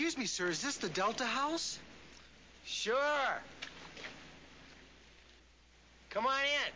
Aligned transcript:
Excuse 0.00 0.16
me, 0.16 0.24
sir, 0.24 0.48
is 0.48 0.62
this 0.62 0.78
the 0.78 0.88
Delta 0.88 1.26
House? 1.26 1.78
Sure. 2.64 2.96
Come 6.08 6.24
on 6.26 6.40
in. 6.40 6.72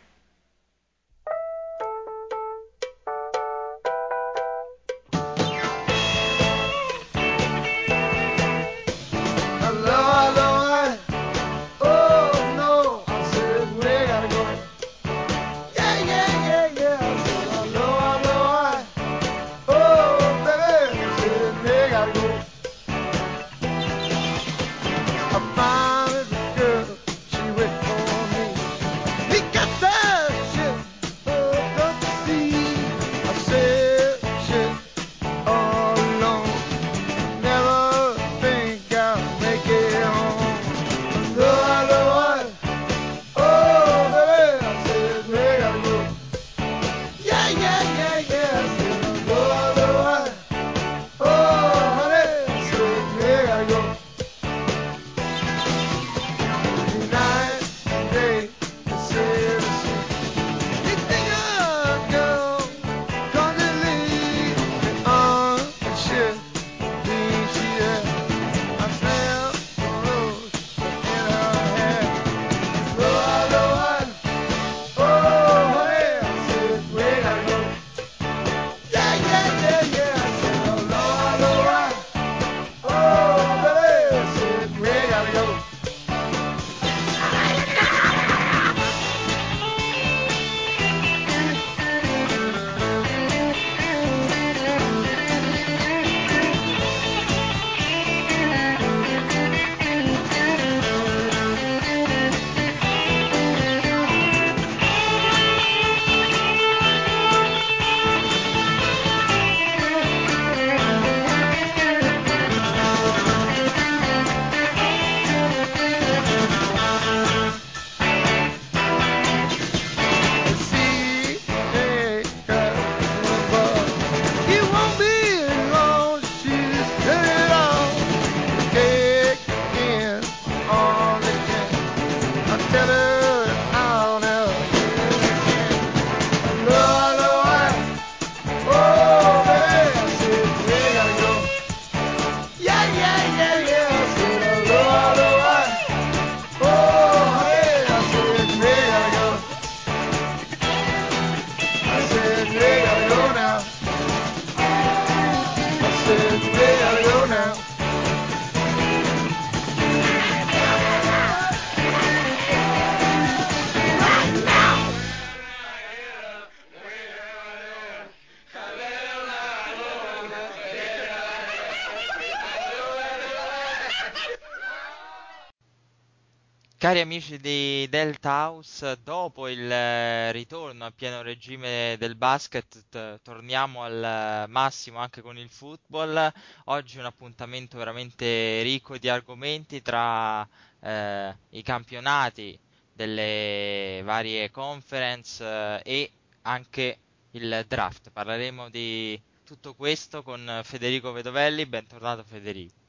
Cari 176.85 176.99
amici 176.99 177.39
di 177.39 177.87
Delta 177.89 178.45
House, 178.45 178.99
dopo 179.03 179.47
il 179.47 179.71
eh, 179.71 180.31
ritorno 180.31 180.85
a 180.85 180.91
pieno 180.91 181.23
regime 181.23 181.95
del 181.97 182.15
basket, 182.15 183.21
torniamo 183.23 183.81
al 183.81 184.03
eh, 184.03 184.47
massimo 184.49 184.99
anche 184.99 185.23
con 185.23 185.35
il 185.35 185.49
football. 185.49 186.31
Oggi 186.65 186.99
un 186.99 187.05
appuntamento 187.05 187.79
veramente 187.79 188.61
ricco 188.61 188.99
di 188.99 189.09
argomenti 189.09 189.81
tra 189.81 190.47
eh, 190.79 191.35
i 191.49 191.63
campionati 191.63 192.55
delle 192.93 194.01
varie 194.03 194.51
conference 194.51 195.43
eh, 195.43 195.81
e 195.83 196.11
anche 196.43 196.99
il 197.31 197.65
draft. 197.67 198.11
Parleremo 198.11 198.69
di 198.69 199.19
tutto 199.43 199.73
questo 199.73 200.21
con 200.21 200.61
Federico 200.63 201.11
Vedovelli. 201.11 201.65
Bentornato 201.65 202.23
Federico. 202.23 202.84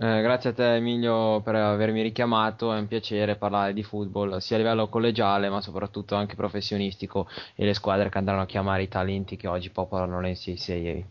Eh, 0.00 0.20
grazie 0.22 0.50
a 0.50 0.52
te 0.52 0.76
Emilio 0.76 1.40
per 1.40 1.56
avermi 1.56 2.02
richiamato, 2.02 2.72
è 2.72 2.78
un 2.78 2.86
piacere 2.86 3.34
parlare 3.34 3.72
di 3.72 3.82
football 3.82 4.36
sia 4.36 4.54
a 4.54 4.60
livello 4.60 4.88
collegiale 4.88 5.48
ma 5.48 5.60
soprattutto 5.60 6.14
anche 6.14 6.36
professionistico 6.36 7.28
e 7.56 7.64
le 7.64 7.74
squadre 7.74 8.08
che 8.08 8.16
andranno 8.16 8.42
a 8.42 8.46
chiamare 8.46 8.84
i 8.84 8.88
talenti 8.88 9.36
che 9.36 9.48
oggi 9.48 9.70
popolano 9.70 10.20
le 10.20 10.30
NCAA. 10.30 11.04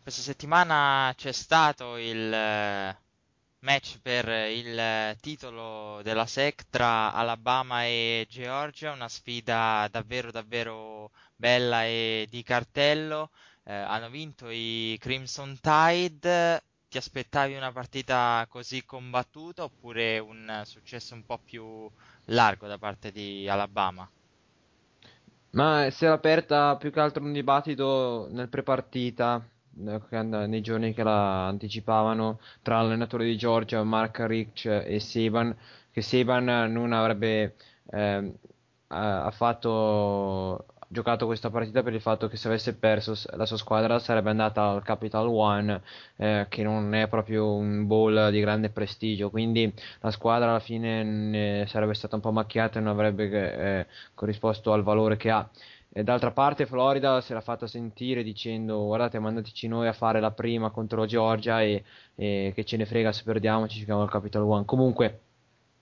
Questa 0.00 0.22
settimana 0.22 1.12
c'è 1.16 1.32
stato 1.32 1.96
il 1.96 2.32
eh, 2.32 2.96
match 3.58 3.98
per 4.00 4.28
il 4.28 4.78
eh, 4.78 5.16
titolo 5.20 6.00
della 6.04 6.24
SEC 6.24 6.66
tra 6.70 7.12
Alabama 7.12 7.84
e 7.84 8.28
Georgia, 8.30 8.92
una 8.92 9.08
sfida 9.08 9.88
davvero 9.90 10.30
davvero 10.30 11.10
bella 11.34 11.84
e 11.84 12.28
di 12.30 12.44
cartello. 12.44 13.30
Eh, 13.64 13.74
hanno 13.74 14.08
vinto 14.08 14.48
i 14.50 14.96
Crimson 15.00 15.58
Tide. 15.60 16.62
Ti 16.88 16.98
aspettavi 16.98 17.54
una 17.54 17.72
partita 17.72 18.44
così 18.48 18.84
combattuta 18.84 19.64
oppure 19.64 20.18
un 20.18 20.62
successo 20.64 21.14
un 21.14 21.24
po' 21.24 21.38
più 21.38 21.90
largo 22.26 22.66
da 22.66 22.76
parte 22.78 23.10
di 23.10 23.48
Alabama? 23.48 24.10
Ma 25.50 25.88
si 25.90 26.04
era 26.04 26.14
aperta 26.14 26.76
più 26.76 26.90
che 26.92 27.00
altro 27.00 27.24
un 27.24 27.32
dibattito 27.32 28.28
nel 28.30 28.48
prepartita, 28.48 29.42
eh, 29.86 30.22
nei 30.22 30.60
giorni 30.60 30.92
che 30.92 31.02
la 31.02 31.46
anticipavano, 31.46 32.40
tra 32.62 32.80
l'allenatore 32.82 33.24
di 33.24 33.36
Georgia, 33.36 33.82
Mark 33.82 34.18
Rich 34.26 34.66
e 34.66 35.00
Saban, 35.00 35.56
che 35.90 36.02
Saban 36.02 36.44
non 36.70 36.92
avrebbe 36.92 37.56
ehm, 37.90 38.34
ha 38.88 39.24
ha 39.26 39.30
fatto 39.30 40.66
giocato 40.88 41.26
questa 41.26 41.50
partita 41.50 41.82
per 41.82 41.92
il 41.92 42.00
fatto 42.00 42.28
che 42.28 42.36
se 42.36 42.48
avesse 42.48 42.74
perso 42.74 43.14
la 43.36 43.46
sua 43.46 43.56
squadra 43.58 43.98
sarebbe 43.98 44.30
andata 44.30 44.70
al 44.70 44.82
Capital 44.82 45.26
One, 45.26 45.82
eh, 46.16 46.46
che 46.48 46.62
non 46.62 46.94
è 46.94 47.08
proprio 47.08 47.54
un 47.54 47.86
bowl 47.86 48.30
di 48.30 48.40
grande 48.40 48.70
prestigio, 48.70 49.30
quindi 49.30 49.72
la 50.00 50.10
squadra 50.10 50.48
alla 50.48 50.60
fine 50.60 51.02
ne 51.04 51.66
sarebbe 51.68 51.94
stata 51.94 52.16
un 52.16 52.22
po' 52.22 52.32
macchiata 52.32 52.78
e 52.78 52.82
non 52.82 52.92
avrebbe 52.92 53.80
eh, 53.80 53.86
corrisposto 54.14 54.72
al 54.72 54.82
valore 54.82 55.16
che 55.16 55.30
ha. 55.30 55.48
E 55.90 56.02
d'altra 56.04 56.30
parte 56.32 56.66
Florida 56.66 57.20
se 57.20 57.34
l'ha 57.34 57.40
fatta 57.40 57.66
sentire 57.66 58.22
dicendo 58.22 58.84
guardate 58.84 59.18
mandateci 59.18 59.68
noi 59.68 59.88
a 59.88 59.92
fare 59.92 60.20
la 60.20 60.30
prima 60.30 60.70
contro 60.70 61.06
Georgia 61.06 61.62
e, 61.62 61.82
e 62.14 62.52
che 62.54 62.64
ce 62.64 62.76
ne 62.76 62.84
frega 62.84 63.10
se 63.10 63.22
perdiamo 63.24 63.66
ci 63.68 63.78
giochiamo 63.80 64.02
al 64.02 64.10
Capital 64.10 64.42
One. 64.42 64.64
Comunque 64.66 65.20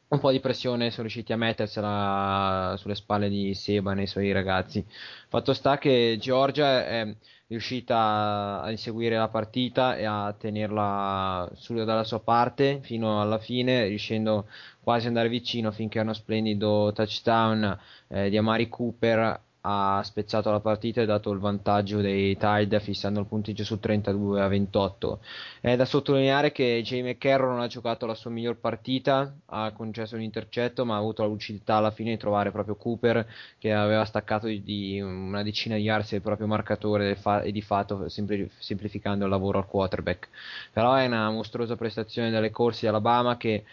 un 0.08 0.20
po' 0.20 0.30
di 0.30 0.40
pressione 0.40 0.90
sono 0.90 1.02
riusciti 1.02 1.32
a 1.32 1.36
mettersela 1.36 2.74
sulle 2.78 2.94
spalle 2.94 3.28
di 3.28 3.54
Seban 3.54 3.98
e 3.98 4.02
i 4.02 4.06
suoi 4.06 4.30
ragazzi. 4.32 4.84
Fatto 5.28 5.52
sta 5.52 5.78
che 5.78 6.16
Georgia 6.20 6.86
è 6.86 7.14
riuscita 7.48 8.60
a 8.62 8.70
inseguire 8.70 9.16
la 9.16 9.28
partita 9.28 9.96
e 9.96 10.04
a 10.04 10.32
tenerla 10.36 11.50
su, 11.54 11.74
dalla 11.74 12.04
sua 12.04 12.20
parte 12.20 12.80
fino 12.82 13.20
alla 13.20 13.38
fine, 13.38 13.86
riuscendo 13.86 14.48
quasi 14.80 15.02
ad 15.02 15.08
andare 15.08 15.28
vicino 15.28 15.70
finché 15.72 16.00
uno 16.00 16.12
splendido 16.12 16.92
touchdown 16.92 17.78
eh, 18.08 18.30
di 18.30 18.36
Amari 18.36 18.68
Cooper 18.68 19.40
ha 19.68 20.00
spezzato 20.04 20.48
la 20.52 20.60
partita 20.60 21.02
e 21.02 21.06
dato 21.06 21.32
il 21.32 21.40
vantaggio 21.40 22.00
dei 22.00 22.36
Tide 22.36 22.78
fissando 22.78 23.18
il 23.18 23.26
punteggio 23.26 23.64
su 23.64 23.80
32 23.80 24.40
a 24.40 24.46
28. 24.46 25.20
È 25.60 25.74
da 25.74 25.84
sottolineare 25.84 26.52
che 26.52 26.82
Jay 26.84 27.02
McCarroll 27.02 27.50
non 27.50 27.60
ha 27.60 27.66
giocato 27.66 28.06
la 28.06 28.14
sua 28.14 28.30
miglior 28.30 28.58
partita, 28.58 29.34
ha 29.46 29.72
concesso 29.72 30.14
un 30.14 30.22
intercetto 30.22 30.84
ma 30.84 30.94
ha 30.94 30.98
avuto 30.98 31.22
la 31.22 31.28
lucidità 31.28 31.74
alla 31.74 31.90
fine 31.90 32.10
di 32.10 32.16
trovare 32.16 32.52
proprio 32.52 32.76
Cooper 32.76 33.26
che 33.58 33.72
aveva 33.72 34.04
staccato 34.04 34.46
di, 34.46 34.62
di 34.62 35.00
una 35.00 35.42
decina 35.42 35.74
di 35.74 35.82
yards 35.82 36.12
il 36.12 36.22
proprio 36.22 36.46
marcatore 36.46 37.18
e 37.42 37.50
di 37.50 37.62
fatto 37.62 38.08
sempli- 38.08 38.48
semplificando 38.58 39.24
il 39.24 39.30
lavoro 39.30 39.58
al 39.58 39.66
quarterback. 39.66 40.28
Però 40.72 40.94
è 40.94 41.06
una 41.06 41.28
mostruosa 41.30 41.74
prestazione 41.74 42.30
delle 42.30 42.50
corse 42.50 42.82
di 42.82 42.86
Alabama 42.86 43.36
che 43.36 43.64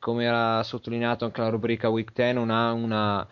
come 0.00 0.24
era 0.24 0.62
sottolineato 0.64 1.24
anche 1.24 1.40
la 1.40 1.48
rubrica 1.48 1.88
Week 1.88 2.12
10 2.12 2.34
non 2.34 2.50
ha 2.50 2.72
una 2.72 3.26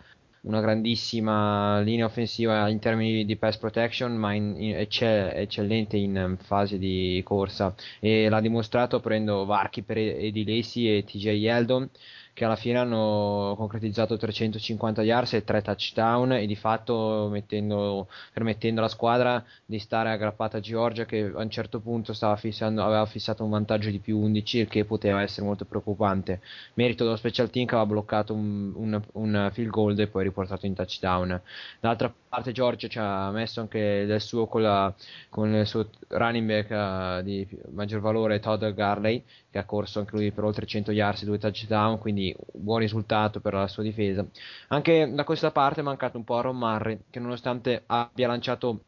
una 0.47 0.61
grandissima 0.61 1.79
linea 1.81 2.05
offensiva 2.05 2.69
in 2.69 2.79
termini 2.79 3.25
di 3.25 3.35
pass 3.35 3.57
protection, 3.57 4.15
ma 4.15 4.33
in, 4.33 4.55
in, 4.57 4.75
ecce, 4.77 5.33
eccellente 5.33 5.97
in 5.97 6.37
fase 6.41 6.79
di 6.79 7.21
corsa. 7.23 7.75
E 7.99 8.29
l'ha 8.29 8.39
dimostrato 8.39 8.99
prendendo 8.99 9.45
varchi 9.45 9.83
per 9.83 9.97
Eddie 9.97 10.45
Lacey 10.45 10.97
e 10.97 11.03
TJ 11.03 11.25
Yeldon 11.27 11.89
che 12.37 12.45
alla 12.45 12.55
fine 12.55 12.77
hanno 12.77 13.55
concretizzato 13.57 14.15
350 14.15 15.01
yards 15.01 15.33
e 15.33 15.43
3 15.43 15.59
touchdown 15.63 16.33
e 16.33 16.45
di 16.45 16.55
fatto 16.55 17.29
mettendo, 17.31 18.07
permettendo 18.31 18.79
alla 18.79 18.91
squadra 18.91 19.43
di 19.65 19.79
stare 19.79 20.11
aggrappata 20.11 20.57
a 20.57 20.59
Georgia 20.59 21.05
che 21.05 21.31
a 21.33 21.41
un 21.41 21.49
certo 21.49 21.79
punto 21.79 22.13
fissando, 22.35 22.83
aveva 22.83 23.07
fissato 23.07 23.43
un 23.43 23.49
vantaggio 23.49 23.89
di 23.89 23.97
più 23.97 24.19
11 24.19 24.59
il 24.59 24.67
che 24.67 24.85
poteva 24.85 25.23
essere 25.23 25.47
molto 25.47 25.65
preoccupante. 25.65 26.41
Merito 26.75 27.05
dello 27.05 27.15
special 27.15 27.49
team 27.49 27.65
che 27.65 27.73
aveva 27.73 27.89
bloccato 27.89 28.35
un, 28.35 28.71
un, 28.75 29.01
un 29.13 29.49
field 29.51 29.71
goal 29.71 29.99
e 29.99 30.05
poi 30.05 30.21
riportato 30.21 30.67
in 30.67 30.75
touchdown. 30.75 31.41
Dall'altra 31.79 32.13
parte 32.29 32.51
Georgia 32.51 32.87
ci 32.87 32.99
ha 32.99 33.31
messo 33.31 33.61
anche 33.61 34.05
del 34.05 34.21
suo 34.21 34.45
con, 34.45 34.61
la, 34.61 34.93
con 35.29 35.51
il 35.55 35.65
suo 35.65 35.89
running 36.09 36.45
back 36.45 36.69
uh, 36.69 37.23
di 37.23 37.47
maggior 37.71 37.99
valore 37.99 38.39
Todd 38.39 38.63
Garley 38.63 39.23
che 39.57 39.63
ha 39.63 39.65
corso 39.65 39.99
anche 39.99 40.15
lui 40.15 40.31
per 40.31 40.43
oltre 40.43 40.65
100 40.65 40.91
yards 40.91 41.23
e 41.23 41.25
due 41.25 41.39
touchdown, 41.39 41.97
quindi 41.97 42.35
buon 42.53 42.79
risultato 42.79 43.39
per 43.39 43.53
la 43.53 43.67
sua 43.67 43.83
difesa. 43.83 44.25
Anche 44.69 45.11
da 45.11 45.23
questa 45.23 45.51
parte 45.51 45.81
è 45.81 45.83
mancato 45.83 46.17
un 46.17 46.23
po' 46.23 46.37
a 46.37 46.41
Ron 46.41 46.57
Murray, 46.57 46.99
che 47.09 47.19
nonostante 47.19 47.83
abbia 47.87 48.27
lanciato 48.27 48.83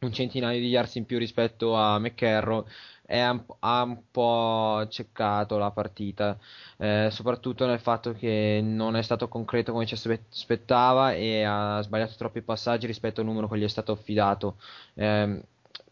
un 0.00 0.12
centinaio 0.12 0.60
di 0.60 0.68
yards 0.68 0.96
in 0.96 1.06
più 1.06 1.18
rispetto 1.18 1.76
a 1.76 1.98
McCarroll, 1.98 2.64
ha 3.60 3.82
un 3.82 4.02
po' 4.10 4.86
ceccato 4.88 5.58
la 5.58 5.70
partita, 5.70 6.38
eh, 6.78 7.08
soprattutto 7.10 7.66
nel 7.66 7.78
fatto 7.80 8.12
che 8.12 8.60
non 8.62 8.96
è 8.96 9.02
stato 9.02 9.28
concreto 9.28 9.72
come 9.72 9.86
ci 9.86 9.94
aspettava 9.94 11.12
e 11.12 11.42
ha 11.44 11.80
sbagliato 11.82 12.14
troppi 12.16 12.40
passaggi 12.42 12.86
rispetto 12.86 13.20
al 13.20 13.26
numero 13.26 13.48
che 13.48 13.58
gli 13.58 13.64
è 13.64 13.68
stato 13.68 13.92
affidato. 13.92 14.56
Eh, 14.94 15.42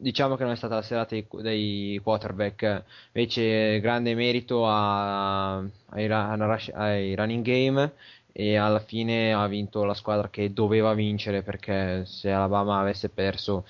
diciamo 0.00 0.36
che 0.36 0.44
non 0.44 0.52
è 0.52 0.56
stata 0.56 0.76
la 0.76 0.82
serata 0.82 1.14
dei, 1.14 1.26
dei 1.42 2.00
quarterback, 2.02 2.84
invece 3.12 3.78
grande 3.80 4.14
merito 4.14 4.66
a, 4.66 5.56
ai, 5.56 6.10
ai 6.10 7.14
running 7.14 7.44
game 7.44 7.92
e 8.32 8.56
alla 8.56 8.80
fine 8.80 9.32
ha 9.32 9.46
vinto 9.46 9.84
la 9.84 9.94
squadra 9.94 10.28
che 10.30 10.52
doveva 10.52 10.94
vincere 10.94 11.42
perché 11.42 12.04
se 12.06 12.30
Alabama 12.30 12.78
avesse 12.78 13.08
perso 13.08 13.64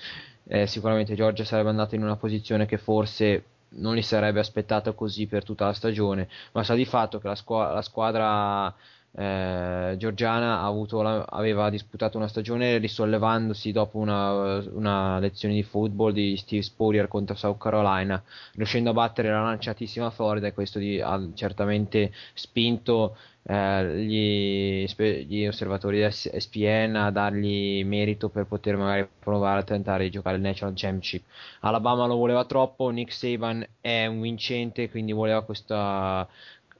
eh, 0.45 0.67
sicuramente 0.67 1.15
Georgia 1.15 1.45
sarebbe 1.45 1.71
andata 1.71 1.95
in 1.95 2.03
una 2.03 2.17
posizione 2.17 2.67
che 2.67 2.79
forse 2.79 3.45
non 3.73 3.95
gli 3.95 4.03
sarebbe 4.03 4.41
aspettata 4.41 4.93
così 4.93 5.27
per 5.27 5.45
tutta 5.45 5.67
la 5.67 5.73
stagione, 5.73 6.29
ma 6.53 6.65
sa 6.65 6.75
di 6.75 6.85
fatto 6.85 7.19
che 7.21 7.29
la, 7.29 7.35
squ- 7.35 7.73
la 7.73 7.83
squadra 7.83 8.75
eh, 9.13 9.95
Giorgiana 9.99 10.71
la, 10.71 11.25
aveva 11.29 11.69
disputato 11.69 12.17
una 12.17 12.29
stagione 12.29 12.79
risollevandosi 12.79 13.73
dopo 13.73 13.99
una, 13.99 14.63
una, 14.73 15.19
lezione 15.19 15.55
di 15.55 15.65
football 15.65 16.13
di 16.13 16.37
Steve 16.37 16.63
Spurrier 16.63 17.09
contro 17.09 17.35
South 17.35 17.61
Carolina, 17.61 18.23
riuscendo 18.55 18.91
a 18.91 18.93
battere 18.95 19.31
la 19.31 19.43
lanciatissima 19.43 20.11
Florida 20.11 20.47
e 20.47 20.53
questo 20.53 20.79
di, 20.79 21.01
ha 21.01 21.21
certamente 21.35 22.13
spinto 22.35 23.17
eh, 23.43 23.97
gli, 23.97 24.87
gli, 25.27 25.47
osservatori 25.47 26.01
di 26.01 26.07
SPN 26.11 26.95
a 26.95 27.11
dargli 27.11 27.85
merito 27.85 28.29
per 28.29 28.47
poter 28.47 28.77
magari 28.77 29.09
provare 29.19 29.61
a 29.61 29.65
tentare 29.65 30.05
di 30.05 30.11
giocare 30.11 30.37
il 30.37 30.43
National 30.43 30.75
Championship. 30.77 31.25
Alabama 31.61 32.07
lo 32.07 32.17
voleva 32.17 32.45
troppo, 32.45 32.91
Nick 32.91 33.13
Saban 33.13 33.67
è 33.81 34.07
un 34.07 34.21
vincente, 34.21 34.89
quindi 34.89 35.13
voleva 35.13 35.43
questa 35.43 36.29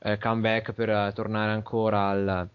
eh, 0.03 0.19
comeback 0.19 0.73
per 0.73 0.89
uh, 0.89 1.13
tornare 1.13 1.53
ancora 1.53 2.09
al, 2.09 2.49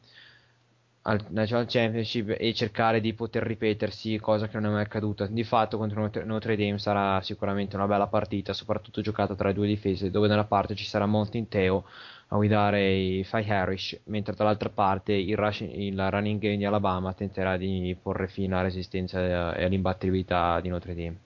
al, 1.03 1.25
National 1.29 1.65
Championship 1.67 2.35
e 2.37 2.53
cercare 2.53 2.99
di 3.01 3.13
poter 3.13 3.43
ripetersi, 3.43 4.17
cosa 4.19 4.47
che 4.47 4.59
non 4.59 4.71
è 4.71 4.73
mai 4.73 4.83
accaduta. 4.83 5.27
Di 5.27 5.43
fatto 5.43 5.77
contro 5.77 6.09
Notre, 6.23 6.55
Dame 6.55 6.79
sarà 6.79 7.21
sicuramente 7.21 7.75
una 7.75 7.87
bella 7.87 8.07
partita, 8.07 8.53
soprattutto 8.53 9.01
giocata 9.01 9.35
tra 9.35 9.49
le 9.49 9.53
due 9.53 9.67
difese, 9.67 10.11
dove 10.11 10.27
da 10.27 10.33
una 10.33 10.45
parte 10.45 10.75
ci 10.75 10.85
sarà 10.85 11.05
Monty 11.05 11.47
Teo 11.47 11.85
a 12.29 12.35
guidare 12.37 12.91
i 12.91 13.23
Fai 13.23 13.47
Harris, 13.47 13.99
mentre 14.05 14.33
dall'altra 14.35 14.69
parte 14.69 15.13
il, 15.13 15.37
rush, 15.37 15.61
il, 15.61 16.09
running 16.09 16.39
game 16.39 16.57
di 16.57 16.65
Alabama 16.65 17.13
tenterà 17.13 17.55
di 17.57 17.95
porre 18.01 18.27
fine 18.27 18.53
alla 18.53 18.63
resistenza 18.63 19.55
e 19.55 19.63
all'imbattibilità 19.63 20.59
di 20.61 20.69
Notre 20.69 20.95
Dame. 20.95 21.19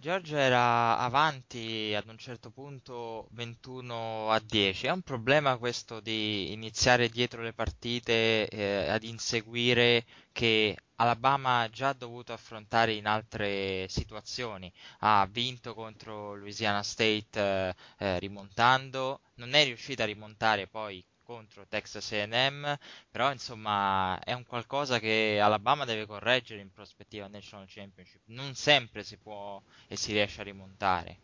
Georgia 0.00 0.38
era 0.38 0.96
avanti 0.98 1.92
ad 1.92 2.06
un 2.06 2.16
certo 2.18 2.50
punto 2.50 3.26
21 3.32 4.30
a 4.30 4.38
10. 4.38 4.86
È 4.86 4.90
un 4.92 5.02
problema 5.02 5.56
questo 5.56 5.98
di 5.98 6.52
iniziare 6.52 7.08
dietro 7.08 7.42
le 7.42 7.52
partite 7.52 8.48
eh, 8.48 8.88
ad 8.88 9.02
inseguire 9.02 10.04
che 10.30 10.76
Alabama 10.96 11.62
ha 11.62 11.68
già 11.68 11.92
dovuto 11.94 12.32
affrontare 12.32 12.92
in 12.92 13.06
altre 13.06 13.88
situazioni. 13.88 14.72
Ha 15.00 15.26
vinto 15.28 15.74
contro 15.74 16.36
Louisiana 16.36 16.84
State 16.84 17.40
eh, 17.40 17.74
eh, 17.98 18.18
rimontando, 18.20 19.22
non 19.34 19.54
è 19.54 19.64
riuscita 19.64 20.04
a 20.04 20.06
rimontare 20.06 20.68
poi 20.68 21.04
contro 21.28 21.66
Texas 21.68 22.10
A&M, 22.12 22.74
però 23.10 23.30
insomma 23.30 24.18
è 24.20 24.32
un 24.32 24.46
qualcosa 24.46 24.98
che 24.98 25.38
Alabama 25.38 25.84
deve 25.84 26.06
correggere 26.06 26.62
in 26.62 26.72
prospettiva 26.72 27.26
National 27.26 27.66
Championship. 27.68 28.22
Non 28.28 28.54
sempre 28.54 29.02
si 29.02 29.18
può 29.18 29.60
e 29.88 29.96
si 29.96 30.12
riesce 30.12 30.40
a 30.40 30.44
rimontare. 30.44 31.18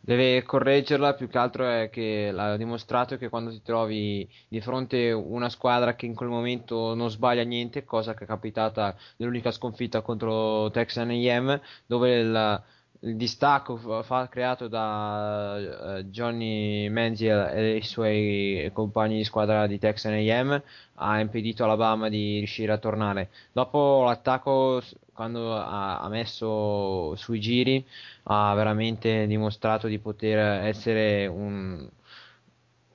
Deve 0.00 0.42
correggerla, 0.42 1.14
più 1.14 1.28
che 1.28 1.38
altro 1.38 1.64
è 1.64 1.90
che 1.90 2.30
l'ha 2.32 2.56
dimostrato 2.56 3.16
che 3.16 3.28
quando 3.28 3.52
ti 3.52 3.62
trovi 3.62 4.28
di 4.48 4.60
fronte 4.60 5.12
una 5.12 5.48
squadra 5.48 5.94
che 5.94 6.06
in 6.06 6.16
quel 6.16 6.28
momento 6.28 6.96
non 6.96 7.08
sbaglia 7.08 7.44
niente, 7.44 7.84
cosa 7.84 8.14
che 8.14 8.24
è 8.24 8.26
capitata 8.26 8.96
nell'unica 9.18 9.52
sconfitta 9.52 10.00
contro 10.00 10.72
Texas 10.72 11.04
A&M, 11.06 11.60
dove 11.86 12.18
il 12.18 12.62
il 13.04 13.16
distacco 13.16 13.76
fa, 14.02 14.28
creato 14.28 14.68
da 14.68 15.98
uh, 15.98 16.02
Johnny 16.02 16.88
Manziel 16.88 17.50
e 17.52 17.76
i 17.76 17.82
suoi 17.82 18.70
compagni 18.72 19.16
di 19.16 19.24
squadra 19.24 19.66
di 19.66 19.78
Texan 19.78 20.12
AM 20.12 20.62
ha 20.94 21.20
impedito 21.20 21.64
Alabama 21.64 22.08
di 22.08 22.38
riuscire 22.38 22.70
a 22.72 22.78
tornare. 22.78 23.30
Dopo 23.52 24.04
l'attacco, 24.04 24.80
quando 25.12 25.54
ha, 25.56 25.98
ha 26.00 26.08
messo 26.08 27.16
sui 27.16 27.40
giri, 27.40 27.84
ha 28.24 28.54
veramente 28.54 29.26
dimostrato 29.26 29.88
di 29.88 29.98
poter 29.98 30.38
essere 30.66 31.26
un, 31.26 31.88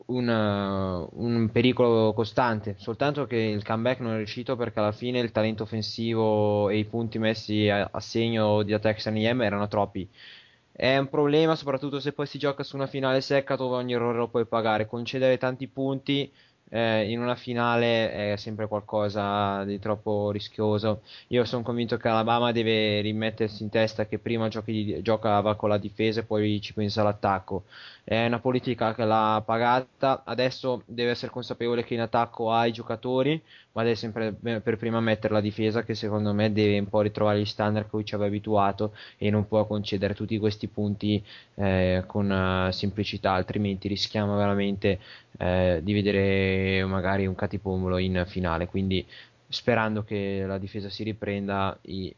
un, 0.08 1.08
un, 1.14 1.50
pericolo 1.52 2.14
costante, 2.14 2.76
soltanto 2.78 3.26
che 3.26 3.38
il 3.38 3.64
comeback 3.64 4.00
non 4.00 4.14
è 4.14 4.18
riuscito 4.18 4.56
perché 4.56 4.80
alla 4.80 4.92
fine 4.92 5.20
il 5.20 5.32
talento 5.32 5.64
offensivo 5.64 6.70
e 6.70 6.78
i 6.78 6.86
punti 6.86 7.20
messi 7.20 7.70
a, 7.70 7.90
a 7.92 8.00
segno 8.00 8.64
di 8.64 8.78
Texan 8.80 9.18
IM 9.18 9.42
erano 9.42 9.68
troppi. 9.68 10.10
È 10.72 10.96
un 10.98 11.10
problema 11.10 11.56
soprattutto 11.56 12.00
se 12.00 12.14
poi 12.14 12.28
si 12.28 12.38
gioca 12.38 12.64
su 12.64 12.76
una 12.76 12.86
finale 12.88 13.22
secca 13.22 13.56
dove 13.56 13.76
ogni 13.76 13.94
errore 13.94 14.18
lo 14.20 14.28
puoi 14.28 14.46
pagare. 14.46 14.86
Concedere 14.86 15.38
tanti 15.38 15.68
punti 15.68 16.32
eh, 16.70 17.10
in 17.12 17.20
una 17.22 17.36
finale 17.36 18.34
è 18.34 18.36
sempre 18.38 18.68
qualcosa 18.68 19.64
di 19.64 19.80
troppo 19.80 20.32
rischioso. 20.32 21.02
Io 21.28 21.46
sono 21.46 21.64
convinto 21.64 21.98
che 21.98 22.08
Alabama 22.08 22.52
deve 22.52 23.02
rimettersi 23.02 23.64
in 23.64 23.70
testa 23.70 24.06
che 24.06 24.20
prima 24.20 24.48
giochi, 24.48 25.02
giocava 25.02 25.56
con 25.56 25.70
la 25.70 25.78
difesa 25.78 26.20
e 26.22 26.24
poi 26.24 26.60
ci 26.62 26.74
pensa 26.74 27.02
all'attacco. 27.02 27.64
È 28.04 28.26
una 28.26 28.40
politica 28.40 28.94
che 28.94 29.04
l'ha 29.06 29.42
pagata, 29.46 30.24
adesso 30.26 30.82
deve 30.86 31.12
essere 31.12 31.32
consapevole 31.32 31.84
che 31.84 31.94
in 31.94 32.02
attacco 32.02 32.52
ha 32.52 32.66
i 32.66 32.72
giocatori, 32.72 33.42
ma 33.78 33.84
deve 33.84 33.96
sempre 33.96 34.34
per 34.34 34.76
prima 34.76 35.00
mettere 35.00 35.36
la 35.36 35.40
difesa 35.40 35.84
che 35.84 35.94
secondo 35.94 36.34
me 36.34 36.52
deve 36.52 36.80
un 36.80 36.90
po' 36.90 37.02
ritrovare 37.02 37.40
gli 37.40 37.46
standard 37.46 37.88
cui 37.88 38.04
ci 38.04 38.16
aveva 38.16 38.28
abituato 38.28 38.96
e 39.20 39.30
non 39.30 39.48
può 39.48 39.68
concedere 39.68 40.16
tutti 40.16 40.40
questi 40.40 40.68
punti 40.68 41.24
eh, 41.54 42.04
con 42.08 42.28
uh, 42.28 42.72
semplicità, 42.72 43.34
altrimenti 43.34 43.88
rischiamo 43.88 44.36
veramente 44.36 45.00
eh, 45.38 45.82
di 45.84 45.94
vedere 45.94 46.84
magari 46.86 47.28
un 47.28 47.36
catipomolo 47.36 48.00
in 48.00 48.24
finale. 48.28 48.66
Quindi 48.66 49.06
sperando 49.48 50.04
che 50.04 50.44
la 50.48 50.58
difesa 50.58 50.90
si 50.90 51.04
riprenda, 51.04 51.78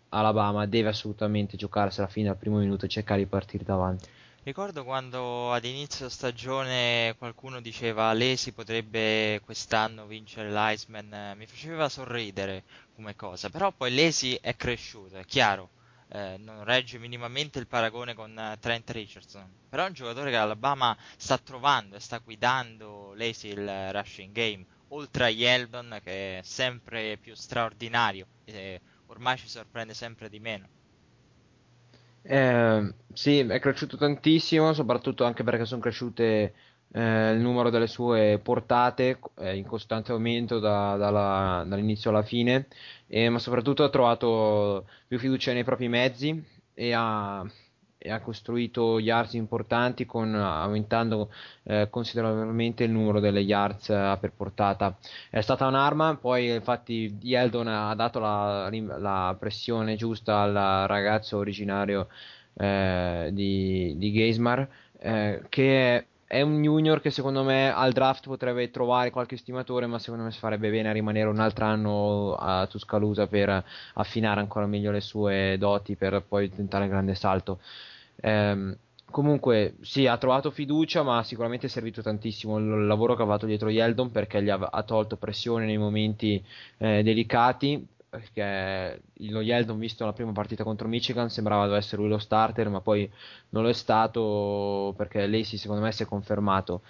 Alabama 0.10 0.66
deve 0.66 0.88
assolutamente 0.88 1.58
giocarsela 1.58 2.08
fino 2.08 2.30
al 2.30 2.38
primo 2.38 2.60
minuto 2.60 2.86
e 2.86 2.88
cercare 2.88 3.20
di 3.20 3.28
partire 3.28 3.66
davanti. 3.66 4.08
Ricordo 4.44 4.84
quando 4.84 5.54
ad 5.54 5.64
inizio 5.64 6.10
stagione 6.10 7.16
qualcuno 7.18 7.62
diceva 7.62 8.12
Lesi 8.12 8.52
potrebbe 8.52 9.40
quest'anno 9.42 10.08
vincere 10.08 10.52
l'Iceman, 10.52 11.36
mi 11.38 11.46
faceva 11.46 11.88
sorridere 11.88 12.66
come 12.92 13.16
cosa, 13.16 13.50
però 13.50 13.72
poi 13.72 13.94
Lesi 13.94 14.36
è 14.36 14.56
cresciuto, 14.58 15.16
è 15.18 15.24
chiaro, 15.26 15.72
eh, 16.10 16.36
non 16.38 16.64
regge 16.66 16.98
minimamente 16.98 17.60
il 17.60 17.68
paragone 17.68 18.14
con 18.14 18.38
eh, 18.38 18.58
Trent 18.60 18.90
Richardson, 18.90 19.58
però 19.70 19.84
è 19.86 19.88
un 19.88 19.94
giocatore 19.94 20.32
che 20.32 20.36
Alabama 20.38 20.98
sta 21.18 21.38
trovando 21.38 21.96
e 21.96 22.00
sta 22.02 22.18
guidando 22.18 23.14
Lesi 23.14 23.48
il 23.48 23.92
rushing 23.94 24.34
game, 24.34 24.66
oltre 24.88 25.26
a 25.26 25.30
Yeldon 25.30 26.00
che 26.04 26.40
è 26.40 26.42
sempre 26.44 27.18
più 27.18 27.36
straordinario 27.36 28.28
e 28.44 28.82
ormai 29.08 29.38
ci 29.38 29.48
sorprende 29.48 29.94
sempre 29.94 30.28
di 30.30 30.40
meno. 30.40 30.70
Eh, 32.22 32.94
sì, 33.14 33.40
è 33.40 33.60
cresciuto 33.60 33.98
tantissimo, 33.98 34.74
soprattutto 34.74 35.24
anche 35.24 35.44
perché 35.44 35.66
sono 35.66 35.82
cresciute 35.82 36.54
eh, 36.92 37.32
il 37.32 37.40
numero 37.40 37.70
delle 37.70 37.88
sue 37.88 38.40
portate 38.44 39.20
è 39.36 39.50
in 39.50 39.66
costante 39.66 40.12
aumento 40.12 40.60
da, 40.60 40.96
dalla, 40.98 41.64
dall'inizio 41.66 42.10
alla 42.10 42.22
fine, 42.24 42.68
eh, 43.08 43.30
ma 43.30 43.40
soprattutto 43.40 43.84
ha 43.84 43.90
trovato 43.90 44.88
più 45.08 45.18
fiducia 45.18 45.54
nei 45.54 45.64
propri 45.64 45.88
mezzi 45.88 46.44
e 46.74 46.94
ha, 46.94 47.44
e 48.02 48.10
ha 48.12 48.22
costruito 48.22 48.98
yards 48.98 49.34
importanti 49.34 50.06
con, 50.06 50.34
aumentando 50.34 51.30
eh, 51.64 51.88
considerevolmente 51.90 52.86
il 52.86 52.92
numero 52.92 53.20
delle 53.20 53.42
yards 53.42 53.90
eh, 53.90 54.18
per 54.20 54.32
portata. 54.32 54.98
È 55.30 55.42
stata 55.42 55.68
un'arma, 55.68 56.16
poi 56.16 56.50
infatti 56.56 57.18
Yeldon 57.22 57.68
ha 57.68 57.94
dato 57.96 58.20
la, 58.20 58.70
la 58.72 59.36
pressione 59.38 59.98
giusta 59.98 60.40
al 60.40 60.88
ragazzo 60.88 61.38
originario 61.38 62.08
eh, 62.54 63.30
di, 63.34 63.94
di 63.98 64.14
Geismar, 64.14 64.68
eh, 64.98 65.44
che 65.50 66.06
è 66.32 66.42
un 66.42 66.62
junior 66.62 67.02
che 67.02 67.10
secondo 67.10 67.44
me 67.44 67.74
al 67.74 67.92
draft 67.92 68.28
potrebbe 68.28 68.70
trovare 68.70 69.10
qualche 69.10 69.36
stimatore, 69.36 69.88
ma 69.88 69.98
secondo 69.98 70.26
me 70.26 70.32
si 70.32 70.38
farebbe 70.38 70.70
bene 70.70 70.90
a 70.90 70.92
rimanere 70.92 71.28
un 71.28 71.40
altro 71.40 71.66
anno 71.66 72.36
a 72.36 72.68
Tuscaloosa 72.68 73.26
per 73.26 73.66
affinare 73.96 74.40
ancora 74.40 74.68
meglio 74.68 74.92
le 74.92 75.02
sue 75.02 75.58
doti 75.58 75.96
per 75.96 76.22
poi 76.28 76.54
tentare 76.54 76.84
il 76.84 76.92
grande 76.92 77.16
salto. 77.16 77.60
Ehm, 78.18 78.78
comunque, 79.10 79.78
sì, 79.82 80.06
ha 80.06 80.18
trovato 80.18 80.52
fiducia, 80.52 81.02
ma 81.02 81.24
sicuramente 81.24 81.66
è 81.66 81.70
servito 81.70 82.04
tantissimo 82.04 82.60
il 82.60 82.86
lavoro 82.86 83.16
che 83.16 83.24
ha 83.24 83.26
fatto 83.26 83.48
dietro 83.48 83.70
Yeldon 83.70 84.12
perché 84.12 84.44
gli 84.44 84.50
ha, 84.50 84.70
ha 84.72 84.84
tolto 84.84 85.16
pressione 85.16 85.66
nei 85.66 85.80
momenti 85.80 86.40
eh, 86.78 87.02
delicati. 87.02 87.88
Perché 88.10 89.02
lo 89.14 89.42
Yeldon, 89.42 89.78
visto 89.78 90.04
la 90.06 90.14
prima 90.14 90.32
partita 90.32 90.64
contro 90.64 90.88
Michigan, 90.88 91.30
sembrava 91.30 91.78
essere 91.78 92.02
lui 92.02 92.10
lo 92.10 92.18
starter, 92.18 92.68
ma 92.70 92.82
poi 92.82 93.10
non 93.50 93.64
lo 93.64 93.70
è 93.70 93.74
stato 93.74 94.94
perché 94.98 95.28
Lacey, 95.28 95.58
secondo 95.60 95.84
me, 95.84 95.92
si 95.92 96.04
è 96.04 96.06
confermato. 96.08 96.82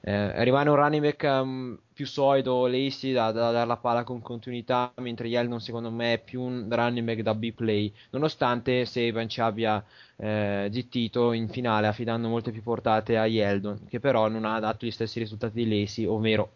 Eh, 0.00 0.44
rimane 0.44 0.70
un 0.70 0.76
running 0.76 1.02
back 1.02 1.22
um, 1.24 1.76
più 1.92 2.06
solido 2.06 2.66
Lacey 2.68 3.12
da, 3.12 3.32
da, 3.32 3.50
dare 3.50 3.66
la 3.66 3.76
palla 3.76 4.04
con 4.04 4.22
continuità, 4.22 4.92
mentre 4.98 5.26
Yeldon 5.26 5.60
secondo 5.60 5.90
me 5.90 6.14
è 6.14 6.18
più 6.22 6.40
un 6.40 6.68
running 6.70 7.04
back 7.04 7.22
da 7.22 7.34
B-play, 7.34 7.92
nonostante 8.10 8.84
Saban 8.84 9.28
ci 9.28 9.40
abbia 9.40 9.84
eh, 10.16 10.68
zittito 10.72 11.32
in 11.32 11.48
finale 11.48 11.88
affidando 11.88 12.28
molte 12.28 12.52
più 12.52 12.62
portate 12.62 13.18
a 13.18 13.26
Yeldon, 13.26 13.86
che 13.88 13.98
però 13.98 14.28
non 14.28 14.44
ha 14.44 14.60
dato 14.60 14.86
gli 14.86 14.90
stessi 14.92 15.18
risultati 15.18 15.64
di 15.64 15.68
Lacey, 15.68 16.04
ovvero 16.06 16.50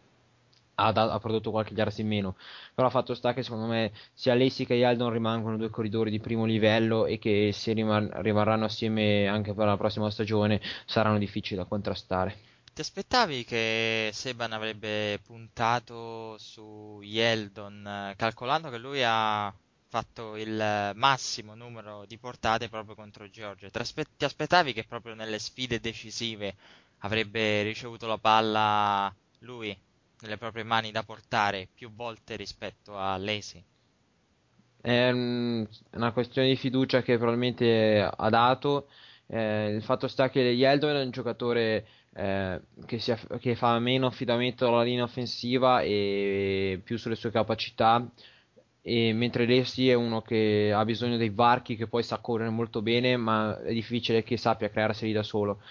ha, 0.83 0.93
da, 0.93 1.13
ha, 1.13 1.19
prodotto 1.19 1.51
qualche 1.51 1.75
yards 1.75 1.99
in 1.99 2.09
meno. 2.09 2.37
Però 2.75 2.89
fatto 2.91 3.15
sta 3.15 3.33
che 3.33 3.43
secondo 3.43 3.67
me 3.67 3.93
sia 4.13 4.35
Lacey 4.35 4.67
che 4.67 4.75
Yeldon 4.75 5.11
rimangono 5.11 5.57
due 5.57 5.71
corridori 5.71 6.11
di 6.11 6.21
primo 6.21 6.45
livello 6.45 7.07
e 7.07 7.19
che 7.19 7.51
se 7.53 7.73
rimar- 7.73 8.13
rimarranno 8.21 8.65
assieme 8.65 9.27
anche 9.29 9.55
per 9.55 9.67
la 9.67 9.77
prossima 9.77 10.11
stagione 10.11 10.61
saranno 10.85 11.19
difficili 11.19 11.59
da 11.59 11.67
contrastare. 11.67 12.51
Ti 12.75 12.81
aspettavi 12.81 13.45
che 13.45 14.11
Seban 14.13 14.53
avrebbe 14.53 15.21
puntato 15.23 16.37
su 16.39 17.01
Yeldon, 17.03 18.15
calcolando 18.17 18.71
che 18.71 18.79
lui 18.79 19.03
ha 19.05 19.53
fatto 19.89 20.37
il 20.37 20.93
massimo 20.95 21.55
numero 21.55 22.07
di 22.07 22.17
portate 22.17 22.71
proprio 22.71 22.95
contro 22.95 23.29
Georgia? 23.29 23.69
Ti 23.69 24.25
aspettavi 24.25 24.73
che 24.73 24.85
proprio 24.85 25.13
nelle 25.15 25.39
sfide 25.39 25.81
decisive 25.81 26.55
avrebbe 27.01 27.63
ricevuto 27.63 28.07
la 28.07 28.17
palla 28.17 29.15
lui 29.41 29.77
nelle 30.23 30.39
proprie 30.39 30.65
mani 30.65 30.91
da 30.91 31.03
portare 31.03 31.69
più 31.73 31.93
volte 31.93 32.37
rispetto 32.37 32.97
a 32.97 33.17
Lacey? 33.17 33.63
È 34.81 35.11
una 35.11 36.13
questione 36.13 36.49
di 36.49 36.57
fiducia 36.57 37.03
che 37.03 37.17
probabilmente 37.17 38.01
ha 38.03 38.29
dato. 38.29 38.89
Eh, 39.27 39.71
il 39.71 39.83
fatto 39.83 40.09
sta 40.09 40.29
che 40.29 40.41
Yeldon 40.41 40.97
è 40.97 41.05
un 41.05 41.11
giocatore 41.11 41.87
eh, 42.15 42.61
che, 42.85 42.99
si, 42.99 43.15
che, 43.39 43.55
fa 43.55 43.79
meno 43.79 44.07
affidamento 44.07 44.67
alla 44.67 44.83
linea 44.83 45.05
offensiva 45.05 45.83
e 45.83 46.81
più 46.83 46.99
sulle 46.99 47.15
sue 47.15 47.31
capacità. 47.31 48.05
E 48.85 49.13
mentre 49.13 49.47
Lessi 49.47 49.89
è 49.89 49.95
uno 49.95 50.21
che 50.23 50.73
ha 50.75 50.85
bisogno 50.85 51.17
dei 51.17 51.31
varchi, 51.31 51.77
che 51.77 51.87
poi 51.87 52.03
sa 52.03 52.19
correre 52.19 52.51
molto 52.51 52.83
bene, 52.83 53.17
ma 53.17 53.61
è 53.63 53.73
difficile 53.73 54.25
che 54.25 54.37
sappia 54.37 54.69
crearseli 54.69 55.13
da 55.13 55.23
solo. 55.23 55.63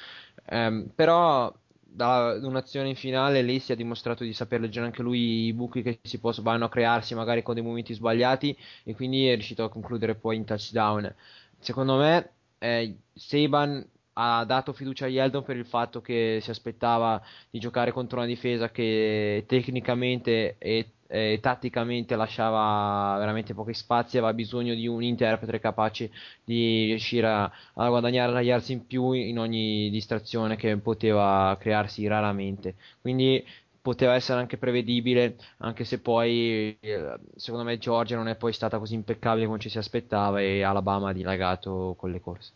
Eh, 0.45 0.85
però 0.95 1.53
da 1.93 2.39
un'azione 2.41 2.89
in 2.89 2.95
finale 2.95 3.41
Lessi 3.41 3.71
ha 3.73 3.75
dimostrato 3.75 4.23
di 4.23 4.33
saper 4.33 4.61
leggere 4.61 4.85
anche 4.85 5.01
lui 5.01 5.45
i 5.47 5.53
buchi 5.53 5.81
che 5.81 5.99
si 6.03 6.19
possono, 6.19 6.49
vanno 6.49 6.65
a 6.65 6.69
crearsi 6.69 7.13
magari 7.15 7.43
con 7.43 7.53
dei 7.55 7.63
momenti 7.63 7.93
sbagliati 7.93 8.57
e 8.83 8.95
quindi 8.95 9.27
è 9.27 9.33
riuscito 9.33 9.63
a 9.63 9.69
concludere 9.69 10.15
poi 10.15 10.37
in 10.37 10.45
touchdown. 10.45 11.13
Secondo 11.59 11.97
me 11.97 12.31
eh, 12.59 12.97
Saban 13.13 13.85
ha 14.13 14.43
dato 14.45 14.73
fiducia 14.73 15.05
a 15.05 15.07
Yeldon 15.09 15.43
per 15.43 15.57
il 15.57 15.65
fatto 15.65 16.01
che 16.01 16.39
si 16.41 16.49
aspettava 16.49 17.21
di 17.49 17.59
giocare 17.59 17.91
contro 17.91 18.17
una 18.17 18.27
difesa 18.27 18.69
che 18.71 19.43
tecnicamente 19.47 20.57
e, 20.57 20.91
e 21.11 21.39
tatticamente 21.41 22.15
lasciava 22.15 23.17
veramente 23.19 23.53
pochi 23.53 23.73
spazi, 23.73 24.17
aveva 24.17 24.33
bisogno 24.33 24.73
di 24.73 24.87
un 24.87 25.03
interprete 25.03 25.59
capace 25.59 26.09
di 26.43 26.85
riuscire 26.85 27.27
a, 27.27 27.51
a 27.73 27.89
guadagnare 27.89 28.41
yards 28.41 28.69
in 28.69 28.87
più 28.87 29.11
in 29.11 29.37
ogni 29.37 29.89
distrazione 29.89 30.55
che 30.55 30.77
poteva 30.77 31.55
crearsi 31.59 32.07
raramente. 32.07 32.75
Quindi 33.01 33.43
poteva 33.81 34.13
essere 34.13 34.39
anche 34.39 34.57
prevedibile, 34.57 35.35
anche 35.57 35.83
se 35.83 35.99
poi 35.99 36.77
eh, 36.79 37.17
secondo 37.35 37.65
me 37.65 37.77
Georgia 37.77 38.15
non 38.15 38.27
è 38.27 38.35
poi 38.35 38.53
stata 38.53 38.77
così 38.77 38.93
impeccabile 38.93 39.47
come 39.47 39.59
ci 39.59 39.69
si 39.69 39.77
aspettava 39.79 40.39
e 40.39 40.61
Alabama 40.63 41.09
ha 41.09 41.13
dilagato 41.13 41.95
con 41.97 42.11
le 42.11 42.21
corse. 42.21 42.51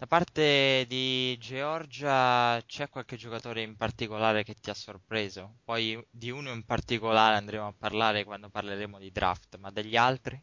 Da 0.00 0.06
parte 0.06 0.86
di 0.88 1.36
Georgia 1.38 2.58
c'è 2.64 2.88
qualche 2.88 3.16
giocatore 3.16 3.60
in 3.60 3.76
particolare 3.76 4.44
che 4.44 4.54
ti 4.54 4.70
ha 4.70 4.74
sorpreso? 4.74 5.58
Poi 5.62 6.02
di 6.10 6.30
uno 6.30 6.50
in 6.52 6.64
particolare 6.64 7.36
andremo 7.36 7.66
a 7.66 7.74
parlare 7.76 8.24
quando 8.24 8.48
parleremo 8.48 8.98
di 8.98 9.12
draft, 9.12 9.58
ma 9.58 9.70
degli 9.70 9.96
altri? 9.96 10.42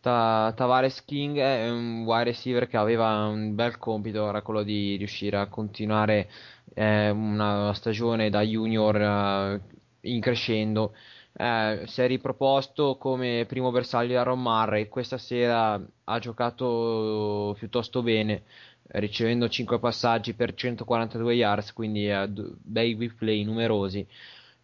Ta- 0.00 0.52
Tavares 0.56 1.04
King 1.04 1.36
è 1.38 1.68
un 1.68 2.04
wide 2.04 2.24
receiver 2.24 2.66
che 2.68 2.78
aveva 2.78 3.26
un 3.26 3.54
bel 3.54 3.76
compito, 3.78 4.26
era 4.28 4.40
quello 4.40 4.62
di 4.62 4.96
riuscire 4.96 5.36
a 5.36 5.48
continuare 5.48 6.30
eh, 6.74 7.10
una 7.10 7.74
stagione 7.74 8.30
da 8.30 8.40
junior 8.40 8.96
eh, 8.96 9.60
in 10.08 10.20
crescendo 10.20 10.94
eh, 11.32 11.82
si 11.86 12.00
è 12.02 12.06
riproposto 12.06 12.96
come 12.96 13.44
primo 13.46 13.70
bersaglio 13.70 14.14
da 14.14 14.22
Ron 14.22 14.42
Murray. 14.42 14.88
Questa 14.88 15.18
sera 15.18 15.80
ha 16.04 16.18
giocato 16.18 17.54
piuttosto 17.58 18.02
bene, 18.02 18.44
ricevendo 18.88 19.48
5 19.48 19.78
passaggi 19.78 20.34
per 20.34 20.54
142 20.54 21.34
yards, 21.34 21.72
quindi 21.72 22.10
eh, 22.10 22.28
bei 22.28 22.94
big 22.96 23.14
play 23.14 23.44
numerosi. 23.44 24.06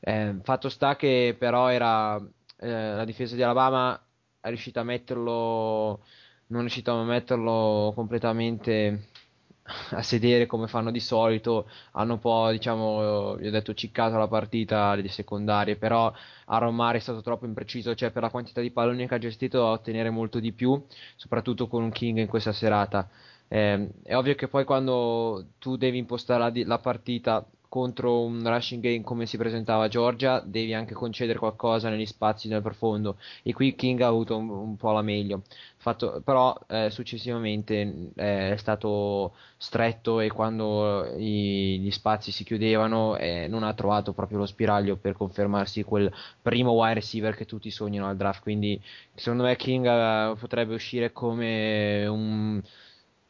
Eh, 0.01 0.37
fatto 0.43 0.69
sta 0.69 0.97
che 0.97 1.35
però 1.39 1.69
era 1.71 2.17
eh, 2.59 2.95
la 2.95 3.05
difesa 3.05 3.35
di 3.37 3.43
Alabama 3.43 3.99
è 4.41 4.49
riuscita 4.49 4.81
a 4.81 4.85
metterlo 4.85 6.05
non 6.49 6.59
è 6.59 6.61
riuscita 6.61 6.93
a 6.93 7.03
metterlo 7.05 7.93
completamente 7.95 9.09
a 9.91 10.03
sedere 10.03 10.47
come 10.47 10.67
fanno 10.67 10.91
di 10.91 11.01
solito, 11.01 11.69
hanno 11.93 12.15
un 12.15 12.19
po', 12.19 12.51
diciamo, 12.51 13.35
vi 13.37 13.47
ho 13.47 13.51
detto, 13.51 13.73
ciccato 13.75 14.17
la 14.19 14.29
partita 14.29 14.95
le 14.95 15.09
secondarie, 15.09 15.77
però 15.77 16.13
a 16.47 16.93
è 16.93 16.99
stato 16.99 17.23
troppo 17.23 17.47
impreciso, 17.47 17.95
cioè 17.95 18.11
per 18.11 18.23
la 18.23 18.31
quantità 18.31 18.61
di 18.61 18.71
palloni 18.71 19.07
che 19.07 19.15
ha 19.15 19.19
gestito 19.19 19.59
da 19.59 19.67
ottenere 19.67 20.11
molto 20.11 20.39
di 20.39 20.53
più, 20.53 20.83
soprattutto 21.17 21.67
con 21.69 21.83
un 21.83 21.91
King 21.91 22.19
in 22.19 22.27
questa 22.27 22.53
serata. 22.53 23.09
Eh, 23.49 23.89
è 24.03 24.17
ovvio 24.17 24.35
che 24.35 24.49
poi 24.49 24.65
quando 24.65 25.47
tu 25.59 25.77
devi 25.77 25.99
impostare 25.99 26.41
la, 26.41 26.67
la 26.67 26.79
partita 26.79 27.47
contro 27.75 28.23
un 28.23 28.41
rushing 28.45 28.81
game 28.81 29.03
come 29.03 29.27
si 29.27 29.37
presentava 29.37 29.85
a 29.85 29.89
Georgia, 29.89 30.39
devi 30.39 30.73
anche 30.75 30.95
concedere 30.95 31.41
qualcosa 31.41 31.89
negli 31.89 32.07
spazi 32.07 32.47
nel 32.47 32.63
profondo. 32.63 33.17
E 33.43 33.53
qui 33.53 33.75
King 33.75 34.01
ha 34.03 34.07
avuto 34.07 34.37
un, 34.37 34.49
un 34.49 34.77
po' 34.77 34.93
la 34.93 35.03
meglio. 35.03 35.43
Fatto, 35.85 36.23
però 36.25 36.59
eh, 36.67 36.89
successivamente 36.89 38.11
eh, 38.17 38.53
è 38.53 38.57
stato 38.57 39.35
stretto 39.59 40.21
e 40.21 40.31
quando 40.31 41.15
i, 41.19 41.79
gli 41.79 41.91
spazi 41.91 42.33
si 42.33 42.43
chiudevano 42.43 43.17
eh, 43.17 43.49
non 43.49 43.63
ha 43.65 43.75
trovato 43.75 44.15
proprio 44.15 44.39
lo 44.39 44.47
spiraglio 44.47 44.97
per 44.97 45.13
confermarsi 45.13 45.83
quel 45.83 46.11
primo 46.41 46.71
wide 46.73 46.95
receiver 46.95 47.35
che 47.35 47.45
tutti 47.45 47.71
sognano 47.71 48.09
al 48.09 48.17
draft. 48.17 48.41
Quindi 48.41 48.81
secondo 49.13 49.43
me 49.43 49.57
King 49.57 49.85
eh, 49.85 50.35
potrebbe 50.39 50.73
uscire 50.73 51.13
come 51.13 52.07
un 52.07 52.63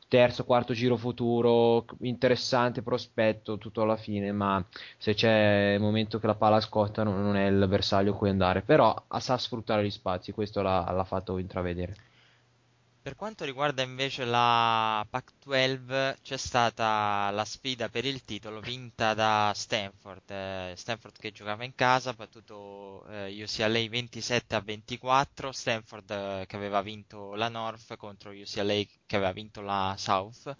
terzo, 0.06 0.44
quarto 0.44 0.74
giro 0.74 0.96
futuro, 0.96 1.84
interessante 2.02 2.82
prospetto 2.82 3.58
tutto 3.58 3.82
alla 3.82 3.96
fine, 3.96 4.30
ma 4.30 4.64
se 4.96 5.14
c'è 5.14 5.72
il 5.74 5.80
momento 5.80 6.20
che 6.20 6.28
la 6.28 6.36
palla 6.36 6.60
scotta 6.60 7.02
non, 7.02 7.20
non 7.20 7.34
è 7.34 7.46
il 7.48 7.66
bersaglio 7.66 8.14
cui 8.14 8.28
andare, 8.28 8.62
però 8.62 8.94
sa 9.18 9.36
sfruttare 9.38 9.84
gli 9.84 9.90
spazi, 9.90 10.30
questo 10.30 10.62
l'ha, 10.62 10.88
l'ha 10.92 11.04
fatto 11.04 11.36
intravedere. 11.38 11.96
Per 13.04 13.16
quanto 13.16 13.44
riguarda 13.44 13.82
invece 13.82 14.24
la 14.24 15.06
Pac-12, 15.10 16.22
c'è 16.22 16.38
stata 16.38 17.28
la 17.32 17.44
sfida 17.44 17.90
per 17.90 18.06
il 18.06 18.24
titolo 18.24 18.60
vinta 18.60 19.12
da 19.12 19.52
Stanford. 19.54 20.30
Eh, 20.30 20.72
Stanford 20.74 21.18
che 21.18 21.30
giocava 21.30 21.64
in 21.64 21.74
casa, 21.74 22.10
ha 22.10 22.14
battuto 22.14 23.06
eh, 23.08 23.42
UCLA 23.42 23.88
27 23.90 24.54
a 24.54 24.60
24. 24.60 25.52
Stanford 25.52 26.10
eh, 26.10 26.44
che 26.46 26.56
aveva 26.56 26.80
vinto 26.80 27.34
la 27.34 27.50
North 27.50 27.94
contro 27.96 28.30
UCLA 28.30 28.82
che 29.04 29.16
aveva 29.16 29.32
vinto 29.32 29.60
la 29.60 29.94
South. 29.98 30.54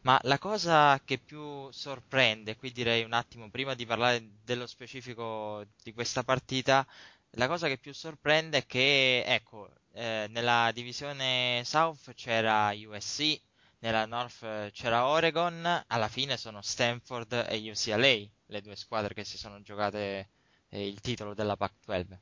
Ma 0.00 0.18
la 0.24 0.38
cosa 0.38 1.00
che 1.04 1.18
più 1.18 1.70
sorprende, 1.70 2.56
qui 2.56 2.72
direi 2.72 3.04
un 3.04 3.12
attimo 3.12 3.50
prima 3.50 3.74
di 3.74 3.86
parlare 3.86 4.28
dello 4.42 4.66
specifico 4.66 5.64
di 5.80 5.92
questa 5.92 6.24
partita, 6.24 6.84
la 7.32 7.46
cosa 7.46 7.68
che 7.68 7.78
più 7.78 7.92
sorprende 7.94 8.58
è 8.58 8.66
che, 8.66 9.22
ecco, 9.24 9.70
eh, 9.98 10.26
nella 10.30 10.70
divisione 10.72 11.62
South 11.64 12.14
c'era 12.14 12.70
USC, 12.72 13.40
nella 13.80 14.06
North 14.06 14.70
c'era 14.70 15.06
Oregon, 15.06 15.84
alla 15.88 16.06
fine 16.06 16.36
sono 16.36 16.62
Stanford 16.62 17.46
e 17.48 17.68
UCLA, 17.68 18.28
le 18.46 18.60
due 18.62 18.76
squadre 18.76 19.12
che 19.12 19.24
si 19.24 19.36
sono 19.36 19.60
giocate 19.60 20.28
eh, 20.68 20.86
il 20.86 21.00
titolo 21.00 21.34
della 21.34 21.56
Pac-12. 21.56 22.16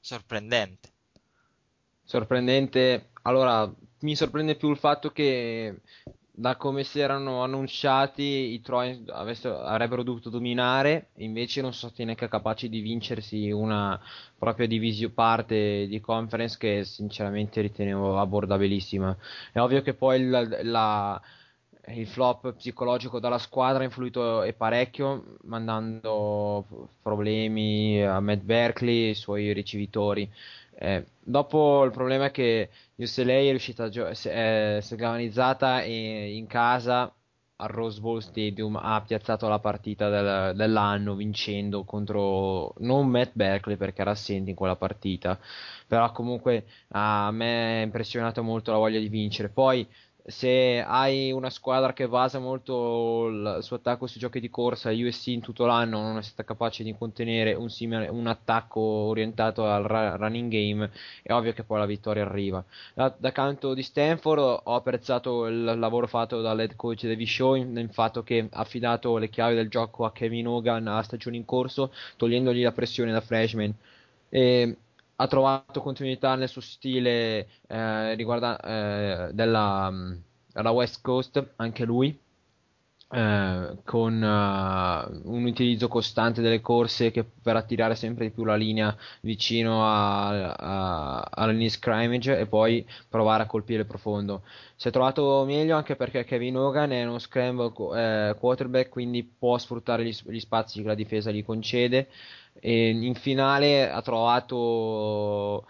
Sorprendente. 0.00 0.90
Sorprendente, 2.02 3.10
allora 3.22 3.72
mi 4.00 4.16
sorprende 4.16 4.56
più 4.56 4.70
il 4.70 4.76
fatto 4.76 5.12
che 5.12 5.80
da 6.42 6.56
come 6.56 6.82
si 6.82 6.98
erano 6.98 7.44
annunciati 7.44 8.52
i 8.52 8.60
Troy 8.60 9.04
avrebbero 9.06 10.02
dovuto 10.02 10.28
dominare, 10.28 11.10
invece 11.18 11.60
non 11.60 11.72
sono 11.72 11.92
stati 11.92 12.04
neanche 12.04 12.26
capaci 12.26 12.68
di 12.68 12.80
vincersi 12.80 13.52
una 13.52 13.98
propria 14.36 14.66
division 14.66 15.14
parte 15.14 15.86
di 15.86 16.00
conference 16.00 16.58
che 16.58 16.82
sinceramente 16.84 17.60
ritenevo 17.60 18.18
abbordabilissima. 18.18 19.16
È 19.52 19.60
ovvio 19.60 19.82
che 19.82 19.94
poi 19.94 20.26
la, 20.26 20.44
la, 20.64 21.22
il 21.94 22.08
flop 22.08 22.54
psicologico 22.54 23.20
dalla 23.20 23.38
squadra 23.38 23.82
ha 23.82 23.86
influito 23.86 24.42
e 24.42 24.52
parecchio, 24.52 25.36
mandando 25.42 26.88
problemi 27.00 28.02
a 28.02 28.18
Matt 28.18 28.42
Berkeley 28.42 29.04
e 29.04 29.08
ai 29.10 29.14
suoi 29.14 29.52
ricevitori. 29.52 30.28
Eh, 30.84 31.06
dopo 31.20 31.84
il 31.84 31.92
problema 31.92 32.24
è 32.26 32.30
che 32.32 32.68
UCLA 32.96 33.32
è 33.34 33.50
riuscita 33.50 33.84
a 33.84 33.88
gio- 33.88 34.12
si 34.14 34.28
è, 34.28 34.78
si 34.82 34.94
è 34.94 34.96
galvanizzata 34.96 35.82
e 35.82 36.34
in 36.36 36.46
casa 36.48 37.14
al 37.56 37.68
Rose 37.68 38.00
Bowl 38.00 38.20
Stadium 38.20 38.74
ha 38.74 39.00
piazzato 39.06 39.46
la 39.48 39.60
partita 39.60 40.08
del, 40.08 40.56
dell'anno 40.56 41.14
vincendo 41.14 41.84
contro 41.84 42.74
non 42.78 43.06
Matt 43.08 43.30
Berkeley 43.34 43.76
perché 43.76 44.00
era 44.00 44.10
assente 44.10 44.50
in 44.50 44.56
quella 44.56 44.74
partita. 44.74 45.38
Però 45.86 46.10
comunque 46.10 46.66
a 46.88 47.30
me 47.30 47.80
è 47.82 47.84
impressionato 47.84 48.42
molto 48.42 48.72
la 48.72 48.78
voglia 48.78 48.98
di 48.98 49.08
vincere. 49.08 49.50
Poi 49.50 49.86
se 50.24 50.80
hai 50.86 51.32
una 51.32 51.50
squadra 51.50 51.92
che 51.92 52.06
basa 52.06 52.38
molto 52.38 53.26
il 53.28 53.58
suo 53.62 53.76
attacco 53.76 54.06
sui 54.06 54.20
giochi 54.20 54.38
di 54.38 54.50
corsa, 54.50 54.90
USC 54.90 55.28
in 55.28 55.40
tutto 55.40 55.66
l'anno 55.66 56.00
non 56.00 56.18
è 56.18 56.22
stata 56.22 56.44
capace 56.44 56.84
di 56.84 56.94
contenere 56.96 57.54
un, 57.54 57.68
simile, 57.68 58.08
un 58.08 58.26
attacco 58.28 58.80
orientato 58.80 59.66
al 59.66 59.82
ra- 59.82 60.14
running 60.16 60.50
game, 60.50 60.90
è 61.22 61.32
ovvio 61.32 61.52
che 61.52 61.64
poi 61.64 61.78
la 61.78 61.86
vittoria 61.86 62.24
arriva. 62.24 62.64
Da, 62.94 63.12
da, 63.16 63.32
canto 63.32 63.74
di 63.74 63.82
Stanford 63.82 64.60
ho 64.64 64.74
apprezzato 64.74 65.46
il 65.46 65.64
lavoro 65.64 66.06
fatto 66.06 66.40
dall'head 66.40 66.76
coach 66.76 67.04
David 67.04 67.26
Shaw 67.26 67.54
nel 67.64 67.90
fatto 67.90 68.22
che 68.22 68.48
ha 68.50 68.60
affidato 68.60 69.16
le 69.16 69.28
chiavi 69.28 69.56
del 69.56 69.68
gioco 69.68 70.04
a 70.04 70.12
Kevin 70.12 70.46
Hogan 70.46 70.86
a 70.86 71.02
stagione 71.02 71.36
in 71.36 71.44
corso, 71.44 71.92
togliendogli 72.16 72.62
la 72.62 72.72
pressione 72.72 73.10
da 73.10 73.20
freshman. 73.20 73.74
E 74.28 74.76
ha 75.22 75.26
trovato 75.28 75.80
continuità 75.80 76.34
nel 76.34 76.48
suo 76.48 76.60
stile 76.60 77.46
eh, 77.68 78.14
riguarda, 78.14 78.58
eh, 78.58 79.32
della, 79.32 79.90
della, 80.52 80.70
West 80.70 81.00
Coast, 81.00 81.52
anche 81.56 81.84
lui, 81.84 82.18
eh, 83.14 83.76
con 83.84 84.14
uh, 84.22 85.30
un 85.30 85.44
utilizzo 85.44 85.86
costante 85.88 86.40
delle 86.40 86.62
corse 86.62 87.10
che 87.10 87.24
per 87.24 87.56
attirare 87.56 87.94
sempre 87.94 88.24
di 88.24 88.30
più 88.32 88.44
la 88.44 88.56
linea 88.56 88.96
vicino 89.20 89.84
a, 89.84 90.52
a, 90.54 91.20
alla 91.30 91.52
linea 91.52 91.68
scrimmage 91.68 92.38
e 92.38 92.46
poi 92.46 92.86
provare 93.10 93.42
a 93.42 93.46
colpire 93.46 93.84
profondo. 93.84 94.44
Si 94.76 94.88
è 94.88 94.90
trovato 94.90 95.44
meglio 95.44 95.76
anche 95.76 95.94
perché 95.94 96.24
Kevin 96.24 96.56
Hogan 96.56 96.90
è 96.92 97.04
uno 97.04 97.18
scramble 97.18 97.72
eh, 97.94 98.34
quarterback, 98.38 98.88
quindi 98.88 99.22
può 99.24 99.58
sfruttare 99.58 100.04
gli, 100.04 100.16
gli 100.28 100.40
spazi 100.40 100.80
che 100.80 100.88
la 100.88 100.94
difesa 100.94 101.30
gli 101.30 101.44
concede 101.44 102.08
e 102.54 102.88
in 102.88 103.14
finale 103.14 103.90
ha 103.90 104.00
trovato 104.00 105.66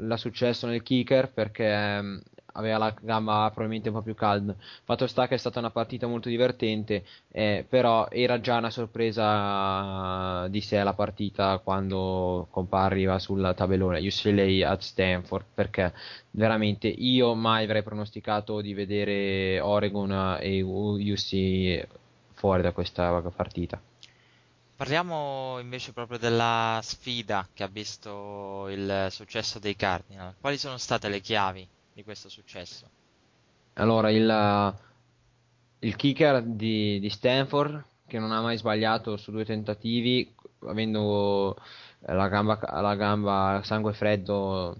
la 0.00 0.16
successo 0.18 0.66
nel 0.66 0.82
kicker 0.82 1.32
perché 1.32 1.72
ehm, 1.72 2.22
aveva 2.56 2.78
la 2.78 2.94
gamba 3.00 3.50
probabilmente 3.52 3.88
un 3.88 3.94
po' 3.94 4.02
più 4.02 4.14
calda. 4.14 4.54
Fatto 4.84 5.06
sta 5.06 5.28
che 5.28 5.34
è 5.34 5.38
stata 5.38 5.58
una 5.58 5.70
partita 5.70 6.06
molto 6.06 6.28
divertente, 6.28 7.04
eh, 7.30 7.64
però 7.68 8.08
era 8.10 8.40
già 8.40 8.56
una 8.56 8.70
sorpresa 8.70 10.46
di 10.48 10.60
sé 10.60 10.82
la 10.82 10.94
partita 10.94 11.58
quando 11.58 12.48
compariva 12.50 13.18
sul 13.18 13.52
tabellone 13.56 14.00
UCLA 14.00 14.68
at 14.68 14.80
Stanford, 14.80 15.44
perché 15.54 15.92
veramente 16.30 16.88
io 16.88 17.34
mai 17.34 17.64
avrei 17.64 17.82
pronosticato 17.82 18.60
di 18.60 18.74
vedere 18.74 19.60
Oregon 19.60 20.38
e 20.40 20.62
UC 20.62 21.86
fuori 22.34 22.62
da 22.62 22.72
questa 22.72 23.20
partita. 23.34 23.80
Parliamo 24.76 25.58
invece 25.58 25.94
proprio 25.94 26.18
della 26.18 26.80
sfida 26.82 27.48
che 27.54 27.62
ha 27.62 27.66
visto 27.66 28.68
il 28.68 29.06
successo 29.08 29.58
dei 29.58 29.74
Cardinal. 29.74 30.34
Quali 30.38 30.58
sono 30.58 30.76
state 30.76 31.08
le 31.08 31.20
chiavi 31.20 31.66
di 31.96 32.04
questo 32.04 32.28
successo? 32.28 32.86
Allora, 33.74 34.10
il, 34.10 34.74
il 35.78 35.96
kicker 35.96 36.42
di, 36.42 37.00
di, 37.00 37.08
Stanford, 37.08 37.82
che 38.06 38.18
non 38.18 38.32
ha 38.32 38.42
mai 38.42 38.58
sbagliato 38.58 39.16
su 39.16 39.30
due 39.30 39.46
tentativi, 39.46 40.30
avendo 40.66 41.56
la 42.00 42.28
gamba, 42.28 42.58
la 42.82 42.94
gamba 42.96 43.62
sangue 43.64 43.94
freddo 43.94 44.78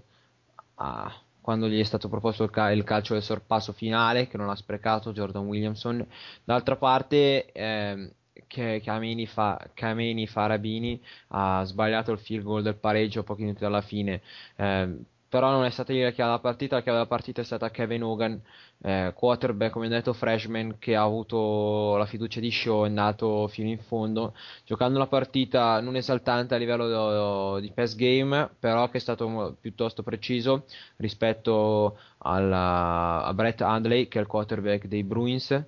a, 0.75 1.11
quando 1.41 1.67
gli 1.67 1.79
è 1.79 1.83
stato 1.83 2.07
proposto 2.07 2.43
il, 2.43 2.51
cal- 2.51 2.75
il, 2.75 2.83
calcio 2.83 3.13
del 3.13 3.23
sorpasso 3.23 3.73
finale, 3.73 4.27
che 4.27 4.37
non 4.37 4.49
ha 4.51 4.55
sprecato 4.55 5.11
Jordan 5.11 5.47
Williamson. 5.47 6.07
D'altra 6.43 6.75
parte... 6.75 7.51
Eh, 7.51 8.11
che 8.45 8.81
Kameni, 8.81 9.25
fa, 9.25 9.59
Kameni 9.73 10.25
Farabini 10.27 11.01
ha 11.29 11.63
sbagliato 11.65 12.11
il 12.11 12.19
field 12.19 12.43
goal 12.43 12.61
del 12.61 12.75
pareggio 12.75 13.23
pochi 13.23 13.41
minuti 13.41 13.61
dalla 13.61 13.81
fine. 13.81 14.21
Eh, 14.55 14.95
però 15.29 15.49
non 15.51 15.65
è 15.65 15.69
stata 15.69 15.93
lì 15.93 16.01
la 16.01 16.11
chiave 16.11 16.31
della 16.31 16.41
partita, 16.41 16.75
la 16.75 16.81
chiave 16.81 16.97
della 16.97 17.09
partita 17.09 17.41
è 17.41 17.43
stata 17.43 17.69
Kevin 17.69 18.03
Hogan, 18.03 18.41
eh, 18.83 19.11
quarterback 19.15 19.71
come 19.71 19.87
detto 19.87 20.13
freshman 20.13 20.77
che 20.79 20.95
ha 20.95 21.01
avuto 21.03 21.95
la 21.97 22.05
fiducia 22.05 22.39
di 22.39 22.51
Shaw, 22.51 22.83
è 22.83 22.87
andato 22.87 23.47
fino 23.47 23.69
in 23.69 23.79
fondo, 23.79 24.33
giocando 24.65 24.97
una 24.97 25.07
partita 25.07 25.79
non 25.81 25.95
esaltante 25.95 26.55
a 26.55 26.57
livello 26.57 27.59
di 27.59 27.71
pass 27.71 27.95
game, 27.95 28.49
però 28.59 28.89
che 28.89 28.97
è 28.97 29.01
stato 29.01 29.55
piuttosto 29.59 30.03
preciso 30.03 30.65
rispetto 30.97 31.97
alla, 32.19 33.23
a 33.23 33.33
Brett 33.33 33.61
Handley 33.61 34.07
che 34.07 34.19
è 34.19 34.21
il 34.21 34.27
quarterback 34.27 34.85
dei 34.87 35.03
Bruins 35.03 35.65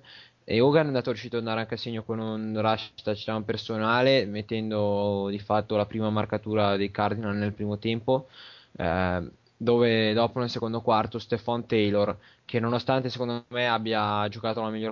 e 0.50 0.60
Hogan 0.60 0.84
è 0.84 0.86
andato 0.88 1.10
riuscito 1.10 1.36
ad 1.36 1.42
andare 1.42 1.60
anche 1.60 1.74
a 1.74 1.76
segno 1.76 2.02
con 2.02 2.18
un 2.18 2.60
rush 2.60 2.92
touchdown 3.04 3.44
personale, 3.44 4.24
mettendo 4.26 5.28
di 5.30 5.38
fatto 5.38 5.76
la 5.76 5.86
prima 5.86 6.10
marcatura 6.10 6.76
dei 6.76 6.90
Cardinal 6.90 7.36
nel 7.36 7.52
primo 7.52 7.78
tempo. 7.78 8.26
Eh, 8.76 9.30
dove 9.62 10.14
dopo 10.14 10.38
nel 10.38 10.48
secondo 10.48 10.80
quarto 10.80 11.18
Stefan 11.18 11.66
Taylor, 11.66 12.16
che 12.46 12.58
nonostante 12.60 13.10
secondo 13.10 13.44
me 13.48 13.68
abbia 13.68 14.26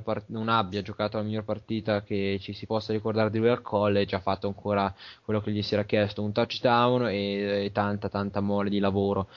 part- 0.02 0.28
non 0.28 0.48
abbia 0.50 0.82
giocato 0.82 1.16
la 1.16 1.22
miglior 1.22 1.44
partita 1.44 2.02
che 2.02 2.38
ci 2.40 2.52
si 2.52 2.66
possa 2.66 2.92
ricordare 2.92 3.30
di 3.30 3.38
lui 3.38 3.48
al 3.48 3.62
college, 3.62 4.14
ha 4.14 4.20
fatto 4.20 4.46
ancora 4.46 4.94
quello 5.24 5.40
che 5.40 5.52
gli 5.52 5.62
si 5.62 5.72
era 5.72 5.84
chiesto, 5.84 6.22
un 6.22 6.32
touchdown 6.32 7.06
e, 7.08 7.64
e 7.64 7.72
tanta 7.72 8.10
tanta 8.10 8.40
mole 8.40 8.68
di 8.68 8.78
lavoro. 8.78 9.28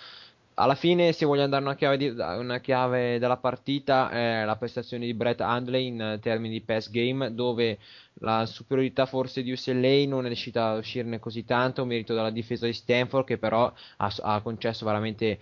Alla 0.55 0.75
fine, 0.75 1.11
se 1.13 1.25
voglio 1.25 1.43
andare 1.43 1.63
una 1.63 1.75
chiave, 1.75 1.97
di, 1.97 2.07
una 2.09 2.59
chiave 2.59 3.19
della 3.19 3.37
partita, 3.37 4.09
è 4.09 4.43
la 4.45 4.55
prestazione 4.55 5.05
di 5.05 5.13
Brett 5.13 5.41
Handley 5.41 5.87
in 5.87 6.19
termini 6.21 6.53
di 6.53 6.61
pass 6.61 6.89
game, 6.89 7.33
dove 7.33 7.79
la 8.15 8.45
superiorità 8.45 9.05
forse 9.05 9.43
di 9.43 9.51
UCLA 9.51 10.07
non 10.07 10.23
è 10.25 10.27
riuscita 10.27 10.69
a 10.69 10.77
uscirne 10.77 11.19
così 11.19 11.45
tanto, 11.45 11.85
merito 11.85 12.13
della 12.13 12.29
difesa 12.29 12.65
di 12.65 12.73
Stanford, 12.73 13.25
che 13.25 13.37
però 13.37 13.71
ha, 13.97 14.13
ha 14.21 14.41
concesso 14.41 14.85
veramente 14.85 15.39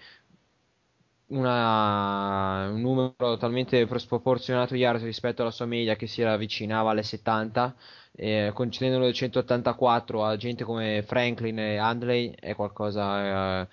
una, 1.29 2.69
un 2.69 2.81
numero 2.81 3.37
talmente 3.37 3.87
sproporzionato 3.99 4.73
di 4.73 4.79
yards 4.79 5.03
rispetto 5.03 5.41
alla 5.41 5.51
sua 5.51 5.65
media 5.65 5.95
che 5.95 6.07
si 6.07 6.23
avvicinava 6.23 6.91
alle 6.91 7.03
70 7.03 7.75
eh, 8.13 8.51
concedendolo 8.53 9.05
del 9.05 9.13
184 9.13 10.25
a 10.25 10.35
gente 10.37 10.63
come 10.63 11.03
Franklin 11.03 11.59
e 11.59 11.77
Handley 11.77 12.33
è 12.37 12.55
qualcosa 12.55 13.61
eh, 13.61 13.67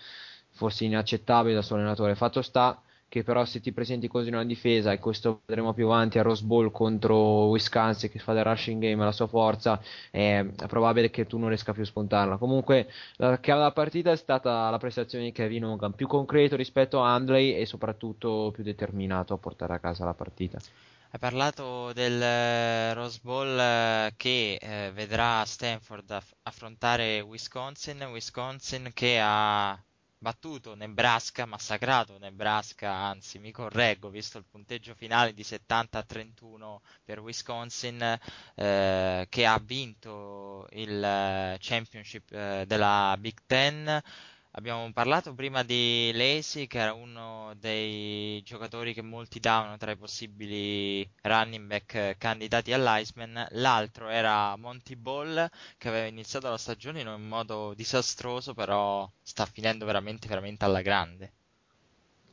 forse 0.57 0.85
inaccettabile 0.85 1.55
dal 1.55 1.65
suo 1.65 1.77
allenatore. 1.77 2.17
Fatto 2.17 2.43
sta 2.43 2.81
che 3.09 3.23
però 3.23 3.45
se 3.45 3.61
ti 3.61 3.73
presenti 3.73 4.09
così 4.09 4.29
in 4.29 4.35
una 4.35 4.45
difesa 4.45 4.91
e 4.91 4.99
questo 4.99 5.43
vedremo 5.47 5.73
più 5.73 5.87
avanti 5.87 6.19
a 6.19 6.23
Rose 6.23 6.43
Bowl 6.45 6.73
contro 6.73 7.47
Wisconsin 7.47 8.11
che 8.11 8.19
fa 8.19 8.33
del 8.33 8.43
rushing 8.43 8.83
game 8.83 9.05
la 9.05 9.13
sua 9.13 9.29
forza 9.29 9.81
è, 10.11 10.45
probabile 10.67 11.11
che 11.11 11.27
tu 11.27 11.39
non 11.39 11.49
riesca 11.49 11.73
più 11.73 11.83
a 11.83 11.87
spuntarla. 11.87 12.37
Comunque 12.37 12.91
la 13.17 13.39
chiave 13.39 13.61
della 13.61 13.73
partita 13.73 14.11
è 14.11 14.17
stata 14.17 14.69
la 14.71 14.79
prestazione 14.79 15.25
di 15.25 15.33
Kevin 15.33 15.65
Hogan 15.65 15.95
più 15.95 16.09
concreto 16.09 16.57
rispetto 16.57 17.01
a 17.03 17.15
Handley 17.15 17.55
e 17.55 17.65
soprattutto 17.65 18.51
più 18.53 18.65
determinato 18.65 19.35
a 19.35 19.39
portare 19.39 19.75
a 19.75 19.79
casa 19.79 20.05
la 20.05 20.15
partita. 20.15 20.59
Hai 21.09 21.21
parlato 21.21 21.93
del 21.93 22.21
eh, 22.21 22.93
Rose 22.93 23.21
Bowl 23.23 23.59
eh, 23.59 24.13
che 24.17 24.59
eh, 24.61 24.91
vedrà 24.93 25.45
Stanford 25.45 26.11
aff- 26.11 26.35
affrontare 26.43 27.21
Wisconsin, 27.21 28.03
Wisconsin 28.11 28.91
che 28.93 29.19
ha 29.23 29.81
battuto 30.19 30.75
Nebraska, 30.75 31.47
massacrato 31.47 32.19
Nebraska, 32.19 32.93
anzi 32.93 33.39
mi 33.39 33.53
correggo, 33.53 34.09
visto 34.09 34.39
il 34.39 34.45
punteggio 34.45 34.95
finale 34.95 35.35
di 35.35 35.43
70 35.43 35.99
a 35.99 36.03
31 36.03 36.83
per 37.05 37.21
Wisconsin, 37.21 38.19
eh, 38.55 39.27
che 39.29 39.47
ha 39.47 39.59
vinto 39.63 40.67
il 40.71 41.03
eh, 41.03 41.57
championship 41.61 42.33
eh, 42.33 42.65
della 42.67 43.17
Big 43.19 43.39
Ten. 43.47 44.03
Abbiamo 44.59 44.91
parlato 44.93 45.35
prima 45.35 45.63
di 45.63 46.11
Lacy, 46.13 46.67
che 46.67 46.79
era 46.79 46.93
uno 46.93 47.55
dei 47.57 48.43
giocatori 48.43 48.93
che 48.93 49.01
molti 49.03 49.39
davano 49.39 49.77
tra 49.77 49.91
i 49.93 49.97
possibili 49.97 51.09
running 51.23 51.67
back 51.67 52.17
candidati 52.19 52.73
all'Iceman. 52.73 53.47
L'altro 53.53 54.09
era 54.09 54.57
Monty 54.57 54.97
Ball, 54.97 55.49
che 55.79 55.89
aveva 55.89 56.07
iniziato 56.07 56.49
la 56.51 56.59
stagione 56.59 57.01
in 57.03 57.07
un 57.07 57.29
modo 57.29 57.73
disastroso, 57.75 58.53
però 58.55 59.11
sta 59.23 59.47
finendo 59.47 59.85
veramente, 59.87 60.27
veramente 60.27 60.65
alla 60.65 60.81
grande. 60.83 61.33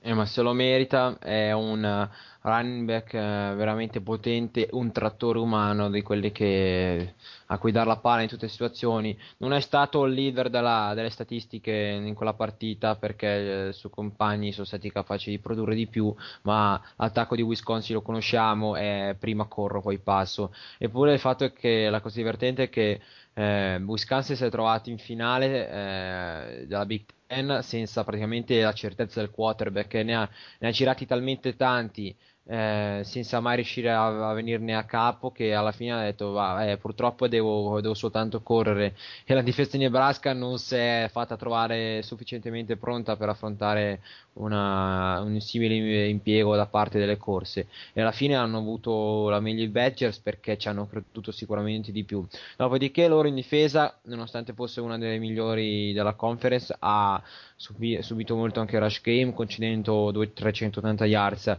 Eh, 0.06 0.13
ma 0.13 0.26
se 0.26 0.42
lo 0.42 0.52
merita, 0.52 1.18
è 1.18 1.54
un 1.54 2.10
running 2.42 2.86
back 2.86 3.13
eh, 3.13 3.54
veramente 3.56 4.02
potente, 4.02 4.68
un 4.72 4.92
trattore 4.92 5.39
umano 5.39 5.89
di 5.89 6.02
quelli 6.02 6.34
che 6.34 7.16
a 7.46 7.58
cui 7.58 7.72
dare 7.72 7.88
la 7.88 7.96
palla 7.96 8.22
in 8.22 8.28
tutte 8.28 8.48
le 8.48 8.52
situazioni. 8.52 9.18
Non 9.38 9.54
è 9.54 9.62
stato 9.62 10.04
il 10.04 10.13
leader 10.13 10.50
della, 10.50 10.92
delle 10.94 11.10
statistiche 11.10 11.72
in 11.72 12.13
quella 12.16 12.34
partita 12.34 12.98
perché 12.98 13.28
eh, 13.28 13.70
i 13.70 13.74
suoi 13.74 13.94
compagni 13.94 14.52
sono 14.52 14.66
stati 14.66 14.92
capaci 14.92 15.30
di 15.30 15.39
produrre 15.39 15.74
di 15.74 15.88
più, 15.88 16.13
ma 16.42 16.82
l'attacco 16.98 17.38
di 17.38 17.42
Wisconsin 17.42 17.96
lo 17.96 18.02
conosciamo, 18.02 18.76
è 18.76 19.16
prima 19.18 19.46
corro 19.46 19.80
poi 19.80 20.00
passo. 20.00 20.54
Eppure 20.78 21.13
il 21.13 21.20
fatto 21.20 21.46
è 21.46 21.54
che 21.54 21.89
la 21.89 22.02
cosa 22.02 22.18
divertente 22.18 22.63
è 22.63 22.70
che 22.70 23.00
eh, 23.36 23.78
Wisconsin 23.78 24.36
si 24.36 24.44
è 24.44 24.50
trovato 24.50 24.89
in 24.89 24.98
finale 24.98 25.70
eh, 25.70 26.68
della 26.68 26.86
Big 26.86 27.06
Ten 27.06 27.23
senza 27.62 28.04
praticamente 28.04 28.62
la 28.62 28.74
certezza 28.74 29.19
del 29.19 29.30
quarterback, 29.32 29.93
ne 29.96 30.15
ha, 30.15 30.30
ne 30.60 30.67
ha 30.67 30.72
girati 30.72 31.06
talmente 31.06 31.56
tanti 31.56 32.15
eh, 32.46 33.02
senza 33.06 33.40
mai 33.40 33.56
riuscire 33.56 33.90
a, 33.90 34.30
a, 34.30 34.34
venirne 34.34 34.76
a 34.76 34.84
capo 34.84 35.32
che 35.32 35.54
alla 35.54 35.72
fine 35.72 35.94
ha 35.94 36.02
detto 36.04 36.32
va, 36.32 36.70
eh, 36.70 36.78
purtroppo 36.78 37.28
devo, 37.28 37.80
devo, 37.80 37.94
soltanto 37.94 38.42
correre. 38.42 38.96
E 39.26 39.34
la 39.34 39.42
difesa 39.42 39.78
di 39.78 39.84
Nebraska 39.84 40.34
non 40.34 40.58
si 40.58 40.76
è 40.76 41.08
fatta 41.12 41.38
trovare 41.38 42.02
sufficientemente 42.02 42.76
pronta 42.76 43.16
per 43.16 43.30
affrontare 43.30 44.02
una, 44.34 45.22
un 45.22 45.40
simile 45.40 46.08
impiego 46.08 46.56
da 46.56 46.66
parte 46.66 47.00
delle 47.00 47.18
corse. 47.18 47.68
E 47.94 48.02
alla 48.02 48.12
fine 48.12 48.36
hanno 48.36 48.58
avuto 48.58 49.30
la 49.30 49.40
meglio 49.40 49.64
i 49.64 49.70
Badgers 49.70 50.20
perché 50.20 50.58
ci 50.58 50.68
hanno 50.68 50.88
creduto 50.88 51.32
sicuramente 51.32 51.92
di 51.94 52.04
più. 52.04 52.26
Dopodiché 52.58 53.08
loro 53.08 53.30
in 53.30 53.36
difesa 53.36 53.98
nonostante 54.04 54.54
fosse 54.54 54.82
una 54.82 54.98
delle 54.98 55.18
migliori 55.18 55.94
della 55.94 56.14
conference 56.14 56.76
ha 56.78 57.22
subi, 57.56 58.02
subito 58.02 58.36
molto 58.36 58.60
anche 58.60 58.78
rush 58.80 59.02
game 59.02 59.34
concedendo 59.34 60.12
380 60.34 61.06
yards 61.06 61.58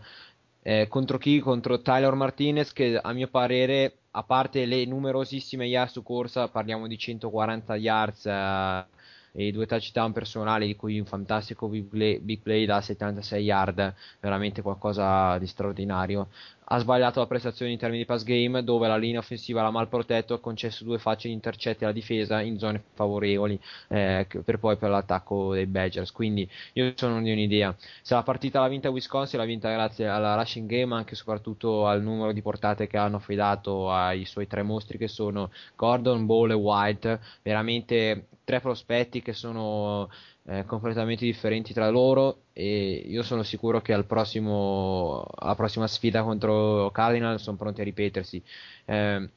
eh, 0.67 0.89
contro 0.89 1.19
chi? 1.19 1.41
Contro 1.41 1.83
Tyler 1.83 2.15
Martinez 2.15 2.73
che 2.73 2.97
a 2.97 3.13
mio 3.13 3.29
parere, 3.29 3.99
a 4.13 4.23
parte 4.23 4.65
le 4.65 4.87
numerosissime 4.87 5.67
yards 5.67 5.93
su 5.93 6.03
corsa, 6.03 6.49
parliamo 6.49 6.87
di 6.87 6.97
140 6.97 7.77
yards 7.77 8.25
eh, 8.25 8.87
e 9.33 9.53
due 9.53 9.67
touchdown 9.67 10.13
personali 10.13 10.67
di 10.67 10.75
cui 10.75 10.99
un 10.99 11.05
fantastico 11.05 11.69
big 11.69 11.85
play, 11.85 12.19
big 12.19 12.41
play 12.41 12.65
da 12.65 12.81
76 12.81 13.45
yard, 13.45 13.95
veramente 14.21 14.63
qualcosa 14.63 15.37
di 15.37 15.47
straordinario 15.47 16.29
ha 16.65 16.79
sbagliato 16.79 17.21
la 17.21 17.27
prestazione 17.27 17.73
in 17.73 17.79
termini 17.79 18.03
di 18.03 18.07
pass 18.07 18.23
game 18.23 18.63
dove 18.63 18.89
la 18.89 18.97
linea 18.97 19.19
offensiva 19.19 19.63
l'ha 19.63 19.71
mal 19.71 19.89
protetto 19.89 20.35
ha 20.35 20.41
concesso 20.41 20.85
due 20.85 20.99
facili 20.99 21.33
intercetti 21.33 21.85
alla 21.85 21.93
difesa 21.93 22.41
in 22.41 22.59
zone 22.59 22.83
favorevoli 22.95 23.59
eh, 23.89 24.27
per 24.45 24.59
poi 24.59 24.77
per 24.77 24.91
l'attacco 24.91 25.53
dei 25.55 25.67
Badgers. 25.67 26.13
Quindi 26.13 26.49
io 26.75 26.93
sono 26.97 27.21
di 27.21 27.33
un'idea. 27.33 27.75
Se 28.03 28.15
la 28.15 28.23
partita 28.23 28.61
l'ha 28.61 28.69
vinta 28.69 28.91
Wisconsin 28.91 29.39
l'ha 29.39 29.45
vinta 29.45 29.71
grazie 29.71 30.09
alla 30.09 30.35
rushing 30.35 30.69
game 30.69 30.87
ma 30.87 30.97
anche 30.97 31.13
e 31.15 31.17
soprattutto 31.17 31.87
al 31.87 32.03
numero 32.03 32.33
di 32.33 32.43
portate 32.43 32.87
che 32.87 32.97
hanno 32.97 33.17
affidato 33.17 33.91
ai 33.91 34.25
suoi 34.25 34.47
tre 34.47 34.63
mostri 34.63 34.99
che 34.99 35.09
sono 35.09 35.51
Gordon, 35.77 36.27
Ball 36.27 36.51
e 36.51 36.55
White. 36.55 37.21
Veramente 37.43 38.27
tre 38.45 38.61
prospetti 38.61 39.23
che 39.23 39.33
sono 39.33 40.11
eh, 40.47 40.65
completamente 40.65 41.25
differenti 41.25 41.73
tra 41.73 41.89
loro 41.91 42.43
e 42.53 43.03
io 43.07 43.23
sono 43.23 43.43
sicuro 43.43 43.81
che 43.81 43.93
al 43.93 44.05
prossimo, 44.07 45.25
alla 45.37 45.55
prossima 45.55 45.87
sfida 45.87 46.23
contro 46.23 46.91
Cardinal 46.93 47.41
sono 47.41 47.57
pronti 47.57 47.81
a 47.81 47.85
ripetersi. 47.85 48.43
Eh, 48.85 49.29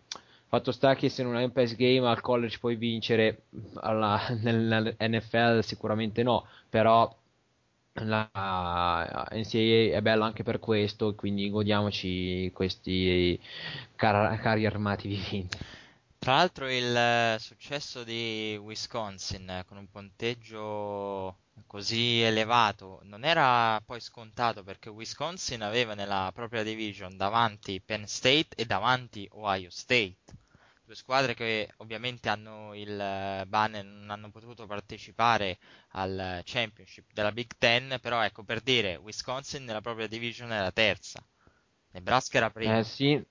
fatto 0.47 0.71
sta 0.71 0.95
che 0.95 1.09
se 1.09 1.23
non 1.23 1.35
hai 1.35 1.43
un 1.45 1.51
pass 1.51 1.75
game 1.75 2.07
al 2.07 2.21
college 2.21 2.57
puoi 2.59 2.75
vincere, 2.75 3.43
alla, 3.75 4.19
nell'NFL 4.41 5.59
sicuramente 5.61 6.23
no, 6.23 6.45
però 6.69 7.13
la 8.01 8.29
NCAA 9.31 9.97
è 9.97 10.01
bella 10.01 10.25
anche 10.25 10.43
per 10.43 10.59
questo, 10.59 11.15
quindi 11.15 11.49
godiamoci 11.49 12.51
questi 12.53 13.39
car- 13.95 14.39
carri 14.39 14.65
armati 14.65 15.07
viventi. 15.07 15.57
Tra 16.19 16.35
l'altro 16.35 16.69
il 16.69 16.95
eh, 16.95 17.37
successo 17.39 18.03
di 18.03 18.59
Wisconsin 18.61 19.49
eh, 19.49 19.65
con 19.65 19.77
un 19.77 19.87
punteggio 19.89 21.37
così 21.65 22.21
elevato 22.21 22.99
non 23.03 23.23
era 23.23 23.81
poi 23.85 23.99
scontato 24.01 24.63
perché 24.63 24.89
Wisconsin 24.89 25.61
aveva 25.63 25.93
nella 25.95 26.29
propria 26.33 26.63
division 26.63 27.15
davanti 27.17 27.81
Penn 27.81 28.03
State 28.03 28.49
e 28.55 28.65
davanti 28.65 29.27
Ohio 29.31 29.69
State, 29.69 30.17
due 30.83 30.95
squadre 30.95 31.33
che 31.33 31.71
ovviamente 31.77 32.27
hanno 32.29 32.73
il 32.75 32.99
eh, 32.99 33.45
ban 33.47 33.75
e 33.75 33.81
non 33.81 34.09
hanno 34.09 34.29
potuto 34.29 34.65
partecipare 34.67 35.57
al 35.91 36.41
championship 36.43 37.05
della 37.13 37.31
Big 37.31 37.51
Ten, 37.57 37.97
però 38.01 38.21
ecco 38.21 38.43
per 38.43 38.59
dire 38.61 38.97
Wisconsin 38.97 39.63
nella 39.63 39.81
propria 39.81 40.07
division 40.07 40.51
era 40.51 40.71
terza, 40.71 41.25
Nebraska 41.91 42.37
era 42.37 42.51
prima. 42.51 42.77
Eh 42.79 42.83
sì, 42.83 43.25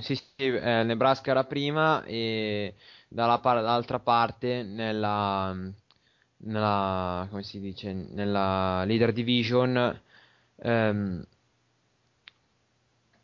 sì, 0.00 0.14
sì 0.14 0.24
eh, 0.38 0.82
Nebraska 0.84 1.30
era 1.30 1.44
prima 1.44 2.02
e 2.04 2.74
dalla 3.08 3.38
par- 3.40 3.56
dall'altra 3.60 3.98
parte 4.00 4.62
nella, 4.62 5.54
nella, 6.38 7.26
come 7.30 7.42
si 7.42 7.60
dice, 7.60 7.92
nella 7.92 8.84
leader 8.84 9.12
division 9.12 10.00
ehm, 10.56 11.26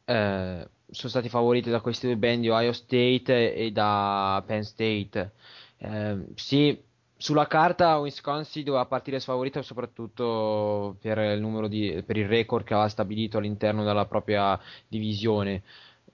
eh, 0.04 0.68
sono 0.90 1.08
stati 1.10 1.28
favoriti 1.28 1.70
da 1.70 1.80
questi 1.80 2.06
due 2.06 2.16
band 2.16 2.40
di 2.40 2.48
Ohio 2.48 2.72
State 2.72 3.54
e 3.54 3.70
da 3.72 4.42
Penn 4.46 4.62
State. 4.62 5.32
Eh, 5.78 6.26
sì, 6.34 6.82
sulla 7.16 7.46
carta 7.46 7.98
Wisconsin 7.98 8.64
doveva 8.64 8.86
partire 8.86 9.20
sfavorita 9.20 9.60
soprattutto 9.62 10.96
per 11.00 11.18
il, 11.18 11.68
di, 11.68 12.02
per 12.06 12.16
il 12.16 12.26
record 12.28 12.64
che 12.64 12.72
aveva 12.74 12.88
stabilito 12.88 13.38
all'interno 13.38 13.84
della 13.84 14.06
propria 14.06 14.58
divisione. 14.88 15.62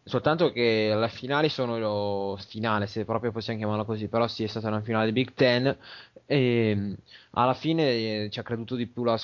Soltanto 0.06 0.52
che 0.52 0.92
la 0.94 1.08
finale 1.08 1.48
sono 1.48 1.78
lo 1.78 2.36
finale, 2.36 2.86
se 2.86 3.04
proprio 3.06 3.32
possiamo 3.32 3.58
chiamarla 3.58 3.84
così, 3.84 4.08
però 4.08 4.26
sì, 4.28 4.44
è 4.44 4.46
stata 4.46 4.68
una 4.68 4.82
finale 4.82 5.12
Big 5.12 5.32
Ten 5.32 5.74
e 6.26 6.96
alla 7.30 7.54
fine 7.54 8.24
eh, 8.24 8.28
ci 8.30 8.38
ha 8.38 8.42
creduto 8.42 8.74
di 8.76 8.86
più 8.86 9.02
la 9.04 9.18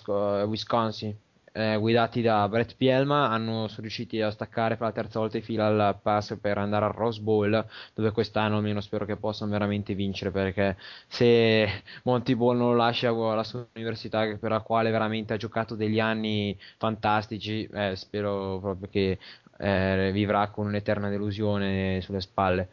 Wisconsin. 0.46 1.14
eh, 1.52 1.76
guidati 1.78 2.22
da 2.22 2.48
Brett 2.48 2.76
Bielma, 2.76 3.28
hanno 3.28 3.66
sono 3.68 3.80
riusciti 3.82 4.20
a 4.22 4.30
staccare 4.30 4.76
per 4.76 4.86
la 4.86 4.92
terza 4.92 5.18
volta 5.18 5.36
in 5.36 5.42
fila 5.42 5.68
il 5.68 5.98
pass 6.00 6.38
per 6.40 6.56
andare 6.58 6.84
al 6.86 6.92
Rose 6.92 7.20
Bowl, 7.20 7.66
dove 7.94 8.10
quest'anno 8.12 8.56
almeno 8.56 8.80
spero 8.80 9.04
che 9.04 9.16
possano 9.16 9.50
veramente 9.50 9.94
vincere, 9.94 10.30
perché 10.30 10.76
se 11.08 11.82
Monty 12.04 12.34
Ball 12.36 12.56
non 12.56 12.70
lo 12.70 12.76
lascia 12.76 13.08
alla 13.10 13.44
sua 13.44 13.66
università, 13.74 14.36
per 14.38 14.50
la 14.50 14.60
quale 14.60 14.90
veramente 14.90 15.32
ha 15.34 15.36
giocato 15.36 15.74
degli 15.74 15.98
anni 16.00 16.56
fantastici, 16.78 17.66
eh, 17.72 17.96
spero 17.96 18.58
proprio 18.60 18.88
che 18.88 19.18
eh, 19.60 20.10
vivrà 20.12 20.48
con 20.48 20.66
un'eterna 20.66 21.08
delusione 21.08 22.00
sulle 22.02 22.20
spalle. 22.20 22.68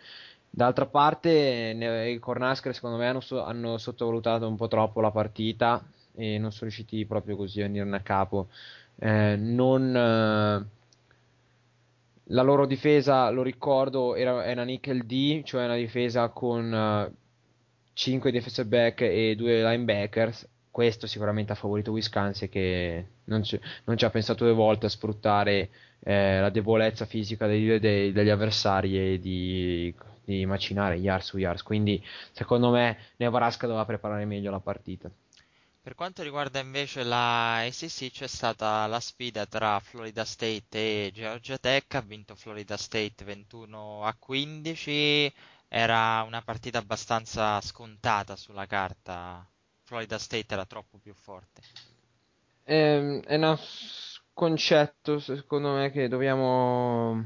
D'altra 0.50 0.86
parte, 0.86 1.76
i 2.10 2.19
Cornascher 2.19 2.73
secondo 2.73 2.97
me 2.97 3.08
hanno, 3.08 3.19
so- 3.19 3.43
hanno, 3.43 3.78
sottovalutato 3.78 4.47
un 4.47 4.56
po' 4.56 4.67
troppo 4.67 5.02
la 5.02 5.12
partita 5.12 5.86
e 6.15 6.38
non 6.39 6.52
sono 6.52 6.69
riusciti 6.69 7.06
proprio 7.06 7.36
così 7.36 7.62
a 7.62 7.65
venirne 7.65 7.97
a 7.97 8.02
capo. 8.02 8.47
Eh, 8.97 9.36
non, 9.36 9.95
eh, 9.95 10.65
la 12.30 12.41
loro 12.41 12.65
difesa, 12.65 13.30
lo 13.30 13.43
ricordo, 13.43 14.15
era, 14.15 14.45
era 14.45 14.63
nickel 14.63 15.06
D, 15.06 15.43
cioè 15.43 15.65
una 15.65 15.76
difesa 15.76 16.30
con 16.30 16.71
uh, 16.71 17.15
5 17.93 18.32
defensive 18.32 18.67
back 18.67 19.02
e 19.02 19.36
2 19.36 19.63
linebackers. 19.63 20.47
Questo 20.71 21.08
sicuramente 21.08 21.52
ha 21.52 21.56
favorito 21.56 21.91
Wisconsin 21.91 22.50
che 22.50 23.06
non 23.26 23.43
ci, 23.43 23.60
non 23.86 23.97
ci 23.97 24.06
ha 24.06 24.10
pensato 24.10 24.43
due 24.43 24.54
volte 24.54 24.88
a 24.88 24.89
sfruttare 24.89 25.69
eh, 25.99 26.39
la 26.39 26.49
debolezza 26.49 27.05
fisica 27.05 27.47
dei, 27.47 27.79
dei, 27.79 28.12
degli 28.12 28.29
avversari 28.29 28.97
e 28.97 29.19
di, 29.19 29.93
di 30.23 30.45
macinare 30.45 30.95
yard 30.95 31.23
su 31.23 31.38
yards. 31.38 31.63
Quindi, 31.63 32.03
secondo 32.31 32.69
me, 32.69 32.97
Nebraska 33.17 33.67
doveva 33.67 33.86
preparare 33.86 34.25
meglio 34.25 34.51
la 34.51 34.60
partita. 34.60 35.10
Per 35.88 35.95
quanto 35.95 36.21
riguarda 36.21 36.60
invece 36.60 37.03
la 37.03 37.65
SEC 37.71 38.12
c'è 38.12 38.27
stata 38.27 38.86
la 38.88 38.99
sfida 38.99 39.45
tra 39.45 39.79
Florida 39.79 40.25
State 40.25 41.05
e 41.07 41.12
Georgia 41.13 41.57
Tech, 41.57 41.95
ha 41.95 42.01
vinto 42.01 42.36
Florida 42.36 42.75
State 42.75 43.23
21 43.23 44.03
a 44.03 44.13
15, 44.19 45.33
era 45.69 46.23
una 46.23 46.41
partita 46.41 46.79
abbastanza 46.79 47.62
scontata 47.62 48.36
sulla 48.36 48.65
carta, 48.65 49.47
Florida 49.83 50.17
State 50.17 50.53
era 50.53 50.65
troppo 50.65 50.97
più 50.97 51.13
forte. 51.13 51.62
È, 52.63 52.73
ehm, 52.73 53.21
è 53.21 53.36
un 53.38 53.57
concetto 54.38 55.17
secondo 55.17 55.71
me 55.73 55.89
che 55.89 56.08
dobbiamo 56.08 57.26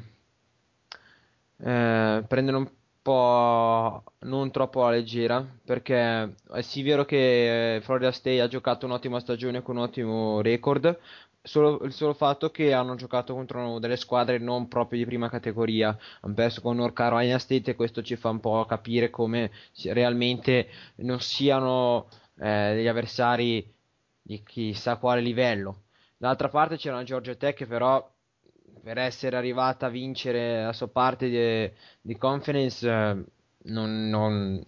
eh, 1.58 2.24
prendere 2.26 2.56
un 2.58 2.72
po' 3.02 4.04
non 4.20 4.50
troppo 4.52 4.86
alla 4.86 4.96
leggera 4.96 5.46
perché 5.66 6.36
è 6.54 6.62
sì 6.62 6.82
vero 6.84 7.04
che 7.04 7.80
Florida 7.84 8.14
State 8.14 8.40
ha 8.40 8.48
giocato 8.48 8.86
un'ottima 8.86 9.20
stagione 9.20 9.62
con 9.62 9.76
un 9.76 9.84
ottimo 9.84 10.40
record 10.42 10.98
Solo, 11.44 11.82
il 11.84 11.92
solo 11.92 12.14
fatto 12.14 12.50
che 12.52 12.72
hanno 12.72 12.94
giocato 12.96 13.34
contro 13.34 13.80
delle 13.80 13.98
squadre 13.98 14.38
non 14.38 14.68
proprio 14.68 15.00
di 15.00 15.06
prima 15.08 15.28
categoria, 15.28 15.98
hanno 16.22 16.36
perso 16.36 16.62
con 16.62 16.76
North 16.78 16.94
Carolina 16.94 17.40
State 17.40 17.72
e 17.72 17.76
questo 17.76 18.04
ci 18.04 18.16
fa 18.16 18.30
un 18.30 18.40
po' 18.40 18.64
capire 18.66 19.10
come 19.10 19.50
realmente 19.86 20.68
non 20.98 21.20
siano 21.20 22.08
eh, 22.40 22.74
degli 22.76 22.88
avversari 22.88 23.68
di 24.22 24.44
chissà 24.44 24.98
quale 24.98 25.22
livello. 25.22 25.82
D'altra 26.22 26.50
parte 26.50 26.78
c'era 26.78 26.94
una 26.98 27.04
Georgia 27.04 27.34
Tech 27.34 27.56
che 27.56 27.66
però 27.66 28.08
per 28.84 29.00
essere 29.00 29.36
arrivata 29.38 29.88
a 29.88 29.90
vincere 29.90 30.66
la 30.66 30.72
sua 30.72 30.88
parte 30.88 31.28
di, 31.30 31.76
di 32.00 32.16
conference 32.16 32.88
eh, 32.88 33.24
non, 33.64 34.08
non, 34.08 34.64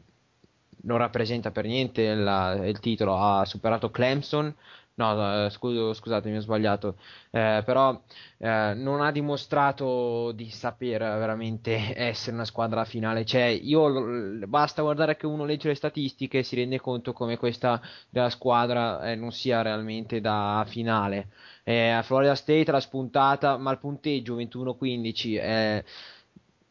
non, 0.82 0.98
rappresenta 0.98 1.52
per 1.52 1.66
niente 1.66 2.16
la, 2.16 2.56
il 2.66 2.80
titolo. 2.80 3.16
Ha 3.18 3.46
superato 3.46 3.92
Clemson. 3.92 4.52
No, 4.96 5.46
eh, 5.46 5.50
scuso, 5.50 5.92
scusatemi, 5.94 6.38
ho 6.38 6.40
sbagliato. 6.42 6.98
Eh, 7.32 7.64
però 7.66 8.00
eh, 8.38 8.74
non 8.76 9.02
ha 9.02 9.12
dimostrato 9.12 10.32
di 10.34 10.50
saper 10.52 11.00
veramente 11.00 11.94
essere 11.98 12.36
una 12.36 12.46
squadra 12.46 12.86
finale. 12.86 13.26
Cioè, 13.26 13.44
io 13.46 14.46
basta 14.48 14.84
guardare 14.84 15.16
che 15.16 15.26
uno 15.26 15.46
legge 15.46 15.70
le 15.70 15.76
statistiche 15.76 16.40
e 16.40 16.44
si 16.44 16.56
rende 16.56 16.80
conto 16.80 17.12
come 17.12 17.38
questa 17.38 17.82
della 18.10 18.30
squadra 18.30 19.02
eh, 19.12 19.16
non 19.16 19.32
sia 19.32 19.64
realmente 19.64 20.22
da 20.22 20.64
finale. 20.68 21.30
Eh, 21.64 21.90
a 21.90 22.04
Florida 22.04 22.36
State 22.36 22.72
la 22.72 22.80
spuntata, 22.80 23.58
ma 23.58 23.72
il 23.72 23.80
punteggio 23.80 24.36
21-15 24.36 25.84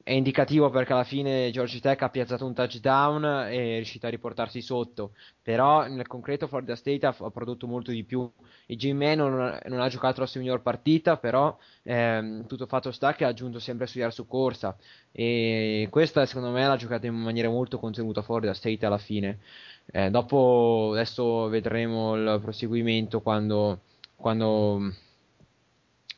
è, 0.03 0.13
indicativo 0.13 0.71
perché 0.71 0.93
alla 0.93 1.05
fine 1.05 1.51
Georgia 1.51 1.79
Tech 1.81 2.03
ha 2.03 2.09
piazzato 2.09 2.47
un 2.47 2.55
touchdown 2.55 3.25
e 3.25 3.75
è 3.75 3.77
riuscita 3.77 4.07
a 4.07 4.11
riportarsi 4.11 4.61
sotto. 4.61 5.13
Però 5.43 5.87
nel 5.87 6.07
concreto 6.07 6.47
Florida 6.47 6.77
State 6.77 7.07
ha, 7.07 7.15
ha 7.19 7.31
prodotto 7.31 7.67
molto 7.67 7.91
di 7.91 8.05
più. 8.05 8.31
Jim 8.67 8.97
May 8.97 9.17
non, 9.17 9.59
non, 9.67 9.81
ha 9.81 9.89
giocato 9.89 10.21
la 10.21 10.27
sua 10.27 10.41
miglior 10.41 10.63
partita, 10.63 11.17
però 11.17 11.57
ehm, 11.83 12.47
tutto 12.47 12.67
fatto 12.67 12.91
sta 12.91 13.15
che 13.15 13.25
ha 13.25 13.29
aggiunto 13.29 13.59
sempre 13.59 13.87
su 13.87 13.99
yard 13.99 14.13
su 14.13 14.27
corsa. 14.27 14.77
E 15.11 15.89
questa 15.91 16.25
secondo 16.27 16.51
me 16.51 16.67
l'ha 16.67 16.77
giocata 16.77 17.07
in 17.07 17.15
maniera 17.15 17.49
molto 17.49 17.79
contenuta 17.79 18.23
Florida 18.23 18.55
State 18.55 18.87
alla 18.87 18.99
fine. 18.99 19.39
Eh, 19.87 20.11
dopo 20.11 20.91
adesso 20.93 21.49
vedremo 21.49 22.15
il 22.15 22.39
proseguimento 22.41 23.21
quando 23.21 23.81
quando 24.23 24.95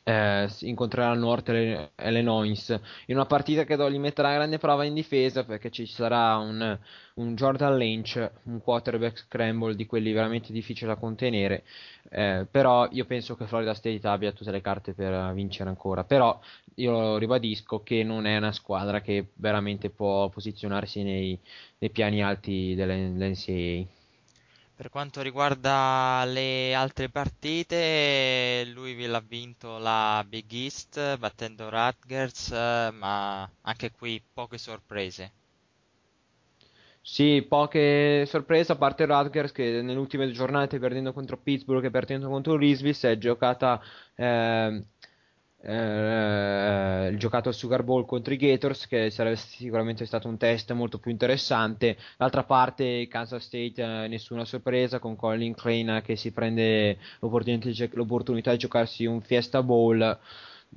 eh, 0.07 0.47
incontrerà 0.61 1.13
North 1.15 1.49
e 1.49 1.91
Illinois 2.03 2.69
in 3.07 3.15
una 3.15 3.25
partita 3.25 3.63
che 3.63 3.75
gli 3.91 3.97
metterà 3.97 4.33
grande 4.33 4.59
prova 4.59 4.83
in 4.83 4.93
difesa 4.93 5.43
perché 5.43 5.71
ci 5.71 5.87
sarà 5.87 6.37
un, 6.37 6.77
un 7.15 7.35
Jordan 7.35 7.75
Lynch, 7.75 8.31
un 8.43 8.61
quarterback 8.61 9.17
scramble 9.17 9.75
di 9.75 9.87
quelli 9.87 10.11
veramente 10.11 10.53
difficili 10.53 10.89
da 10.89 10.95
contenere. 10.95 11.63
Eh, 12.09 12.45
però 12.49 12.87
io 12.91 13.05
penso 13.05 13.35
che 13.35 13.47
Florida 13.47 13.73
State 13.73 14.07
abbia 14.07 14.31
tutte 14.31 14.51
le 14.51 14.61
carte 14.61 14.93
per 14.93 15.33
vincere 15.33 15.69
ancora. 15.69 16.03
Però 16.03 16.39
io 16.75 17.17
ribadisco 17.17 17.81
che 17.81 18.03
non 18.03 18.27
è 18.27 18.37
una 18.37 18.51
squadra 18.51 19.01
che 19.01 19.29
veramente 19.35 19.89
può 19.89 20.29
posizionarsi 20.29 21.01
nei, 21.01 21.39
nei 21.79 21.89
piani 21.89 22.23
alti 22.23 22.75
dell'NCAA. 22.75 24.04
Per 24.75 24.89
quanto 24.89 25.21
riguarda 25.21 26.23
le 26.25 26.73
altre 26.75 27.09
partite, 27.09 28.63
Louisville 28.67 29.15
ha 29.15 29.19
vinto 29.19 29.79
la 29.79 30.23
Big 30.27 30.51
East 30.51 31.17
battendo 31.17 31.69
Rutgers, 31.69 32.51
ma 32.51 33.49
anche 33.61 33.91
qui 33.91 34.23
poche 34.33 34.57
sorprese. 34.59 35.33
Sì, 37.07 37.45
poche 37.47 38.25
sorprese, 38.25 38.71
a 38.71 38.75
parte 38.77 39.05
Rutgers 39.05 39.51
che 39.51 39.81
nelle 39.83 39.99
ultime 39.99 40.31
giornate 40.31 40.79
perdendo 40.79 41.13
contro 41.13 41.37
Pittsburgh 41.39 41.85
e 41.85 41.91
perdendo 41.91 42.27
contro 42.29 42.55
Louisville 42.55 42.93
si 42.93 43.05
è 43.05 43.17
giocata 43.17 43.79
eh, 44.15 44.83
eh, 45.65 47.15
giocato 47.17 47.49
al 47.49 47.55
Sugar 47.55 47.83
Bowl 47.83 48.05
contro 48.05 48.33
i 48.33 48.37
Gators 48.37 48.87
che 48.87 49.09
sarebbe 49.09 49.35
sicuramente 49.35 50.05
stato 50.05 50.27
un 50.27 50.37
test 50.37 50.71
molto 50.73 50.99
più 50.99 51.11
interessante. 51.11 51.97
D'altra 52.17 52.43
parte 52.43 53.07
Kansas 53.07 53.43
State 53.43 53.81
eh, 53.81 54.07
nessuna 54.07 54.45
sorpresa 54.45 54.99
con 54.99 55.15
Colin 55.15 55.55
Crane 55.55 56.01
che 56.01 56.15
si 56.15 56.31
prende 56.31 56.97
l'opportunità, 57.19 57.69
l'opportunità 57.93 58.51
di 58.51 58.57
giocarsi 58.57 59.05
un 59.05 59.21
Fiesta 59.21 59.63
Bowl. 59.63 60.19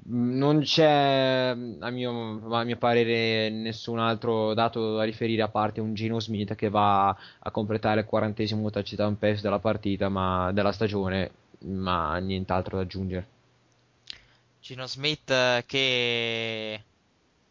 Non 0.05 0.61
c'è 0.61 1.55
a 1.81 1.91
mio, 1.91 2.55
a 2.55 2.65
mio, 2.65 2.77
parere 2.77 3.51
nessun 3.51 3.99
altro 3.99 4.55
dato 4.55 4.95
da 4.97 5.03
riferire 5.03 5.43
a 5.43 5.49
parte 5.49 5.81
un 5.81 5.95
Gino 5.95 6.21
Smith 6.21 6.55
che 6.55 6.69
va 6.69 7.09
a 7.09 7.51
completare 7.51 8.01
il 8.01 8.07
quarantesimo 8.07 8.71
touchdown 8.71 9.19
pass 9.19 9.41
della 9.43 9.59
partita 9.59 10.09
ma, 10.09 10.53
della 10.53 10.73
stagione 10.73 11.31
ma 11.61 12.17
nient'altro 12.19 12.77
da 12.77 12.83
aggiungere 12.85 13.38
Gino 14.61 14.87
Smith 14.87 15.31
eh, 15.31 15.65
che 15.67 16.85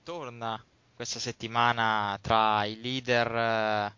torna 0.04 0.64
questa 0.94 1.20
settimana 1.20 2.18
tra 2.22 2.66
i 2.66 2.80
leader 2.82 3.36
eh, 3.36 3.96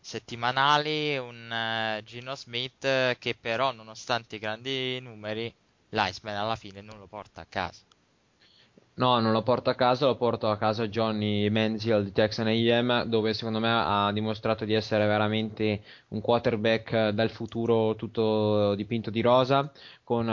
settimanali, 0.00 1.16
un 1.16 1.50
eh, 1.50 2.02
Gino 2.04 2.34
Smith 2.34 3.16
che 3.18 3.36
però 3.40 3.72
nonostante 3.72 4.36
i 4.36 4.38
grandi 4.38 5.00
numeri, 5.00 5.52
l'Iceman 5.90 6.36
alla 6.36 6.56
fine 6.56 6.80
non 6.80 6.98
lo 6.98 7.06
porta 7.06 7.40
a 7.40 7.46
casa. 7.48 7.82
No, 8.96 9.18
non 9.18 9.32
lo 9.32 9.42
porta 9.42 9.72
a 9.72 9.74
casa, 9.74 10.06
lo 10.06 10.14
porta 10.14 10.50
a 10.50 10.56
casa 10.56 10.86
Johnny 10.86 11.48
Manziel 11.48 12.04
di 12.04 12.12
Texan 12.12 12.46
AM, 12.46 13.02
dove 13.06 13.34
secondo 13.34 13.58
me 13.58 13.68
ha 13.68 14.12
dimostrato 14.12 14.64
di 14.64 14.72
essere 14.72 15.04
veramente 15.06 15.82
un 16.08 16.20
quarterback 16.20 17.08
dal 17.08 17.30
futuro 17.30 17.96
tutto 17.96 18.76
dipinto 18.76 19.10
di 19.10 19.20
rosa, 19.20 19.68
con 20.04 20.28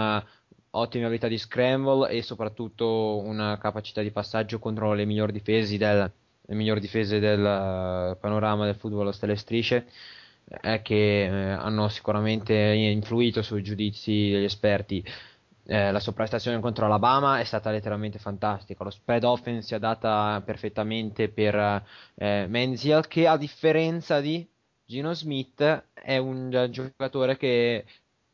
ottime 0.71 1.05
abilità 1.05 1.27
di 1.27 1.37
scramble 1.37 2.09
e 2.09 2.21
soprattutto 2.21 3.21
una 3.23 3.57
capacità 3.57 4.01
di 4.01 4.11
passaggio 4.11 4.59
contro 4.59 4.93
le 4.93 5.05
migliori 5.05 5.31
difese 5.31 5.77
del, 5.77 6.11
le 6.41 6.55
migliori 6.55 6.79
difese 6.79 7.19
del 7.19 7.39
uh, 7.39 8.17
panorama 8.19 8.65
del 8.65 8.75
football 8.75 9.09
stelle 9.09 9.35
strisce 9.35 9.87
è 10.59 10.81
che 10.81 11.23
eh, 11.23 11.29
hanno 11.29 11.87
sicuramente 11.87 12.53
influito 12.53 13.41
sui 13.41 13.63
giudizi 13.63 14.31
degli 14.31 14.43
esperti. 14.43 15.03
Eh, 15.63 15.91
la 15.91 15.99
sua 15.99 16.11
prestazione 16.13 16.59
contro 16.59 16.85
Alabama 16.85 17.39
è 17.39 17.43
stata 17.43 17.71
letteralmente 17.71 18.19
fantastica. 18.19 18.83
Lo 18.83 18.89
spread 18.89 19.23
offense 19.23 19.67
si 19.67 19.73
è 19.73 19.77
adatta 19.77 20.41
perfettamente 20.43 21.29
per 21.29 21.83
eh, 22.15 22.45
Menziel, 22.49 23.07
che 23.07 23.27
a 23.27 23.37
differenza 23.37 24.19
di 24.19 24.45
Gino 24.85 25.13
Smith 25.13 25.85
è 25.93 26.17
un 26.17 26.67
giocatore 26.69 27.37
che 27.37 27.85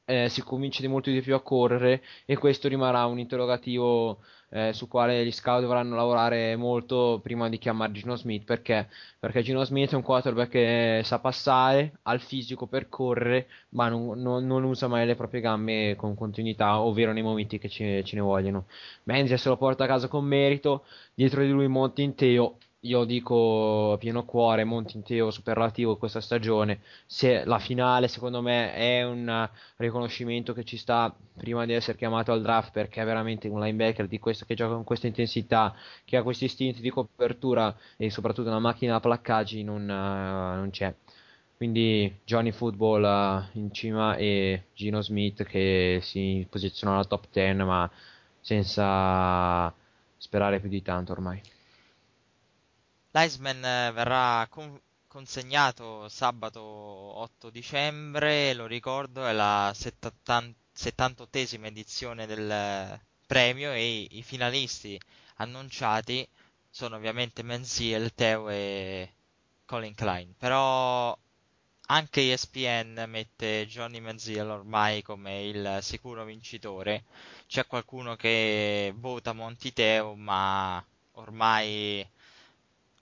eh, 0.09 0.29
si 0.29 0.41
comincia 0.41 0.81
di 0.81 0.87
molto 0.87 1.09
di 1.11 1.21
più 1.21 1.35
a 1.35 1.41
correre 1.41 2.01
e 2.25 2.37
questo 2.37 2.69
rimarrà 2.69 3.05
un 3.05 3.19
interrogativo 3.19 4.19
eh, 4.49 4.71
su 4.71 4.87
quale 4.87 5.25
gli 5.25 5.31
scout 5.31 5.59
dovranno 5.61 5.97
lavorare 5.97 6.55
molto 6.55 7.19
prima 7.21 7.49
di 7.49 7.57
chiamare 7.57 7.91
Gino 7.91 8.15
Smith 8.15 8.45
perché? 8.45 8.87
perché 9.19 9.41
Gino 9.41 9.65
Smith 9.65 9.91
è 9.91 9.95
un 9.95 10.03
quarterback 10.03 10.49
che 10.49 11.01
sa 11.03 11.19
passare, 11.19 11.97
ha 12.03 12.13
il 12.13 12.21
fisico 12.21 12.67
per 12.67 12.87
correre 12.87 13.47
ma 13.69 13.89
non, 13.89 14.21
non, 14.21 14.47
non 14.47 14.63
usa 14.63 14.87
mai 14.87 15.05
le 15.05 15.15
proprie 15.15 15.41
gambe 15.41 15.95
con 15.97 16.15
continuità 16.15 16.79
ovvero 16.79 17.11
nei 17.11 17.23
momenti 17.23 17.59
che 17.59 17.67
ce, 17.67 18.01
ce 18.05 18.15
ne 18.15 18.21
vogliono 18.21 18.67
Menzies 19.03 19.41
se 19.41 19.49
lo 19.49 19.57
porta 19.57 19.83
a 19.83 19.87
casa 19.87 20.07
con 20.07 20.23
merito 20.23 20.85
dietro 21.13 21.41
di 21.41 21.49
lui 21.49 21.67
Monti 21.67 22.03
in 22.03 22.15
Teo 22.15 22.57
io 22.87 23.03
dico 23.03 23.93
a 23.93 23.97
pieno 23.97 24.23
cuore 24.23 24.63
Montinteo 24.63 25.29
superlativo 25.29 25.97
questa 25.97 26.21
stagione. 26.21 26.79
Se 27.05 27.43
la 27.45 27.59
finale, 27.59 28.07
secondo 28.07 28.41
me, 28.41 28.73
è 28.73 29.03
un 29.03 29.49
riconoscimento 29.75 30.53
che 30.53 30.63
ci 30.63 30.77
sta 30.77 31.13
prima 31.35 31.65
di 31.65 31.73
essere 31.73 31.97
chiamato 31.97 32.31
al 32.31 32.41
draft 32.41 32.71
perché 32.71 33.01
è 33.01 33.05
veramente 33.05 33.47
un 33.49 33.59
linebacker 33.59 34.07
di 34.07 34.19
questo 34.19 34.45
che 34.45 34.55
gioca 34.55 34.73
con 34.75 34.83
questa 34.85 35.07
intensità, 35.07 35.75
che 36.05 36.17
ha 36.17 36.23
questi 36.23 36.45
istinti 36.45 36.81
di 36.81 36.89
copertura 36.89 37.75
e 37.97 38.09
soprattutto 38.09 38.47
una 38.49 38.59
macchina 38.59 38.93
da 38.93 38.99
placcaggi 39.01 39.63
non, 39.63 39.81
uh, 39.83 40.55
non 40.55 40.69
c'è. 40.71 40.93
Quindi 41.57 42.19
Johnny 42.23 42.51
Football 42.51 43.03
uh, 43.53 43.57
in 43.57 43.73
cima 43.73 44.15
e 44.15 44.67
Gino 44.73 45.01
Smith 45.01 45.43
che 45.43 45.99
si 46.01 46.45
posiziona 46.49 46.93
alla 46.93 47.05
top 47.05 47.25
10 47.31 47.63
ma 47.63 47.89
senza 48.39 49.73
sperare 50.17 50.59
più 50.59 50.69
di 50.69 50.81
tanto 50.81 51.11
ormai. 51.11 51.41
L'Iceman 53.17 53.65
eh, 53.65 53.91
verrà 53.93 54.45
con- 54.47 54.79
consegnato 55.07 56.07
sabato 56.07 56.61
8 56.61 57.49
dicembre, 57.49 58.53
lo 58.53 58.67
ricordo, 58.67 59.25
è 59.25 59.33
la 59.33 59.71
78esima 59.71 61.65
edizione 61.65 62.27
del 62.27 62.99
premio 63.25 63.71
e 63.71 64.07
i 64.11 64.21
finalisti 64.21 65.01
annunciati 65.37 66.27
sono 66.69 66.95
ovviamente 66.95 67.41
Menzies, 67.41 68.13
Teo 68.13 68.49
e 68.49 69.11
Colin 69.65 69.95
Klein. 69.95 70.35
Però 70.37 71.17
anche 71.87 72.33
ESPN 72.33 73.05
mette 73.07 73.65
Johnny 73.65 73.99
Manziel 73.99 74.47
ormai 74.47 75.01
come 75.01 75.43
il 75.43 75.79
sicuro 75.81 76.23
vincitore. 76.23 77.05
C'è 77.47 77.65
qualcuno 77.65 78.15
che 78.15 78.93
vota 78.95 79.33
Montiteo, 79.33 80.13
ma 80.13 80.85
ormai 81.13 82.07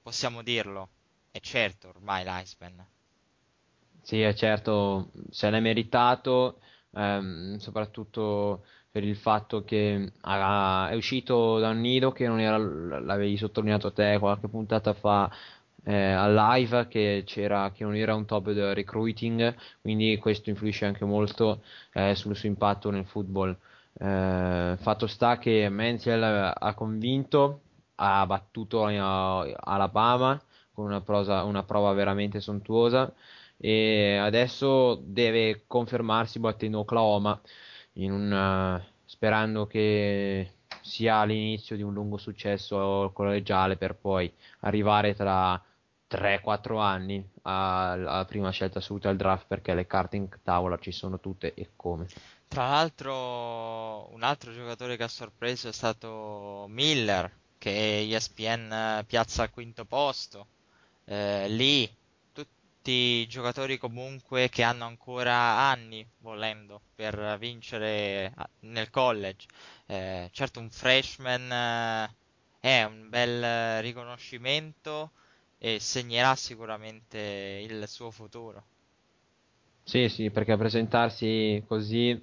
possiamo 0.06 0.44
dirlo. 0.44 0.90
È 1.32 1.40
certo 1.40 1.88
ormai 1.88 2.24
l'Iceman. 2.24 2.86
Sì, 4.04 4.22
è 4.22 4.36
certo, 4.36 5.10
se 5.32 5.50
l'è 5.50 5.60
meritato, 5.60 6.60
ehm, 6.92 7.58
soprattutto 7.58 8.64
per 8.92 9.04
il 9.04 9.16
fatto 9.16 9.64
che 9.64 10.12
ha, 10.22 10.90
è 10.92 10.96
uscito 10.96 11.58
da 11.58 11.70
un 11.70 11.80
nido 11.82 12.12
che 12.12 12.28
non 12.28 12.40
era, 12.40 12.56
l'avevi 12.58 13.36
sottolineato 13.36 13.92
te 13.94 14.18
qualche 14.20 14.48
puntata 14.48 14.94
fa 14.94 15.30
eh, 15.84 16.12
al 16.12 16.34
live 16.36 16.88
che, 16.88 17.24
che 17.26 17.48
non 17.80 17.96
era 17.96 18.14
un 18.14 18.26
top 18.26 18.52
del 18.52 18.76
recruiting, 18.76 19.56
quindi 19.82 20.18
questo 20.20 20.52
influisce 20.52 20.86
anche 20.86 21.04
molto 21.04 21.64
eh, 21.94 22.14
sul 22.16 22.36
suo 22.36 22.48
impatto 22.48 22.92
nel 22.92 23.06
football. 23.08 23.58
Eh, 23.98 24.78
fatto 24.80 25.08
sta 25.08 25.38
che 25.40 25.68
Menziel 25.70 26.22
ha 26.24 26.74
convinto 26.76 27.62
ha 27.96 28.26
battuto 28.26 28.86
Alabama 28.86 30.42
con 30.74 30.86
una, 30.86 31.02
prosa, 31.02 31.44
una 31.44 31.64
prova 31.64 31.94
veramente 31.94 32.40
sontuosa 32.42 33.14
e 33.58 34.18
adesso 34.18 35.00
deve 35.02 35.64
confermarsi 35.68 36.40
battendo 36.40 36.80
Oklahoma 36.80 37.40
un, 37.94 38.82
sperando 39.06 39.66
che 39.68 40.52
sia 40.82 41.24
l'inizio 41.24 41.76
di 41.76 41.82
un 41.82 41.94
lungo 41.94 42.18
successo 42.18 43.12
collegiale 43.14 43.78
per 43.78 43.96
poi 43.96 44.32
arrivare 44.60 45.16
tra 45.16 45.62
3-4 46.10 46.80
anni 46.80 47.28
alla 47.44 48.26
prima 48.26 48.50
scelta 48.52 48.80
assoluta 48.80 49.10
al 49.10 49.16
draft 49.16 49.48
perché 49.48 49.74
le 49.74 49.88
carte 49.88 50.18
in 50.18 50.28
tavola 50.44 50.78
ci 50.78 50.92
sono 50.92 51.20
tutte 51.20 51.54
e 51.54 51.72
come. 51.76 52.08
Tra 52.48 52.68
l'altro 52.70 54.14
un 54.14 54.22
altro 54.22 54.54
giocatore 54.54 54.98
che 54.98 55.04
ha 55.04 55.08
sorpreso 55.08 55.70
è 55.70 55.72
stato 55.72 56.66
Miller 56.70 57.32
che 57.58 58.08
ESPN 58.16 59.04
piazza 59.06 59.44
al 59.44 59.52
quinto 59.52 59.86
posto. 59.86 60.48
Eh, 61.06 61.48
lì 61.50 61.90
tutti 62.34 63.26
giocatori 63.28 63.78
comunque 63.78 64.50
che 64.50 64.64
hanno 64.64 64.86
ancora 64.86 65.36
anni, 65.36 66.06
volendo, 66.20 66.82
per 66.96 67.38
vincere 67.40 68.34
nel 68.62 68.90
college. 68.90 69.48
Eh, 69.88 70.30
certo 70.32 70.60
un 70.60 70.70
freshman 70.70 71.52
eh, 71.52 72.16
è 72.60 72.84
un 72.84 73.10
bel 73.10 73.82
riconoscimento 73.82 75.12
e 75.58 75.80
segnerà 75.80 76.36
sicuramente 76.36 77.66
il 77.68 77.88
suo 77.88 78.12
futuro. 78.12 78.64
Sì, 79.84 80.10
sì, 80.10 80.32
perché 80.32 80.58
presentarsi 80.58 81.64
così 81.68 82.20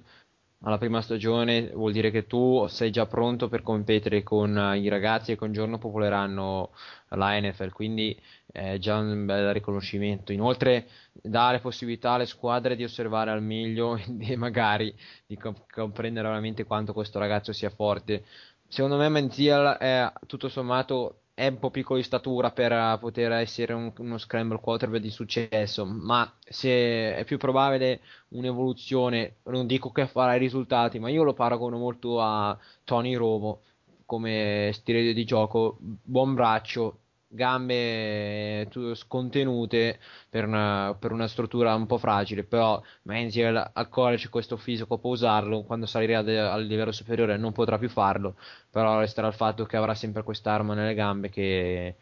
alla 0.63 0.77
prima 0.77 1.01
stagione 1.01 1.71
vuol 1.73 1.91
dire 1.91 2.09
che 2.09 2.25
tu 2.25 2.65
sei 2.67 2.89
già 2.89 3.05
pronto 3.05 3.49
per 3.49 3.61
competere 3.61 4.23
con 4.23 4.57
eh, 4.57 4.79
i 4.79 4.87
ragazzi 4.87 5.35
che 5.35 5.43
un 5.43 5.51
giorno 5.51 5.77
popoleranno 5.77 6.71
la 7.09 7.39
NFL, 7.39 7.71
quindi 7.71 8.17
è 8.45 8.77
già 8.77 8.97
un 8.97 9.25
bel 9.25 9.53
riconoscimento. 9.53 10.31
Inoltre 10.31 10.87
dare 11.11 11.59
possibilità 11.59 12.11
alle 12.11 12.25
squadre 12.25 12.75
di 12.75 12.83
osservare 12.83 13.31
al 13.31 13.43
meglio 13.43 13.97
e 14.19 14.35
magari 14.37 14.95
di 15.25 15.37
comp- 15.37 15.69
comprendere 15.71 16.27
veramente 16.27 16.63
quanto 16.63 16.93
questo 16.93 17.19
ragazzo 17.19 17.51
sia 17.51 17.69
forte. 17.69 18.23
Secondo 18.67 18.97
me 18.97 19.09
Menziel 19.09 19.75
è 19.79 20.11
tutto 20.25 20.47
sommato 20.47 21.22
è 21.35 21.47
un 21.47 21.57
po' 21.59 21.71
piccolo 21.71 21.97
di 21.99 22.05
statura 22.05 22.51
per 22.51 22.71
uh, 22.71 22.99
poter 22.99 23.31
essere 23.33 23.73
un, 23.73 23.91
uno 23.97 24.17
scramble 24.17 24.59
quarterback 24.59 25.01
di 25.01 25.09
successo, 25.09 25.85
ma 25.85 26.31
se 26.39 27.15
è 27.15 27.23
più 27.25 27.37
probabile 27.37 28.01
un'evoluzione, 28.29 29.37
non 29.43 29.65
dico 29.65 29.91
che 29.91 30.07
farà 30.07 30.35
i 30.35 30.39
risultati, 30.39 30.99
ma 30.99 31.09
io 31.09 31.23
lo 31.23 31.33
paragono 31.33 31.77
molto 31.77 32.21
a 32.21 32.57
Tony 32.83 33.15
Romo 33.15 33.61
come 34.05 34.69
stile 34.73 35.13
di 35.13 35.25
gioco, 35.25 35.77
buon 35.79 36.35
braccio, 36.35 36.99
gambe 37.33 38.69
scontenute 38.93 39.99
per 40.29 40.45
una, 40.45 40.95
per 40.97 41.11
una, 41.11 41.27
struttura 41.27 41.73
un 41.73 41.85
po' 41.85 41.97
fragile, 41.97 42.43
però 42.43 42.81
Menziel 43.03 43.71
al 43.73 43.89
college 43.89 44.29
questo 44.29 44.55
fisico 44.57 44.97
può 44.97 45.11
usarlo, 45.11 45.63
quando 45.63 45.85
salirà 45.85 46.21
de- 46.21 46.39
al 46.39 46.63
livello 46.65 46.91
superiore 46.91 47.37
non 47.37 47.51
potrà 47.51 47.77
più 47.77 47.89
farlo, 47.89 48.35
però 48.69 48.99
resterà 48.99 49.27
il 49.27 49.33
fatto 49.33 49.65
che 49.65 49.77
avrà 49.77 49.95
sempre 49.95 50.23
quest'arma 50.23 50.73
nelle 50.73 50.93
gambe 50.93 51.29
che 51.29 51.95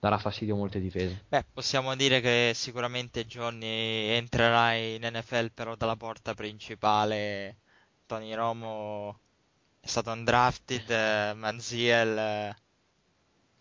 darà 0.00 0.18
fastidio 0.18 0.54
a 0.54 0.58
molte 0.58 0.80
difese. 0.80 1.24
Beh, 1.28 1.44
possiamo 1.52 1.94
dire 1.94 2.20
che 2.20 2.50
sicuramente 2.54 3.24
Johnny 3.24 4.08
entrerà 4.08 4.72
in 4.74 5.02
NFL 5.02 5.52
però 5.54 5.76
dalla 5.76 5.96
porta 5.96 6.34
principale. 6.34 7.58
Tony 8.06 8.34
Romo 8.34 9.18
è 9.80 9.86
stato 9.86 10.10
undrafted, 10.10 11.34
Manziel 11.36 12.54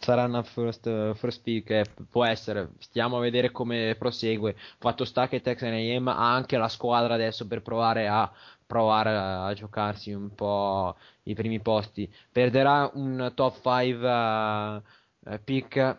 sarà 0.01 0.25
una 0.25 0.43
first, 0.43 1.13
first 1.13 1.41
pick, 1.43 1.69
eh, 1.69 1.85
può 2.09 2.25
essere, 2.25 2.71
stiamo 2.79 3.17
a 3.17 3.19
vedere 3.21 3.51
come 3.51 3.95
prosegue. 3.97 4.55
Fatto 4.79 5.05
sta 5.05 5.27
che 5.27 5.41
Texan 5.41 5.73
AM 5.73 6.07
ha 6.07 6.33
anche 6.33 6.57
la 6.57 6.67
squadra 6.67 7.13
adesso 7.13 7.47
per 7.47 7.61
provare 7.61 8.07
a 8.07 8.31
provare 8.65 9.15
a 9.15 9.53
giocarsi 9.53 10.11
un 10.13 10.33
po' 10.33 10.95
i 11.23 11.33
primi 11.35 11.59
posti. 11.59 12.11
Perderà 12.31 12.89
un 12.93 13.31
top 13.35 13.55
5 13.61 14.07
uh, 14.07 14.81
eh, 15.29 15.39
pick 15.39 15.97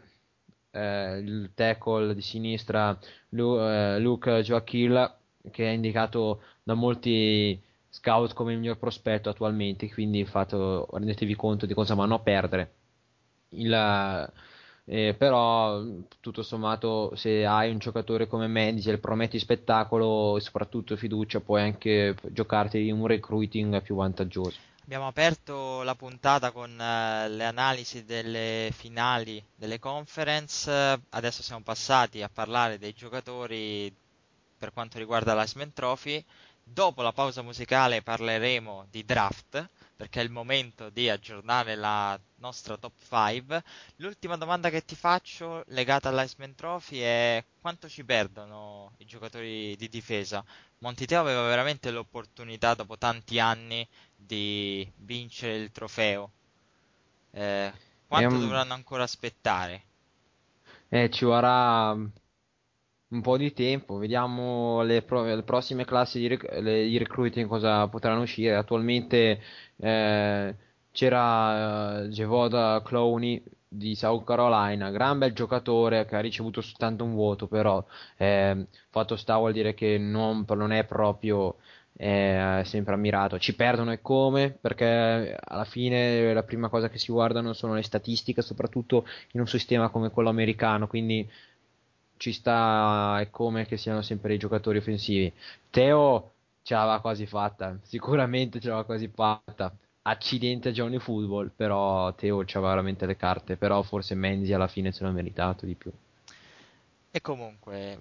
eh, 0.70 1.18
il 1.18 1.50
tackle 1.54 2.14
di 2.14 2.22
sinistra 2.22 2.98
Lu, 3.30 3.58
eh, 3.58 3.98
Luke 4.00 4.42
Joachil 4.42 5.16
che 5.50 5.66
è 5.66 5.70
indicato 5.70 6.42
da 6.62 6.74
molti 6.74 7.60
scout 7.88 8.32
come 8.32 8.52
il 8.52 8.58
miglior 8.58 8.78
prospetto 8.78 9.28
attualmente, 9.28 9.92
quindi 9.92 10.24
fatto, 10.24 10.88
rendetevi 10.92 11.34
conto 11.34 11.66
di 11.66 11.74
cosa 11.74 11.94
vanno 11.94 12.14
a 12.14 12.20
perdere 12.20 12.81
il, 13.52 14.32
eh, 14.84 15.14
però 15.16 15.82
tutto 16.20 16.42
sommato 16.42 17.14
se 17.14 17.46
hai 17.46 17.70
un 17.70 17.78
giocatore 17.78 18.26
come 18.26 18.46
Mendiel 18.46 18.98
prometti 18.98 19.38
spettacolo 19.38 20.36
e 20.36 20.40
soprattutto 20.40 20.96
fiducia 20.96 21.40
puoi 21.40 21.62
anche 21.62 22.16
giocarti 22.28 22.90
un 22.90 23.06
recruiting 23.06 23.80
più 23.82 23.94
vantaggioso. 23.94 24.58
Abbiamo 24.84 25.06
aperto 25.06 25.82
la 25.82 25.94
puntata 25.94 26.50
con 26.50 26.70
uh, 26.72 27.28
le 27.30 27.44
analisi 27.44 28.04
delle 28.04 28.70
finali 28.72 29.42
delle 29.54 29.78
conference. 29.78 30.70
Adesso 31.08 31.42
siamo 31.42 31.62
passati 31.62 32.20
a 32.20 32.28
parlare 32.28 32.78
dei 32.78 32.92
giocatori 32.92 33.94
per 34.58 34.72
quanto 34.72 34.98
riguarda 34.98 35.34
l'Iceman 35.34 35.72
Trophy. 35.72 36.22
Dopo 36.64 37.02
la 37.02 37.12
pausa 37.12 37.42
musicale 37.42 38.02
parleremo 38.02 38.86
di 38.90 39.04
draft 39.04 39.68
perché 40.02 40.20
è 40.20 40.24
il 40.24 40.30
momento 40.30 40.90
di 40.90 41.08
aggiornare 41.08 41.76
la 41.76 42.20
nostra 42.38 42.76
top 42.76 42.92
5. 42.98 43.62
L'ultima 43.98 44.36
domanda 44.36 44.68
che 44.68 44.84
ti 44.84 44.96
faccio 44.96 45.62
legata 45.68 46.08
all'Iceman 46.08 46.56
Trophy 46.56 46.98
è 46.98 47.44
quanto 47.60 47.88
ci 47.88 48.04
perdono 48.04 48.94
i 48.98 49.04
giocatori 49.04 49.76
di 49.76 49.88
difesa? 49.88 50.44
Montiteo 50.78 51.20
aveva 51.20 51.46
veramente 51.46 51.92
l'opportunità 51.92 52.74
dopo 52.74 52.98
tanti 52.98 53.38
anni 53.38 53.88
di 54.16 54.90
vincere 54.96 55.54
il 55.56 55.70
trofeo. 55.70 56.32
Eh, 57.30 57.72
quanto 58.08 58.36
un- 58.36 58.38
dovranno 58.38 58.74
ancora 58.74 59.04
aspettare? 59.04 59.86
Eh, 60.90 61.10
ci 61.10 61.24
vorrà 61.24 61.96
un 63.12 63.20
po' 63.20 63.36
di 63.36 63.52
tempo, 63.52 63.96
vediamo 63.98 64.82
le, 64.82 65.02
pro- 65.02 65.24
le 65.24 65.42
prossime 65.42 65.84
classi 65.84 66.18
di, 66.18 66.28
rec- 66.28 66.50
le- 66.60 66.86
di 66.86 66.96
recruiting 66.98 67.46
cosa 67.48 67.86
potranno 67.88 68.22
uscire. 68.22 68.54
Attualmente 68.56 69.40
eh, 69.76 70.56
c'era 70.90 72.02
eh, 72.04 72.08
Jevoda 72.08 72.80
Clowney 72.84 73.42
di 73.68 73.94
South 73.94 74.24
Carolina, 74.24 74.90
gran 74.90 75.18
bel 75.18 75.32
giocatore 75.32 76.04
che 76.06 76.16
ha 76.16 76.20
ricevuto 76.20 76.60
soltanto 76.60 77.04
un 77.04 77.14
voto, 77.14 77.46
però 77.48 77.84
eh, 78.16 78.66
fatto 78.90 79.16
sta 79.16 79.36
vuol 79.36 79.52
dire 79.52 79.74
che 79.74 79.98
non, 79.98 80.44
non 80.48 80.72
è 80.72 80.84
proprio 80.84 81.56
eh, 81.96 82.62
sempre 82.64 82.94
ammirato. 82.94 83.38
Ci 83.38 83.54
perdono 83.54 83.92
e 83.92 84.00
come? 84.00 84.50
Perché 84.60 85.36
alla 85.42 85.64
fine 85.64 86.32
la 86.32 86.42
prima 86.42 86.68
cosa 86.68 86.88
che 86.88 86.98
si 86.98 87.12
guardano 87.12 87.52
sono 87.52 87.74
le 87.74 87.82
statistiche, 87.82 88.42
soprattutto 88.42 89.06
in 89.32 89.40
un 89.40 89.46
sistema 89.46 89.88
come 89.90 90.10
quello 90.10 90.28
americano, 90.30 90.86
quindi 90.86 91.28
ci 92.22 92.32
sta 92.32 93.18
e 93.20 93.30
come 93.30 93.66
che 93.66 93.76
siano 93.76 94.00
sempre 94.00 94.34
i 94.34 94.38
giocatori 94.38 94.78
offensivi. 94.78 95.32
Teo 95.70 96.34
ce 96.62 96.74
l'aveva 96.74 97.00
quasi 97.00 97.26
fatta, 97.26 97.76
sicuramente 97.82 98.60
ce 98.60 98.68
l'aveva 98.68 98.86
quasi 98.86 99.08
fatta. 99.12 99.74
Accidente 100.02 100.68
a 100.68 100.72
Johnny 100.72 101.00
Football, 101.00 101.50
però 101.54 102.14
Teo 102.14 102.44
c'aveva 102.46 102.70
veramente 102.70 103.06
le 103.06 103.16
carte, 103.16 103.56
però 103.56 103.82
forse 103.82 104.14
Menzi 104.14 104.52
alla 104.52 104.68
fine 104.68 104.92
se 104.92 105.02
l'ha 105.02 105.10
meritato 105.10 105.66
di 105.66 105.74
più. 105.74 105.90
E 107.10 107.20
comunque, 107.20 108.00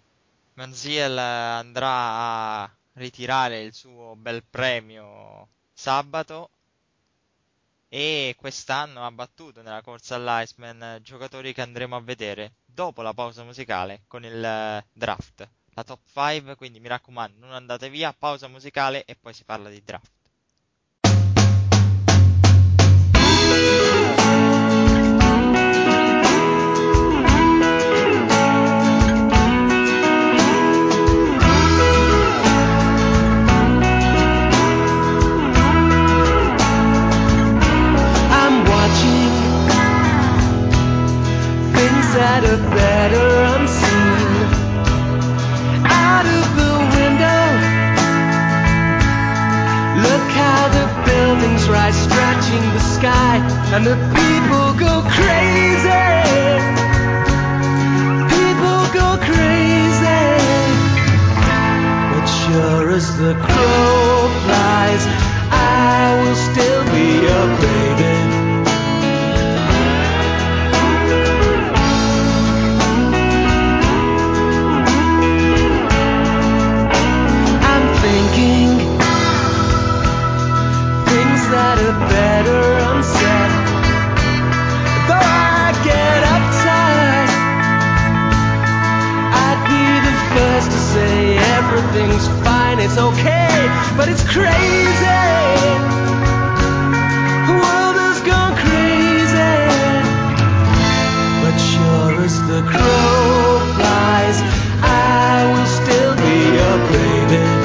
Manziel 0.53 1.17
andrà 1.17 2.61
a 2.61 2.71
ritirare 2.93 3.61
il 3.63 3.73
suo 3.73 4.15
bel 4.15 4.43
premio 4.47 5.47
sabato 5.73 6.49
e 7.93 8.35
quest'anno 8.37 9.05
ha 9.05 9.11
battuto 9.11 9.61
nella 9.61 9.81
corsa 9.81 10.15
all'Iceman 10.15 10.99
giocatori 11.01 11.51
che 11.51 11.61
andremo 11.61 11.97
a 11.97 11.99
vedere 11.99 12.53
dopo 12.63 13.01
la 13.01 13.13
pausa 13.13 13.43
musicale 13.43 14.03
con 14.07 14.23
il 14.23 14.41
eh, 14.41 14.85
draft, 14.93 15.45
la 15.73 15.83
top 15.83 15.99
5, 16.05 16.55
quindi 16.55 16.79
mi 16.79 16.87
raccomando, 16.87 17.45
non 17.45 17.51
andate 17.51 17.89
via, 17.89 18.13
pausa 18.13 18.47
musicale 18.47 19.03
e 19.03 19.17
poi 19.17 19.33
si 19.33 19.43
parla 19.43 19.67
di 19.67 19.83
draft. 19.83 20.09
Stretching 52.51 52.73
the 52.73 52.79
sky, 52.79 53.37
and 53.73 53.85
the 53.85 53.95
people 53.95 54.73
go 54.73 55.01
crazy. 55.07 55.89
People 58.35 58.81
go 58.93 59.17
crazy. 59.21 60.25
But 62.11 62.25
sure 62.25 62.89
as 62.91 63.17
the 63.17 63.33
crow 63.35 64.29
flies, 64.43 65.03
I 65.51 66.23
will 66.23 66.35
still 66.35 66.83
be 66.85 67.25
a 67.25 67.41
baby. 67.61 68.40
The 102.51 102.61
crow 102.63 103.59
flies, 103.75 104.41
I 104.83 105.53
will 105.53 105.65
still 105.65 106.15
be 106.17 106.57
a 106.57 106.73
baby. 106.91 107.60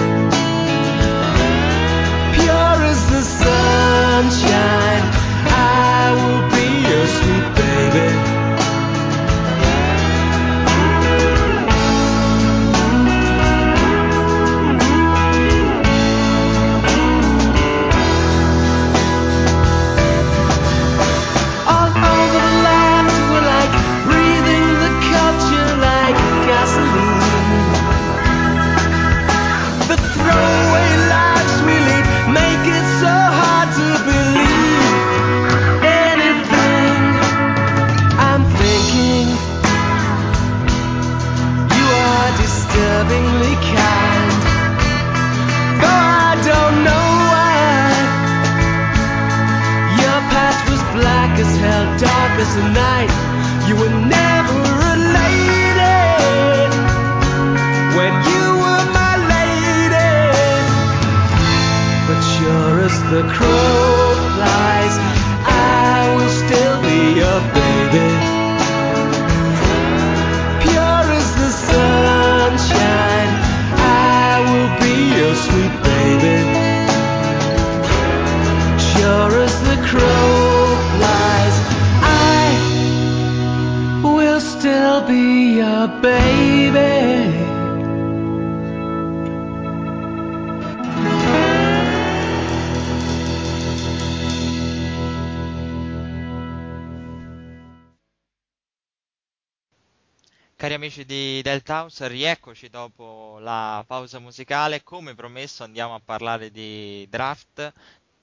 House, 101.80 102.08
rieccoci 102.08 102.68
dopo 102.68 103.38
la 103.40 103.84
pausa 103.86 104.18
musicale. 104.18 104.82
Come 104.82 105.14
promesso 105.14 105.62
andiamo 105.62 105.94
a 105.94 106.00
parlare 106.02 106.50
di 106.50 107.06
draft, 107.10 107.72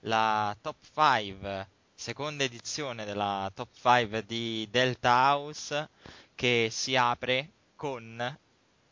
la 0.02 0.56
top 0.60 0.76
5, 0.94 1.68
seconda 1.94 2.44
edizione 2.44 3.06
della 3.06 3.52
top 3.54 3.70
5 3.72 4.26
di 4.26 4.68
Delta 4.72 5.12
House 5.32 5.90
che 6.34 6.70
si 6.72 6.96
apre 6.96 7.50
con 7.76 8.38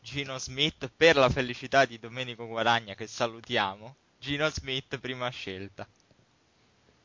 Gino 0.00 0.38
Smith 0.38 0.90
per 0.96 1.16
la 1.16 1.28
felicità 1.28 1.84
di 1.84 1.98
Domenico 1.98 2.46
Guadagna 2.46 2.94
che 2.94 3.06
salutiamo. 3.06 3.96
Gino 4.18 4.48
Smith 4.48 4.98
prima 4.98 5.28
scelta. 5.30 5.86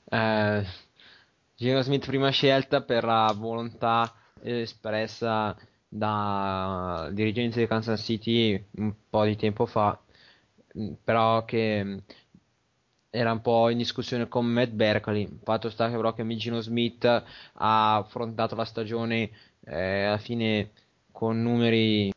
Eh, 0.10 0.66
Gino 1.55 1.82
Smith 1.82 2.05
prima 2.05 2.30
scelta 2.30 2.82
per 2.82 3.03
la 3.03 3.34
volontà 3.36 4.14
espressa 4.41 5.58
da 5.88 7.09
dirigenti 7.13 7.59
di 7.59 7.67
Kansas 7.67 8.01
City 8.03 8.63
un 8.77 8.93
po' 9.09 9.25
di 9.25 9.35
tempo 9.35 9.65
fa, 9.65 9.99
mh, 10.73 10.93
però 11.03 11.45
che 11.45 11.83
mh, 11.83 12.03
era 13.09 13.31
un 13.31 13.41
po' 13.41 13.69
in 13.69 13.77
discussione 13.77 14.27
con 14.27 14.45
Matt 14.45 14.71
Berkley. 14.71 15.27
Fatto 15.43 15.69
sta 15.69 15.89
che 15.89 15.95
però 15.95 16.13
che 16.13 16.25
Gino 16.35 16.59
Smith 16.61 17.05
ha 17.05 17.95
affrontato 17.97 18.55
la 18.55 18.65
stagione 18.65 19.29
eh, 19.65 20.03
alla 20.03 20.17
fine 20.17 20.71
con 21.11 21.41
numeri 21.41 22.11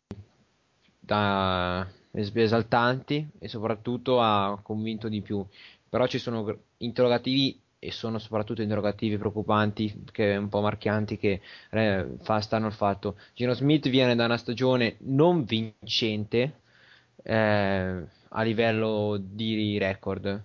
da 1.00 1.86
es- 2.12 2.32
esaltanti 2.34 3.28
e 3.38 3.48
soprattutto 3.48 4.20
ha 4.20 4.58
convinto 4.62 5.08
di 5.08 5.20
più. 5.22 5.44
Però 5.88 6.06
ci 6.06 6.18
sono 6.18 6.56
interrogativi 6.78 7.60
e 7.80 7.90
sono 7.90 8.18
soprattutto 8.18 8.62
interrogativi 8.62 9.16
preoccupanti, 9.16 10.04
che 10.12 10.36
un 10.36 10.48
po' 10.48 10.60
marchianti, 10.60 11.16
che 11.16 11.40
eh, 11.70 12.06
fa, 12.22 12.40
stanno 12.40 12.66
il 12.66 12.74
fatto. 12.74 13.18
Gino 13.34 13.54
Smith 13.54 13.88
viene 13.88 14.14
da 14.14 14.26
una 14.26 14.36
stagione 14.36 14.96
non 15.00 15.44
vincente 15.44 16.60
eh, 17.22 18.04
a 18.28 18.42
livello 18.42 19.16
di 19.18 19.78
record, 19.78 20.44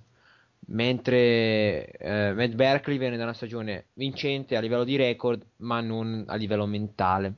mentre 0.68 1.92
eh, 1.92 2.34
Matt 2.34 2.54
Berkley 2.54 2.98
viene 2.98 3.18
da 3.18 3.24
una 3.24 3.34
stagione 3.34 3.88
vincente 3.94 4.56
a 4.56 4.62
livello 4.62 4.86
di 4.86 4.96
record, 4.96 5.46
ma 5.58 5.82
non 5.82 6.24
a 6.28 6.36
livello 6.36 6.66
mentale. 6.66 7.36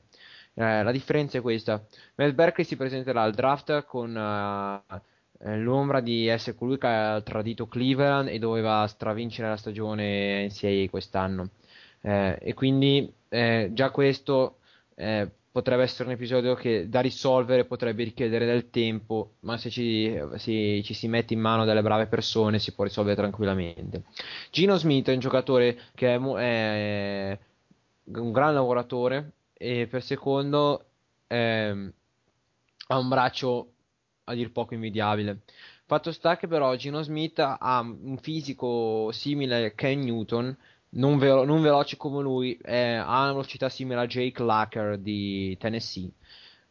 Eh, 0.54 0.82
la 0.82 0.92
differenza 0.92 1.38
è 1.38 1.40
questa. 1.40 1.84
Matt 2.14 2.34
Berkley 2.34 2.64
si 2.64 2.76
presenterà 2.76 3.22
al 3.22 3.34
draft 3.34 3.84
con 3.84 4.16
eh, 4.16 5.02
l'ombra 5.40 6.00
di 6.00 6.26
essere 6.26 6.56
colui 6.56 6.78
che 6.78 6.86
ha 6.86 7.20
tradito 7.20 7.66
Cleveland 7.66 8.28
e 8.28 8.38
doveva 8.38 8.86
stravincere 8.86 9.48
la 9.48 9.56
stagione 9.56 10.46
NCAA 10.46 10.88
quest'anno. 10.90 11.50
Eh, 12.00 12.38
e 12.40 12.54
quindi 12.54 13.12
eh, 13.28 13.70
già 13.72 13.90
questo 13.90 14.58
eh, 14.94 15.28
potrebbe 15.50 15.82
essere 15.82 16.08
un 16.08 16.14
episodio 16.14 16.54
che 16.54 16.88
da 16.88 17.00
risolvere 17.00 17.64
potrebbe 17.64 18.04
richiedere 18.04 18.46
del 18.46 18.70
tempo, 18.70 19.32
ma 19.40 19.56
se 19.56 19.70
ci, 19.70 20.16
si, 20.36 20.82
ci 20.84 20.94
si 20.94 21.08
mette 21.08 21.34
in 21.34 21.40
mano 21.40 21.64
delle 21.64 21.82
brave 21.82 22.06
persone 22.06 22.58
si 22.58 22.72
può 22.72 22.84
risolvere 22.84 23.16
tranquillamente. 23.16 24.04
Gino 24.50 24.76
Smith 24.76 25.08
è 25.08 25.12
un 25.12 25.18
giocatore 25.18 25.78
che 25.94 26.14
è, 26.14 26.18
è 26.18 27.38
un 28.14 28.32
gran 28.32 28.54
lavoratore 28.54 29.32
e 29.54 29.86
per 29.88 30.02
secondo 30.02 30.84
ehm, 31.26 31.92
ha 32.88 32.98
un 32.98 33.08
braccio 33.08 33.72
a 34.28 34.34
dir 34.34 34.52
poco 34.52 34.74
invidiabile. 34.74 35.40
Fatto 35.86 36.12
sta 36.12 36.36
che 36.36 36.46
però 36.46 36.74
Gino 36.76 37.02
Smith 37.02 37.38
ha 37.38 37.80
un 37.80 38.18
fisico 38.20 39.10
simile 39.10 39.64
a 39.64 39.70
Ken 39.70 40.00
Newton, 40.00 40.54
non, 40.90 41.18
velo- 41.18 41.44
non 41.44 41.62
veloce 41.62 41.96
come 41.96 42.22
lui, 42.22 42.56
eh, 42.62 42.94
ha 42.94 43.22
una 43.22 43.32
velocità 43.32 43.68
simile 43.68 44.00
a 44.00 44.06
Jake 44.06 44.42
Lacker 44.42 44.98
di 44.98 45.56
Tennessee, 45.58 46.10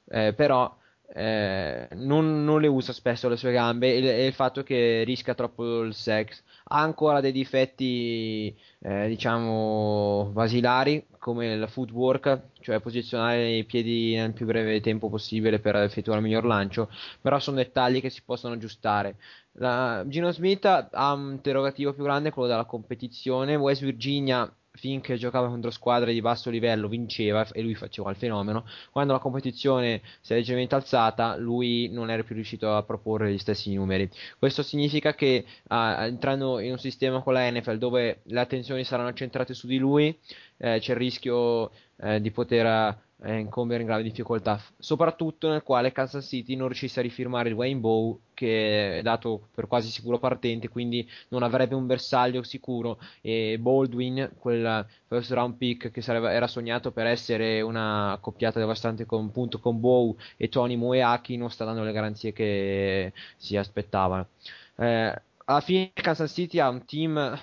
eh, 0.10 0.34
però 0.34 0.76
eh, 1.14 1.88
non, 1.94 2.44
non 2.44 2.62
le 2.62 2.68
usa 2.68 2.94
spesso 2.94 3.28
le 3.28 3.38
sue 3.38 3.52
gambe 3.52 3.96
e, 3.96 4.06
e 4.06 4.26
il 4.28 4.34
fatto 4.34 4.62
che 4.64 5.04
rischia 5.04 5.34
troppo 5.34 5.82
il 5.82 5.94
sex. 5.94 6.44
Ha 6.70 6.82
ancora 6.82 7.22
dei 7.22 7.32
difetti, 7.32 8.54
eh, 8.80 9.08
diciamo, 9.08 10.32
basilari 10.34 11.06
come 11.18 11.54
il 11.54 11.70
footwork, 11.70 12.50
cioè 12.60 12.82
posizionare 12.82 13.56
i 13.56 13.64
piedi 13.64 14.16
nel 14.16 14.34
più 14.34 14.46
breve 14.46 14.82
tempo 14.82 15.10
possibile 15.10 15.60
per 15.60 15.78
effettuare 15.78 16.20
il 16.20 16.26
miglior 16.26 16.44
lancio, 16.46 16.90
però 17.22 17.40
sono 17.40 17.56
dettagli 17.58 18.02
che 18.02 18.10
si 18.10 18.22
possono 18.24 18.56
aggiustare. 18.56 19.16
La- 19.54 20.04
Gino 20.08 20.30
Smith 20.32 20.66
ha 20.66 21.14
un 21.14 21.32
interrogativo 21.32 21.94
più 21.94 22.04
grande, 22.04 22.32
quello 22.32 22.50
della 22.50 22.66
competizione. 22.66 23.56
West 23.56 23.84
Virginia, 23.84 24.54
finché 24.78 25.18
giocava 25.18 25.48
contro 25.48 25.72
squadre 25.72 26.14
di 26.14 26.22
basso 26.22 26.50
livello, 26.50 26.88
vinceva 26.88 27.46
e 27.52 27.62
lui 27.62 27.76
faceva 27.76 28.10
il 28.12 28.16
fenomeno. 28.16 28.66
Quando 28.92 29.14
la 29.14 29.20
competizione 29.20 30.02
si 30.22 30.34
è 30.34 30.36
leggermente 30.36 30.76
alzata, 30.76 31.36
lui 31.36 31.90
non 31.92 32.10
era 32.10 32.24
più 32.24 32.36
riuscito 32.36 32.74
a 32.74 32.84
proporre 32.84 33.34
gli 33.34 33.38
stessi 33.38 33.74
numeri. 33.74 34.10
Questo 34.38 34.64
significa 34.64 35.14
che 35.14 35.46
ah, 35.68 36.06
entrando 36.06 36.60
in 36.60 36.72
un 36.72 36.80
sistema 36.80 37.22
con 37.22 37.34
la 37.34 37.50
NFL 37.50 37.78
dove 37.78 38.22
le 38.24 38.40
attenzioni 38.40 38.84
saranno 38.84 39.14
centrate 39.14 39.54
su 39.54 39.68
di 39.68 39.78
lui, 39.78 40.18
eh, 40.58 40.80
c'è 40.80 40.92
il 40.92 40.98
rischio 40.98 41.72
eh, 41.98 42.22
di 42.22 42.32
poter 42.32 43.06
eh, 43.24 43.40
incombere 43.40 43.82
in 43.82 43.88
grave 43.88 44.04
difficoltà, 44.04 44.62
soprattutto 44.78 45.50
nel 45.50 45.64
quale 45.64 45.92
Kansas 45.92 46.28
City 46.28 46.56
non 46.56 46.68
riuscisse 46.68 47.00
a 47.00 47.04
rifirmare 47.04 47.50
il 47.50 47.56
Wayne 47.56 47.80
Bow 47.80 48.20
che 48.34 49.00
è 49.00 49.02
dato 49.02 49.48
per 49.54 49.68
quasi 49.68 49.90
sicuro 49.90 50.20
partente, 50.20 50.70
quindi 50.70 51.10
non 51.30 51.42
avrebbe 51.42 51.74
un 51.74 51.88
bersaglio 51.88 52.44
sicuro 52.44 53.00
e 53.22 53.58
Baldwin, 53.60 54.32
quel 54.38 54.86
first 55.08 55.32
round 55.32 55.56
pick 55.56 55.90
che 55.90 56.02
sarebbe- 56.02 56.32
era 56.32 56.48
sognato 56.48 56.92
per 56.92 57.08
essere 57.08 57.62
una 57.62 58.12
accoppiata 58.14 58.60
devastante 58.60 59.06
con, 59.06 59.26
appunto, 59.26 59.60
con 59.60 59.80
Bow 59.80 60.16
e 60.38 60.50
Tony 60.50 60.76
Moeaki, 60.76 61.38
non 61.38 61.50
sta 61.50 61.66
dando 61.66 61.84
le 61.84 61.92
garanzie 61.92 62.34
che 62.34 63.14
si 63.38 63.58
aspettavano. 63.58 64.28
Eh, 64.76 65.22
alla 65.46 65.62
fine 65.62 65.92
Kansas 65.94 66.32
City 66.32 66.60
ha 66.60 66.70
un 66.70 66.86
team 66.86 67.40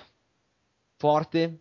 forte, 0.97 1.59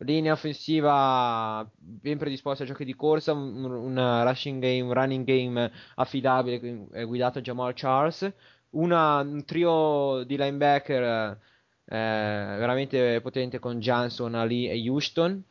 linea 0.00 0.32
offensiva 0.32 1.68
ben 1.76 2.18
predisposta 2.18 2.64
a 2.64 2.66
giochi 2.66 2.84
di 2.84 2.94
corsa, 2.94 3.32
un, 3.32 3.64
un 3.64 4.22
rushing 4.24 4.60
game, 4.60 4.80
un 4.82 4.92
running 4.92 5.24
game 5.24 5.70
affidabile 5.96 6.88
eh, 6.92 7.04
guidato 7.04 7.38
da 7.38 7.44
Jamal 7.44 7.72
Charles, 7.74 8.32
una- 8.70 9.20
un 9.20 9.44
trio 9.44 10.22
di 10.24 10.36
linebacker 10.36 11.38
eh, 11.84 11.96
veramente 12.58 13.20
potente 13.20 13.58
con 13.58 13.78
Johnson, 13.80 14.34
Ali 14.34 14.68
e 14.68 14.88
Houston. 14.88 15.42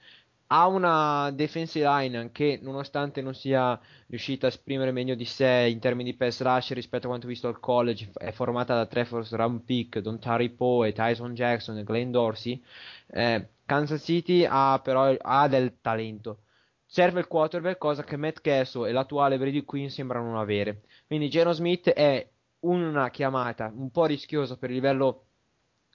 Ha 0.52 0.66
una 0.68 1.30
defensive 1.32 1.86
line 1.88 2.32
che, 2.32 2.60
nonostante 2.62 3.22
non 3.22 3.36
sia 3.36 3.80
riuscita 4.08 4.48
a 4.48 4.50
esprimere 4.50 4.92
meglio 4.92 5.14
di 5.14 5.26
sé 5.26 5.68
in 5.70 5.78
termini 5.80 6.10
di 6.12 6.18
pass 6.18 6.42
rush 6.42 6.72
rispetto 6.74 7.06
a 7.06 7.10
quanto 7.10 7.28
visto 7.28 7.48
al 7.48 7.60
college, 7.60 8.10
è 8.16 8.32
formata 8.32 8.74
da 8.76 8.88
tre 8.88 9.06
first 9.06 9.34
round 9.34 9.62
pick, 9.62 10.00
Don 10.00 10.18
Tari 10.20 10.50
Poe, 10.50 10.92
Tyson 10.92 11.36
Jackson 11.36 11.78
e 11.78 11.84
Glenn 11.84 12.10
Dorsey. 12.12 12.60
Eh, 13.08 13.48
Kansas 13.70 14.02
City 14.04 14.48
ha 14.50 14.82
però 14.84 15.16
ha 15.16 15.48
del 15.48 15.80
talento. 15.80 16.40
Serve 16.88 17.20
il 17.20 17.28
quarterback, 17.28 17.78
cosa 17.78 18.04
che 18.04 18.18
Matt 18.18 18.42
Castle 18.42 18.90
e 18.90 18.92
l'attuale 18.92 19.38
Brady 19.38 19.64
Quinn 19.64 19.90
sembrano 19.90 20.32
non 20.32 20.38
avere. 20.38 20.82
Quindi 21.06 21.30
Geno 21.30 21.52
Smith 21.52 21.88
è 21.92 22.28
una 22.62 23.12
chiamata 23.12 23.72
un 23.72 23.92
po' 23.92 24.08
rischiosa 24.08 24.58
per 24.58 24.70
il 24.72 24.78
livello 24.78 25.26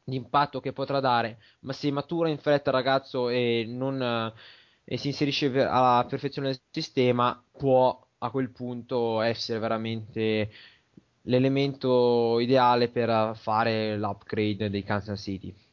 di 0.04 0.14
impatto 0.14 0.60
che 0.60 0.72
potrà 0.72 1.00
dare, 1.00 1.40
ma 1.60 1.72
se 1.72 1.90
matura 1.90 2.28
in 2.28 2.38
fretta 2.38 2.70
il 2.70 2.76
ragazzo 2.76 3.28
e, 3.28 3.64
non, 3.66 4.32
e 4.84 4.96
si 4.96 5.08
inserisce 5.08 5.50
alla 5.60 6.06
perfezione 6.08 6.48
nel 6.48 6.60
sistema, 6.70 7.42
può 7.50 8.06
a 8.18 8.30
quel 8.30 8.50
punto 8.50 9.20
essere 9.20 9.58
veramente 9.58 10.48
l'elemento 11.22 12.38
ideale 12.38 12.88
per 12.88 13.36
fare 13.36 13.96
l'upgrade 13.96 14.70
dei 14.70 14.84
Kansas 14.84 15.20
City. 15.20 15.63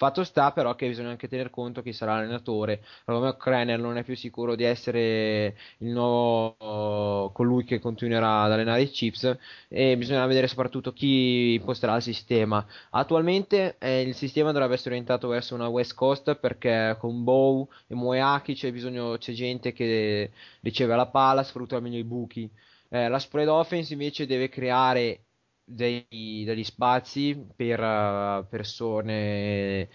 Fatto 0.00 0.24
sta 0.24 0.50
però 0.52 0.74
che 0.76 0.88
bisogna 0.88 1.10
anche 1.10 1.28
tener 1.28 1.50
conto 1.50 1.82
chi 1.82 1.92
sarà 1.92 2.14
l'allenatore. 2.14 2.82
Romeo 3.04 3.36
Crenner 3.36 3.78
non 3.78 3.98
è 3.98 4.02
più 4.02 4.16
sicuro 4.16 4.54
di 4.54 4.64
essere 4.64 5.58
nuovo 5.80 7.30
colui 7.34 7.64
che 7.64 7.80
continuerà 7.80 8.40
ad 8.40 8.52
allenare 8.52 8.80
i 8.80 8.88
Chiefs 8.88 9.36
e 9.68 9.98
bisogna 9.98 10.24
vedere 10.24 10.48
soprattutto 10.48 10.94
chi 10.94 11.52
imposterà 11.52 11.96
il 11.96 12.02
sistema. 12.02 12.66
Attualmente 12.92 13.76
eh, 13.78 14.00
il 14.00 14.14
sistema 14.14 14.52
dovrebbe 14.52 14.72
essere 14.72 14.92
orientato 14.92 15.28
verso 15.28 15.54
una 15.54 15.68
West 15.68 15.92
Coast 15.92 16.34
perché 16.36 16.96
con 16.98 17.22
Bow 17.22 17.68
e 17.86 17.94
Moeaki 17.94 18.54
c'è 18.54 18.72
bisogno, 18.72 19.18
c'è 19.18 19.32
gente 19.34 19.74
che 19.74 20.30
riceve 20.60 20.96
la 20.96 21.08
palla, 21.08 21.42
sfrutta 21.42 21.78
meglio 21.78 21.98
i 21.98 22.04
buchi. 22.04 22.50
Eh, 22.88 23.06
la 23.08 23.18
spread 23.18 23.48
offense 23.48 23.92
invece 23.92 24.24
deve 24.24 24.48
creare 24.48 25.24
dei- 25.74 26.44
degli 26.44 26.64
spazi 26.64 27.46
per 27.56 27.80
eh, 27.80 28.44
persone, 28.48 29.88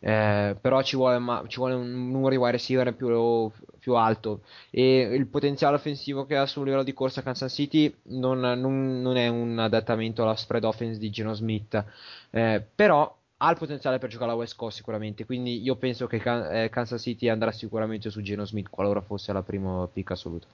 eh, 0.00 0.56
però 0.60 0.82
ci 0.82 0.96
vuole, 0.96 1.18
ma- 1.18 1.44
ci 1.46 1.58
vuole 1.58 1.74
un 1.74 2.10
numero 2.10 2.30
di 2.30 2.36
wide 2.36 2.52
receiver 2.52 2.94
più, 2.94 3.50
più 3.78 3.94
alto 3.94 4.42
e 4.70 5.00
il 5.14 5.26
potenziale 5.28 5.76
offensivo 5.76 6.24
che 6.26 6.36
ha 6.36 6.46
sul 6.46 6.64
livello 6.64 6.82
di 6.82 6.92
corsa 6.92 7.22
Kansas 7.22 7.52
City 7.52 7.92
non, 8.04 8.40
non- 8.40 9.00
non 9.00 9.16
è 9.16 9.28
un 9.28 9.58
adattamento 9.58 10.22
alla 10.22 10.36
spread 10.36 10.64
offense 10.64 10.98
di 10.98 11.10
Geno 11.10 11.32
Smith, 11.34 11.84
eh, 12.30 12.64
però 12.74 13.16
ha 13.38 13.50
il 13.50 13.58
potenziale 13.58 13.98
per 13.98 14.08
giocare 14.08 14.30
alla 14.30 14.38
West 14.40 14.56
Coast 14.56 14.76
sicuramente, 14.76 15.24
quindi 15.24 15.62
io 15.62 15.76
penso 15.76 16.06
che 16.06 16.16
eh, 16.64 16.68
Kansas 16.68 17.02
City 17.02 17.28
andrà 17.28 17.50
sicuramente 17.52 18.10
su 18.10 18.20
Geno 18.22 18.44
Smith 18.44 18.68
qualora 18.70 19.00
fosse 19.00 19.32
la 19.32 19.42
prima 19.42 19.86
pick 19.92 20.12
assoluta. 20.12 20.46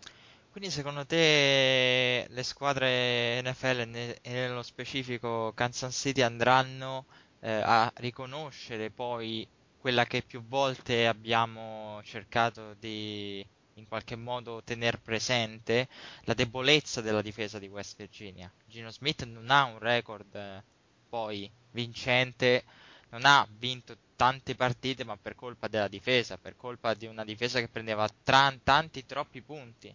Quindi 0.59 0.75
secondo 0.75 1.07
te 1.07 2.27
le 2.29 2.43
squadre 2.43 3.41
NFL 3.43 3.79
e 3.79 3.85
ne- 3.85 4.19
nello 4.25 4.65
specifico 4.65 5.53
Kansas 5.55 5.95
City 5.95 6.21
andranno 6.21 7.07
eh, 7.39 7.61
a 7.63 7.89
riconoscere 7.99 8.91
poi 8.91 9.47
quella 9.79 10.05
che 10.05 10.23
più 10.23 10.45
volte 10.45 11.07
abbiamo 11.07 12.01
cercato 12.03 12.75
di 12.75 13.47
in 13.75 13.87
qualche 13.87 14.17
modo 14.17 14.61
tener 14.65 14.99
presente, 15.01 15.87
la 16.23 16.35
debolezza 16.35 17.01
della 17.03 17.23
difesa 17.23 17.61
di 17.61 17.69
West 17.69 17.97
Virginia. 17.97 18.53
Gino 18.67 18.91
Smith 18.91 19.23
non 19.27 19.53
ha 19.53 19.63
un 19.63 19.79
record 19.79 20.35
eh, 20.35 20.65
poi 21.09 21.49
vincente, 21.71 22.65
non 23.11 23.25
ha 23.27 23.47
vinto 23.49 23.97
tante 24.17 24.57
partite, 24.57 25.05
ma 25.05 25.17
per 25.17 25.37
colpa 25.37 25.69
della 25.69 25.87
difesa, 25.87 26.37
per 26.37 26.57
colpa 26.57 26.95
di 26.95 27.07
una 27.07 27.25
difesa 27.25 27.61
che 27.61 27.69
prendeva 27.69 28.09
tra- 28.25 28.53
tanti 28.65 29.07
troppi 29.07 29.41
punti. 29.41 29.95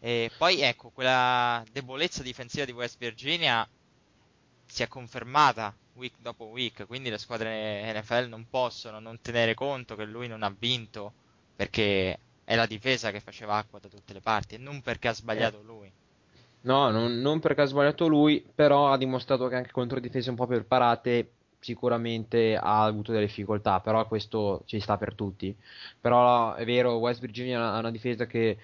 E 0.00 0.30
poi 0.36 0.62
ecco, 0.62 0.88
quella 0.88 1.62
debolezza 1.70 2.22
difensiva 2.22 2.64
di 2.64 2.72
West 2.72 2.96
Virginia 2.98 3.68
si 4.64 4.82
è 4.82 4.88
confermata 4.88 5.74
week 5.94 6.14
dopo 6.18 6.44
week, 6.44 6.86
quindi 6.86 7.10
le 7.10 7.18
squadre 7.18 7.92
NFL 7.92 8.28
non 8.28 8.46
possono 8.48 8.98
non 8.98 9.20
tenere 9.20 9.52
conto 9.54 9.96
che 9.96 10.04
lui 10.04 10.26
non 10.26 10.42
ha 10.42 10.54
vinto 10.58 11.12
perché 11.54 12.18
è 12.44 12.56
la 12.56 12.66
difesa 12.66 13.10
che 13.10 13.20
faceva 13.20 13.56
acqua 13.56 13.78
da 13.78 13.88
tutte 13.88 14.14
le 14.14 14.20
parti 14.20 14.54
e 14.54 14.58
non 14.58 14.80
perché 14.80 15.08
ha 15.08 15.12
sbagliato 15.12 15.60
lui. 15.62 15.92
No, 16.62 16.90
non, 16.90 17.20
non 17.20 17.38
perché 17.38 17.62
ha 17.62 17.66
sbagliato 17.66 18.06
lui, 18.06 18.44
però 18.54 18.90
ha 18.90 18.96
dimostrato 18.96 19.48
che 19.48 19.56
anche 19.56 19.70
contro 19.70 20.00
difese 20.00 20.30
un 20.30 20.36
po' 20.36 20.46
più 20.46 20.56
preparate 20.56 21.32
sicuramente 21.60 22.56
ha 22.56 22.84
avuto 22.84 23.12
delle 23.12 23.26
difficoltà, 23.26 23.80
però 23.80 24.06
questo 24.06 24.62
ci 24.64 24.80
sta 24.80 24.96
per 24.96 25.14
tutti. 25.14 25.54
Però 26.00 26.54
è 26.54 26.64
vero, 26.64 26.96
West 26.96 27.20
Virginia 27.20 27.72
ha 27.72 27.78
una 27.78 27.90
difesa 27.90 28.26
che 28.26 28.56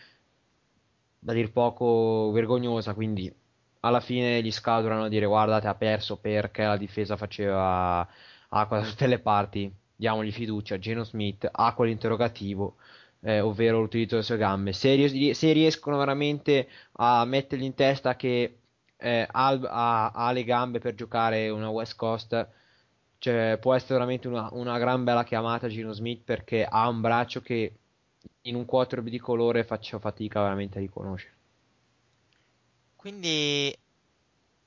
da 1.27 1.33
dir 1.33 1.51
poco 1.53 2.31
vergognosa, 2.33 2.95
quindi 2.95 3.33
alla 3.81 4.01
fine 4.01 4.43
gli 4.43 4.51
scout 4.51 4.83
dovranno 4.83 5.09
dire 5.09 5.27
guardate 5.27 5.67
ha 5.69 5.75
perso 5.75 6.17
perché 6.19 6.65
la 6.65 6.77
difesa 6.77 7.17
faceva 7.17 8.07
acqua 8.49 8.79
da 8.81 8.87
tutte 8.87 9.07
le 9.07 9.19
parti, 9.19 9.73
diamogli 9.95 10.31
fiducia, 10.33 10.79
Geno 10.79 11.05
Smith 11.05 11.49
ha 11.51 11.75
quell'interrogativo 11.75 12.77
eh, 13.21 13.41
ovvero 13.41 13.81
l'utilizzo 13.81 14.15
delle 14.15 14.27
sue 14.27 14.37
gambe. 14.37 14.73
Se, 14.73 14.95
ries- 14.95 15.37
se 15.37 15.53
riescono 15.53 15.97
veramente 15.99 16.69
a 16.93 17.25
mettergli 17.25 17.65
in 17.65 17.75
testa 17.75 18.15
che 18.17 18.59
eh, 18.97 19.27
ha, 19.31 19.49
ha- 19.49 20.11
ha 20.13 20.33
le 20.33 20.45
gambe 20.45 20.79
per 20.79 20.95
giocare 20.95 21.49
una 21.49 21.69
West 21.69 21.97
Coast, 21.97 22.49
cioè, 23.19 23.59
può 23.61 23.75
essere 23.75 23.95
veramente 23.95 24.29
una, 24.29 24.49
una 24.53 24.79
gran 24.79 25.03
bella 25.05 25.25
chiamata 25.25 25.69
Gino 25.69 25.93
Smith 25.93 26.23
perché 26.25 26.65
ha 26.65 26.89
un 26.89 27.01
braccio 27.01 27.41
che 27.41 27.79
in 28.43 28.55
un 28.55 28.65
quarterback 28.65 29.11
di 29.11 29.19
colore 29.19 29.65
faccio 29.65 29.99
fatica 29.99 30.43
veramente 30.43 30.79
a 30.79 30.81
riconoscere. 30.81 31.35
Quindi 32.97 33.77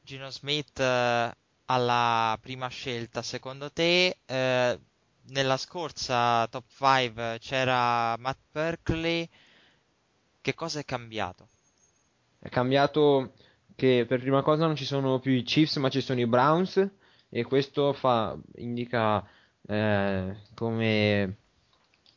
Gino 0.02 0.30
Smith 0.30 0.80
eh, 0.80 1.32
alla 1.66 2.38
prima 2.42 2.68
scelta, 2.68 3.22
secondo 3.22 3.72
te, 3.72 4.20
eh, 4.26 4.80
nella 5.30 5.58
scorsa 5.58 6.48
top 6.48 6.66
5 6.68 7.38
c'era 7.40 8.16
Matt 8.18 8.40
Berkeley, 8.52 9.28
che 10.42 10.54
cosa 10.54 10.80
è 10.80 10.86
cambiato? 10.86 11.50
È 12.40 12.50
cambiato 12.50 13.34
che 13.76 14.06
per 14.08 14.20
prima 14.20 14.42
cosa 14.42 14.66
non 14.66 14.76
ci 14.76 14.86
sono 14.86 15.20
più 15.20 15.32
i 15.32 15.44
Chiefs 15.44 15.78
ma 15.78 15.90
ci 15.90 16.02
sono 16.02 16.20
i 16.20 16.26
Browns 16.26 16.90
e 17.30 17.44
questo 17.44 17.94
fa, 17.94 18.38
indica 18.56 19.26
eh, 19.68 20.36
come 20.56 21.38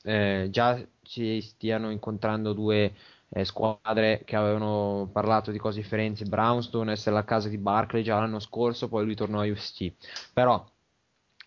eh, 0.03 0.49
già 0.51 0.87
ci 1.13 1.43
stiano 1.43 1.91
incontrando 1.91 2.55
due 2.55 2.95
eh, 3.29 3.45
squadre 3.45 4.23
che 4.25 4.35
avevano 4.35 5.11
parlato 5.13 5.51
di 5.51 5.59
cose 5.59 5.83
differenti. 5.83 6.25
Browns 6.25 6.67
dovevano 6.67 6.93
essere 6.93 7.15
la 7.15 7.25
casa 7.25 7.51
di 7.51 7.59
Barkley 7.59 8.03
già 8.03 8.19
l'anno 8.19 8.39
scorso, 8.39 8.89
poi 8.89 9.05
lui 9.05 9.15
tornò 9.15 9.41
a 9.41 9.47
USC. 9.47 9.93
Però 10.33 10.65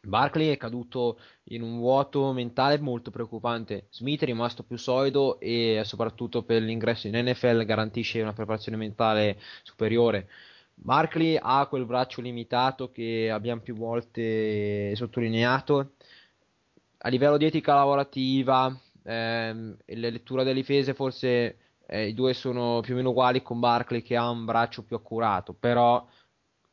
Barkley 0.02 0.50
è 0.50 0.58
caduto 0.58 1.20
in 1.46 1.64
un 1.64 1.78
vuoto 1.80 2.32
mentale 2.32 2.78
molto 2.78 3.10
preoccupante. 3.10 3.88
Smith 3.90 4.22
è 4.22 4.26
rimasto 4.26 4.62
più 4.62 4.78
solido 4.78 5.40
e 5.40 5.82
soprattutto 5.84 6.44
per 6.44 6.62
l'ingresso 6.62 7.08
in 7.08 7.18
NFL 7.18 7.66
garantisce 7.66 8.22
una 8.22 8.34
preparazione 8.34 8.78
mentale 8.78 9.40
superiore. 9.64 10.30
Barkley 10.76 11.40
ha 11.42 11.66
quel 11.66 11.86
braccio 11.86 12.22
limitato 12.22 12.92
che 12.92 13.32
abbiamo 13.32 13.62
più 13.62 13.76
volte 13.76 14.96
sottolineato. 14.96 15.94
A 17.00 17.10
livello 17.10 17.38
di 17.38 17.46
etica 17.46 17.74
lavorativa 17.74 18.76
ehm, 19.06 19.78
la 19.86 20.10
lettura 20.10 20.44
delle 20.44 20.56
difese, 20.56 20.94
forse 20.94 21.58
eh, 21.88 22.08
i 22.08 22.14
due 22.14 22.34
sono 22.34 22.82
più 22.82 22.94
o 22.94 22.98
meno 22.98 23.10
uguali 23.10 23.42
con 23.42 23.60
Barkley 23.60 24.02
che 24.02 24.16
ha 24.16 24.30
un 24.30 24.46
braccio 24.46 24.84
più 24.84 24.96
accurato, 24.96 25.54
però 25.54 26.06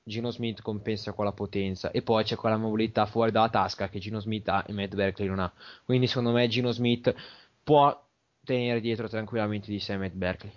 Gino 0.04 0.30
Smith 0.30 0.62
compensa 0.62 1.12
con 1.12 1.24
la 1.24 1.32
potenza 1.32 1.90
e 1.90 2.02
poi 2.02 2.24
c'è 2.24 2.34
quella 2.34 2.56
mobilità 2.56 3.06
fuori 3.06 3.30
dalla 3.30 3.50
tasca 3.50 3.88
che 3.88 4.00
Gino 4.00 4.18
Smith 4.20 4.48
ha 4.48 4.64
e 4.66 4.72
Matt 4.72 4.94
Berkeley 4.94 5.28
non 5.28 5.38
ha. 5.38 5.52
Quindi 5.84 6.06
secondo 6.06 6.32
me 6.32 6.48
Gino 6.48 6.72
Smith 6.72 7.14
può 7.62 8.04
tenere 8.44 8.80
dietro 8.80 9.08
tranquillamente 9.08 9.70
di 9.70 9.78
sé 9.78 9.96
Matt 9.96 10.14
Berkeley. 10.14 10.52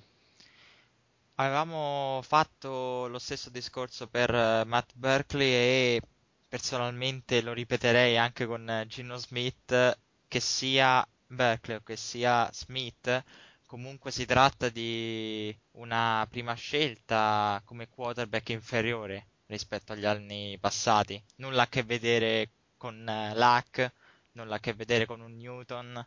Avevamo 1.35 2.21
fatto 2.23 3.07
lo 3.07 3.19
stesso 3.19 3.49
discorso 3.49 4.07
per 4.07 4.33
eh, 4.33 4.63
Matt 4.65 4.91
Berkeley 4.95 5.51
e 5.51 6.01
personalmente 6.47 7.41
lo 7.41 7.51
ripeterei 7.51 8.17
anche 8.17 8.45
con 8.45 8.67
eh, 8.69 8.87
Gino 8.87 9.17
Smith, 9.17 9.99
che 10.27 10.39
sia 10.39 11.05
Berkeley 11.27 11.77
o 11.77 11.81
che 11.83 11.95
sia 11.95 12.49
Smith, 12.51 13.23
comunque 13.65 14.11
si 14.11 14.25
tratta 14.25 14.69
di 14.69 15.55
una 15.71 16.25
prima 16.29 16.53
scelta 16.53 17.61
come 17.65 17.89
quarterback 17.89 18.49
inferiore 18.49 19.27
rispetto 19.47 19.93
agli 19.93 20.05
anni 20.05 20.57
passati. 20.59 21.21
Nulla 21.37 21.63
a 21.63 21.67
che 21.67 21.83
vedere 21.83 22.49
con 22.77 23.07
eh, 23.07 23.33
Luck, 23.35 23.91
nulla 24.33 24.55
a 24.55 24.59
che 24.59 24.73
vedere 24.73 25.05
con 25.05 25.21
un 25.21 25.35
Newton. 25.35 26.05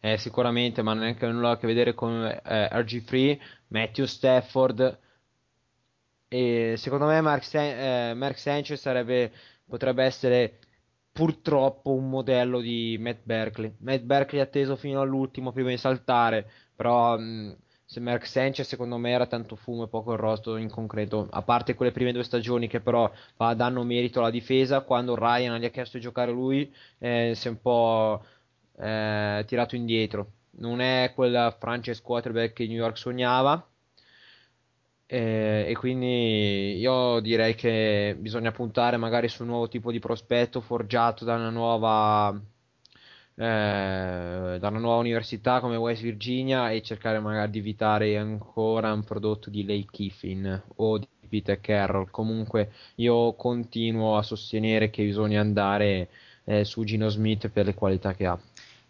Eh, 0.00 0.18
sicuramente, 0.18 0.82
ma 0.82 0.94
non 0.94 1.04
è 1.04 1.16
che 1.16 1.26
nulla 1.28 1.50
a 1.50 1.58
che 1.58 1.66
vedere 1.66 1.94
con 1.94 2.24
eh, 2.24 2.40
RG3, 2.42 3.38
Matthew 3.68 4.06
Stafford. 4.06 4.98
E 6.28 6.74
secondo 6.76 7.06
me 7.06 7.20
Mark, 7.20 7.44
San- 7.44 7.62
eh, 7.78 8.14
Mark 8.14 8.38
Sanchez 8.38 8.80
sarebbe, 8.80 9.32
potrebbe 9.64 10.02
essere 10.02 10.58
purtroppo 11.12 11.92
un 11.92 12.08
modello 12.08 12.60
di 12.60 12.96
Matt 12.98 13.20
Berkeley. 13.22 13.74
Matt 13.80 14.02
Berkeley 14.02 14.40
è 14.40 14.44
atteso 14.44 14.76
fino 14.76 15.00
all'ultimo 15.00 15.52
prima 15.52 15.68
di 15.68 15.76
saltare, 15.76 16.50
però 16.74 17.18
mh, 17.18 17.56
se 17.84 18.00
Mark 18.00 18.26
Sanchez 18.26 18.66
secondo 18.66 18.96
me 18.96 19.10
era 19.10 19.26
tanto 19.26 19.54
fumo 19.54 19.84
e 19.84 19.88
poco 19.88 20.12
arrosto 20.12 20.56
in 20.56 20.70
concreto, 20.70 21.28
a 21.30 21.42
parte 21.42 21.74
quelle 21.74 21.92
prime 21.92 22.12
due 22.12 22.24
stagioni 22.24 22.66
che 22.66 22.80
però 22.80 23.10
va, 23.36 23.54
danno 23.54 23.84
merito 23.84 24.20
alla 24.20 24.30
difesa, 24.30 24.80
quando 24.80 25.14
Ryan 25.14 25.58
gli 25.60 25.64
ha 25.66 25.70
chiesto 25.70 25.98
di 25.98 26.02
giocare 26.02 26.32
lui 26.32 26.72
eh, 26.98 27.32
si 27.34 27.48
è 27.48 27.50
un 27.50 27.60
po' 27.60 28.24
eh, 28.78 29.44
tirato 29.46 29.76
indietro. 29.76 30.32
Non 30.54 30.80
è 30.80 31.12
quel 31.14 31.54
franchise 31.58 32.02
quarterback 32.02 32.52
che 32.54 32.66
New 32.66 32.76
York 32.76 32.96
sognava. 32.98 33.66
Eh, 35.12 35.66
e 35.68 35.74
quindi 35.76 36.78
io 36.78 37.20
direi 37.20 37.54
che 37.54 38.16
bisogna 38.18 38.50
puntare 38.50 38.96
magari 38.96 39.28
su 39.28 39.42
un 39.42 39.50
nuovo 39.50 39.68
tipo 39.68 39.92
di 39.92 39.98
prospetto 39.98 40.62
forgiato 40.62 41.26
da 41.26 41.34
una 41.34 41.50
nuova, 41.50 42.34
eh, 43.34 44.56
da 44.58 44.68
una 44.68 44.78
nuova 44.78 45.00
università 45.00 45.60
come 45.60 45.76
West 45.76 46.00
Virginia 46.00 46.70
e 46.70 46.80
cercare 46.80 47.18
magari 47.20 47.50
di 47.50 47.58
evitare 47.58 48.16
ancora 48.16 48.90
un 48.94 49.04
prodotto 49.04 49.50
di 49.50 49.66
Lake 49.66 49.88
Kiffin 49.90 50.62
o 50.76 50.96
di 50.96 51.06
Peter 51.28 51.60
Carroll. 51.60 52.08
Comunque 52.10 52.72
io 52.94 53.34
continuo 53.34 54.16
a 54.16 54.22
sostenere 54.22 54.88
che 54.88 55.04
bisogna 55.04 55.42
andare 55.42 56.08
eh, 56.44 56.64
su 56.64 56.84
Gino 56.84 57.10
Smith 57.10 57.48
per 57.48 57.66
le 57.66 57.74
qualità 57.74 58.14
che 58.14 58.24
ha. 58.24 58.40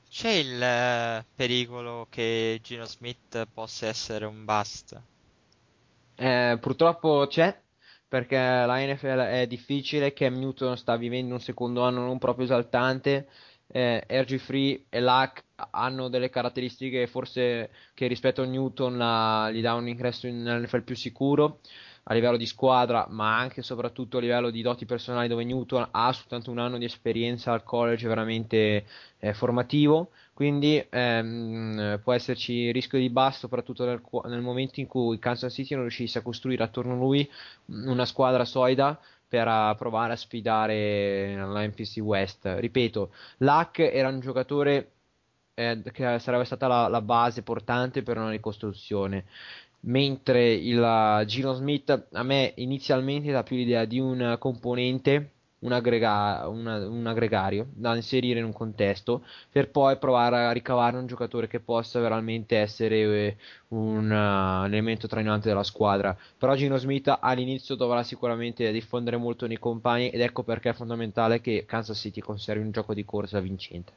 C'è 0.09 0.31
il 0.31 0.63
eh, 0.63 1.25
pericolo 1.35 2.07
che 2.09 2.61
Gino 2.63 2.85
Smith 2.85 3.45
possa 3.53 3.89
essere 3.89 4.25
un 4.25 4.45
bust? 4.45 5.11
Eh, 6.15 6.59
purtroppo 6.61 7.27
c'è, 7.29 7.59
perché 8.07 8.37
la 8.37 8.79
NFL 8.79 9.19
è 9.21 9.47
difficile, 9.47 10.13
Cam 10.13 10.35
Newton 10.39 10.77
sta 10.77 10.97
vivendo 10.97 11.35
un 11.35 11.41
secondo 11.41 11.83
anno 11.83 12.05
non 12.05 12.19
proprio 12.19 12.45
esaltante, 12.45 13.29
eh, 13.69 14.05
RG3 14.07 14.85
e 14.91 15.01
Luck 15.01 15.45
hanno 15.71 16.09
delle 16.09 16.29
caratteristiche 16.29 17.07
forse 17.07 17.71
che 17.95 18.07
rispetto 18.07 18.43
a 18.43 18.45
Newton 18.45 18.99
la- 18.99 19.51
gli 19.51 19.63
dà 19.63 19.73
un 19.75 19.89
ingresso 19.89 20.27
in 20.27 20.43
NFL 20.45 20.83
più 20.83 20.95
sicuro 20.95 21.61
a 22.05 22.15
livello 22.15 22.37
di 22.37 22.47
squadra, 22.47 23.07
ma 23.09 23.39
anche 23.39 23.61
e 23.61 23.63
soprattutto 23.63 24.19
a 24.19 24.21
livello 24.21 24.51
di 24.51 24.61
doti 24.61 24.85
personali 24.85 25.29
dove 25.29 25.45
Newton 25.45 25.89
ha 25.93 26.13
soltanto 26.13 26.51
un 26.51 26.59
anno 26.59 26.77
di 26.79 26.85
esperienza 26.85 27.53
al 27.53 27.63
college 27.63 28.09
veramente 28.09 28.85
eh, 29.19 29.35
formativo, 29.35 30.11
quindi 30.35 30.85
ehm, 30.89 32.01
può 32.03 32.13
esserci 32.13 32.73
rischio 32.73 32.99
di 32.99 33.11
basso 33.11 33.41
soprattutto 33.41 33.85
nel, 33.85 34.01
nel 34.25 34.41
momento 34.41 34.81
in 34.81 34.87
cui 34.87 35.19
Kansas 35.19 35.53
City 35.53 35.75
non 35.75 35.83
riuscisse 35.83 36.19
a 36.19 36.23
costruire 36.23 36.63
attorno 36.63 36.95
a 36.95 36.97
lui 36.97 37.29
una 37.67 38.07
squadra 38.07 38.45
solida 38.45 38.99
per 39.29 39.47
uh, 39.47 39.75
provare 39.77 40.13
a 40.13 40.17
sfidare 40.17 41.35
la 41.37 41.67
NPC 41.67 41.99
West. 42.01 42.47
Ripeto, 42.59 43.13
Luck 43.39 43.79
era 43.79 44.09
un 44.09 44.21
giocatore 44.21 44.93
eh, 45.55 45.83
che 45.93 46.19
sarebbe 46.19 46.45
stata 46.45 46.67
la, 46.67 46.89
la 46.89 47.01
base 47.01 47.43
portante 47.43 48.03
per 48.03 48.19
una 48.19 48.31
ricostruzione 48.31 49.25
mentre 49.85 50.53
il 50.53 50.79
uh, 50.79 51.25
Gino 51.25 51.53
Smith 51.55 52.09
a 52.13 52.23
me 52.23 52.53
inizialmente 52.57 53.33
dà 53.33 53.43
più 53.43 53.57
l'idea 53.57 53.85
di 53.85 53.99
un 53.99 54.37
componente 54.39 55.31
un, 55.63 55.73
aggrega- 55.73 56.47
una- 56.49 56.87
un 56.87 57.07
aggregario 57.07 57.69
da 57.73 57.95
inserire 57.97 58.39
in 58.39 58.45
un 58.45 58.53
contesto 58.53 59.25
per 59.51 59.71
poi 59.71 59.99
provare 59.99 60.45
a 60.45 60.53
ricavare 60.53 60.97
un 60.97 61.07
giocatore 61.07 61.49
che 61.49 61.61
possa 61.61 62.01
veramente 62.01 62.57
essere 62.57 62.97
eh, 62.97 63.37
un 63.69 64.11
uh, 64.11 64.65
elemento 64.67 65.07
trainante 65.09 65.49
della 65.49 65.63
squadra. 65.63 66.17
Però 66.39 66.55
Gino 66.55 66.77
Smith 66.77 67.17
all'inizio 67.21 67.75
dovrà 67.75 68.03
sicuramente 68.03 68.71
diffondere 68.73 69.17
molto 69.17 69.47
nei 69.47 69.59
compagni 69.59 70.11
ed 70.11 70.21
ecco 70.21 70.43
perché 70.43 70.71
è 70.71 70.75
fondamentale 70.75 71.41
che 71.41 71.65
Kansas 71.67 71.99
City 71.99 72.21
conservi 72.21 72.63
un 72.65 72.71
gioco 72.71 72.95
di 72.95 73.05
corsa 73.05 73.41
vincente. 73.41 73.93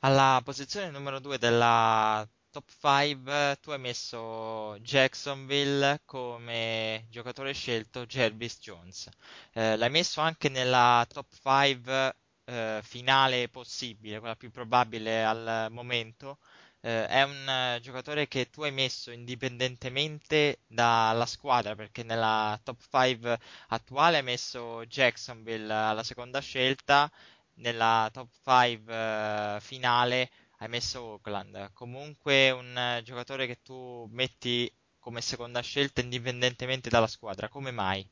Alla 0.00 0.40
posizione 0.44 0.90
numero 0.90 1.18
2 1.18 1.38
della 1.38 2.26
top 2.50 2.68
5 2.80 3.58
tu 3.60 3.70
hai 3.70 3.78
messo 3.78 4.78
Jacksonville 4.80 6.00
come 6.04 7.06
giocatore 7.10 7.52
scelto 7.52 8.06
Jervis 8.06 8.58
Jones. 8.60 9.08
Eh, 9.52 9.76
l'hai 9.76 9.90
messo 9.90 10.20
anche 10.20 10.48
nella 10.48 11.06
top 11.08 11.26
5 11.42 12.16
eh, 12.44 12.80
finale 12.82 13.48
possibile, 13.48 14.18
quella 14.18 14.36
più 14.36 14.50
probabile 14.50 15.24
al 15.24 15.68
momento. 15.70 16.38
Eh, 16.80 17.06
è 17.06 17.22
un 17.22 17.48
eh, 17.48 17.80
giocatore 17.82 18.28
che 18.28 18.48
tu 18.50 18.62
hai 18.62 18.72
messo 18.72 19.10
indipendentemente 19.10 20.60
dalla 20.66 21.26
squadra, 21.26 21.74
perché 21.74 22.02
nella 22.02 22.58
top 22.62 22.80
5 22.90 23.38
attuale 23.68 24.18
hai 24.18 24.22
messo 24.22 24.84
Jacksonville 24.86 25.72
alla 25.72 26.02
seconda 26.04 26.40
scelta 26.40 27.10
nella 27.54 28.08
top 28.12 28.28
5 28.44 28.94
eh, 28.94 29.60
finale 29.60 30.30
hai 30.58 30.68
messo 30.68 31.02
Oakland. 31.02 31.72
Comunque 31.72 32.50
un 32.50 32.76
eh, 32.76 33.02
giocatore 33.02 33.46
che 33.46 33.58
tu 33.62 34.08
metti 34.10 34.70
come 34.98 35.20
seconda 35.20 35.60
scelta 35.60 36.00
indipendentemente 36.00 36.88
dalla 36.88 37.06
squadra. 37.06 37.48
Come 37.48 37.70
mai? 37.70 38.06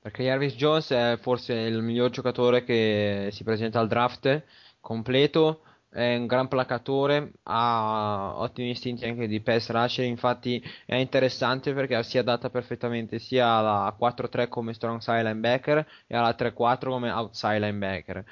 Perché 0.00 0.24
Jarvis 0.24 0.54
Jones 0.54 0.90
è 0.90 1.18
forse 1.20 1.54
il 1.54 1.82
miglior 1.82 2.10
giocatore 2.10 2.64
che 2.64 3.30
si 3.32 3.42
presenta 3.42 3.80
al 3.80 3.88
draft 3.88 4.44
completo, 4.80 5.62
è 5.90 6.16
un 6.16 6.26
gran 6.26 6.48
placatore, 6.48 7.32
ha 7.44 8.34
ottimi 8.36 8.70
istinti 8.70 9.04
anche 9.06 9.26
di 9.26 9.40
pass 9.40 9.70
rusher, 9.70 10.04
infatti 10.04 10.62
è 10.86 10.94
interessante 10.96 11.72
perché 11.72 12.02
si 12.02 12.18
adatta 12.18 12.50
perfettamente 12.50 13.18
sia 13.18 13.48
alla 13.48 13.96
4-3 13.98 14.48
come 14.48 14.74
strong 14.74 15.00
side 15.00 15.22
linebacker 15.22 15.86
e 16.06 16.16
alla 16.16 16.34
3-4 16.34 16.90
come 16.90 17.10
outside 17.10 17.58
linebacker. 17.58 18.24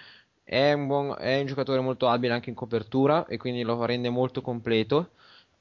È 0.49 0.72
un, 0.72 0.86
buon, 0.86 1.16
è 1.18 1.40
un 1.40 1.47
giocatore 1.47 1.80
molto 1.80 2.07
abile 2.07 2.32
anche 2.32 2.51
in 2.51 2.55
copertura 2.55 3.26
e 3.26 3.36
quindi 3.36 3.62
lo 3.62 3.84
rende 3.84 4.11
molto 4.11 4.42
completo. 4.42 5.11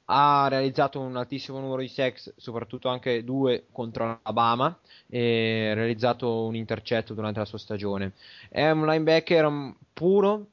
Ha 0.04 0.46
realizzato 0.48 1.00
un 1.00 1.16
altissimo 1.16 1.58
numero 1.58 1.80
di 1.80 1.88
sex, 1.88 2.32
soprattutto 2.36 2.88
anche 2.88 3.24
due 3.24 3.66
contro 3.72 4.20
Alabama, 4.22 4.78
e 5.08 5.70
ha 5.70 5.74
realizzato 5.74 6.44
un 6.44 6.54
intercetto 6.54 7.14
durante 7.14 7.40
la 7.40 7.44
sua 7.46 7.58
stagione. 7.58 8.12
È 8.48 8.70
un 8.70 8.86
linebacker 8.86 9.74
puro 9.92 10.46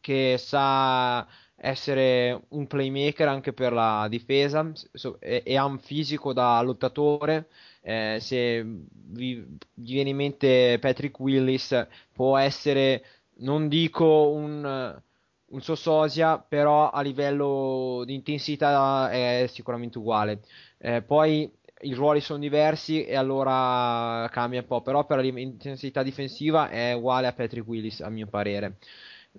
che 0.00 0.36
sa 0.38 1.26
essere 1.56 2.42
un 2.50 2.68
playmaker 2.68 3.26
anche 3.26 3.52
per 3.52 3.72
la 3.72 4.06
difesa 4.08 4.70
e, 5.18 5.56
ha 5.56 5.64
un 5.64 5.80
fisico 5.80 6.32
da 6.32 6.60
lottatore. 6.60 7.48
Eh, 7.80 8.18
se 8.20 8.62
vi, 8.62 9.44
vi 9.74 9.94
viene 9.94 10.10
in 10.10 10.16
mente 10.16 10.78
Patrick 10.80 11.18
Willis, 11.18 11.86
può 12.12 12.36
essere 12.36 13.02
non 13.38 13.68
dico 13.68 14.30
un, 14.30 15.02
un 15.46 15.60
Sososia, 15.60 16.38
però 16.38 16.90
a 16.90 17.00
livello 17.02 18.02
di 18.04 18.14
intensità 18.14 19.10
è 19.10 19.46
sicuramente 19.48 19.98
uguale. 19.98 20.42
Eh, 20.78 21.02
poi 21.02 21.50
i 21.80 21.94
ruoli 21.94 22.20
sono 22.20 22.38
diversi 22.38 23.04
e 23.04 23.16
allora 23.16 24.28
cambia 24.30 24.60
un 24.60 24.66
po', 24.66 24.80
però 24.80 25.04
per 25.04 25.18
l'intensità 25.20 26.02
difensiva 26.02 26.68
è 26.70 26.92
uguale 26.92 27.26
a 27.26 27.32
Patrick 27.32 27.66
Willis 27.66 28.00
a 28.00 28.08
mio 28.08 28.26
parere. 28.26 28.78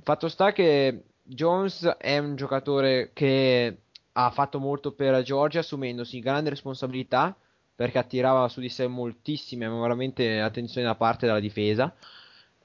Fatto 0.04 0.28
sta 0.28 0.52
che 0.52 1.04
Jones 1.24 1.84
è 1.98 2.18
un 2.20 2.36
giocatore 2.36 3.12
che 3.14 3.78
ha 4.14 4.30
fatto 4.30 4.60
molto 4.60 4.94
per 4.94 5.22
Georgia 5.24 5.60
assumendosi 5.60 6.20
grande 6.20 6.50
responsabilità 6.52 7.36
perché 7.76 7.98
attirava 8.00 8.48
su 8.48 8.60
di 8.60 8.70
sé 8.70 8.88
moltissime, 8.88 9.68
ma 9.68 9.80
veramente 9.80 10.40
attenzione 10.40 10.88
da 10.88 10.96
parte 10.96 11.26
della 11.28 11.40
difesa 11.40 11.94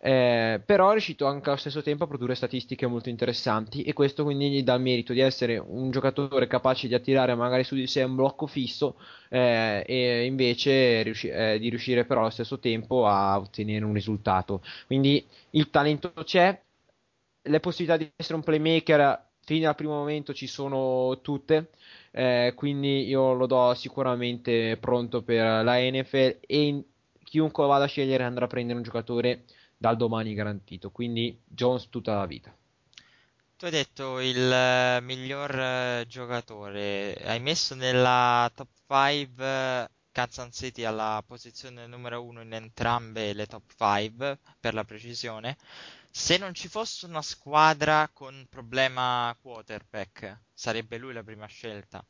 eh, 0.04 0.60
però 0.66 0.88
è 0.88 0.92
riuscito 0.92 1.26
anche 1.26 1.48
allo 1.48 1.58
stesso 1.58 1.80
tempo 1.80 2.02
a 2.02 2.06
produrre 2.08 2.34
statistiche 2.34 2.88
molto 2.88 3.08
interessanti 3.08 3.82
e 3.84 3.92
questo 3.92 4.24
quindi 4.24 4.50
gli 4.50 4.64
dà 4.64 4.74
il 4.74 4.80
merito 4.82 5.12
di 5.12 5.20
essere 5.20 5.58
un 5.58 5.92
giocatore 5.92 6.48
capace 6.48 6.88
di 6.88 6.94
attirare 6.94 7.36
magari 7.36 7.62
su 7.62 7.76
di 7.76 7.86
sé 7.86 8.02
un 8.02 8.16
blocco 8.16 8.48
fisso 8.48 8.96
eh, 9.28 9.84
e 9.86 10.24
invece 10.24 11.02
riusci- 11.02 11.28
eh, 11.28 11.56
di 11.60 11.68
riuscire 11.68 12.04
però 12.04 12.20
allo 12.22 12.30
stesso 12.30 12.58
tempo 12.58 13.06
a 13.06 13.38
ottenere 13.38 13.84
un 13.84 13.92
risultato. 13.92 14.62
Quindi 14.86 15.24
il 15.50 15.70
talento 15.70 16.12
c'è, 16.24 16.60
le 17.42 17.60
possibilità 17.60 17.96
di 17.96 18.10
essere 18.16 18.34
un 18.36 18.42
playmaker 18.42 19.30
fino 19.44 19.68
al 19.68 19.74
primo 19.76 19.94
momento 19.94 20.34
ci 20.34 20.48
sono 20.48 21.20
tutte. 21.22 21.70
Eh, 22.10 22.52
quindi 22.56 23.06
io 23.06 23.32
lo 23.34 23.46
do 23.46 23.72
sicuramente 23.74 24.76
pronto 24.78 25.22
per 25.22 25.64
la 25.64 25.78
NFL 25.78 26.38
e 26.40 26.84
chiunque 27.22 27.66
vada 27.66 27.84
a 27.84 27.86
scegliere 27.86 28.24
andrà 28.24 28.44
a 28.44 28.48
prendere 28.48 28.78
un 28.78 28.84
giocatore 28.84 29.44
dal 29.82 29.96
domani 29.96 30.32
garantito. 30.32 30.90
Quindi 30.90 31.36
Jones 31.44 31.88
tutta 31.88 32.14
la 32.14 32.24
vita. 32.24 32.54
Tu 33.56 33.64
hai 33.64 33.70
detto 33.72 34.20
il 34.20 34.52
eh, 34.52 35.00
miglior 35.02 35.58
eh, 35.58 36.04
giocatore, 36.06 37.16
hai 37.24 37.40
messo 37.40 37.74
nella 37.74 38.48
top 38.54 38.68
5 38.86 39.44
uh, 39.44 39.92
Kansas 40.12 40.54
City 40.54 40.84
alla 40.84 41.22
posizione 41.26 41.88
numero 41.88 42.22
1 42.22 42.42
in 42.42 42.52
entrambe 42.52 43.32
le 43.32 43.46
top 43.46 43.64
5 43.76 44.38
per 44.60 44.74
la 44.74 44.84
precisione. 44.84 45.56
Se 46.10 46.38
non 46.38 46.54
ci 46.54 46.68
fosse 46.68 47.06
una 47.06 47.22
squadra 47.22 48.08
con 48.12 48.46
problema 48.48 49.36
quarterback, 49.40 50.42
sarebbe 50.52 50.96
lui 50.98 51.12
la 51.12 51.24
prima 51.24 51.46
scelta? 51.46 52.04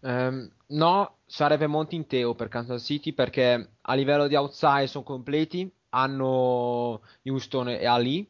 Um, 0.00 0.48
no, 0.68 1.18
sarebbe 1.26 1.66
Montinteo 1.66 2.34
per 2.34 2.48
Kansas 2.48 2.84
City 2.84 3.12
perché 3.12 3.72
a 3.80 3.94
livello 3.94 4.28
di 4.28 4.36
outside 4.36 4.86
sono 4.86 5.04
completi 5.04 5.70
hanno 5.90 7.02
Houston 7.24 7.68
e 7.70 7.86
Ali. 7.86 8.28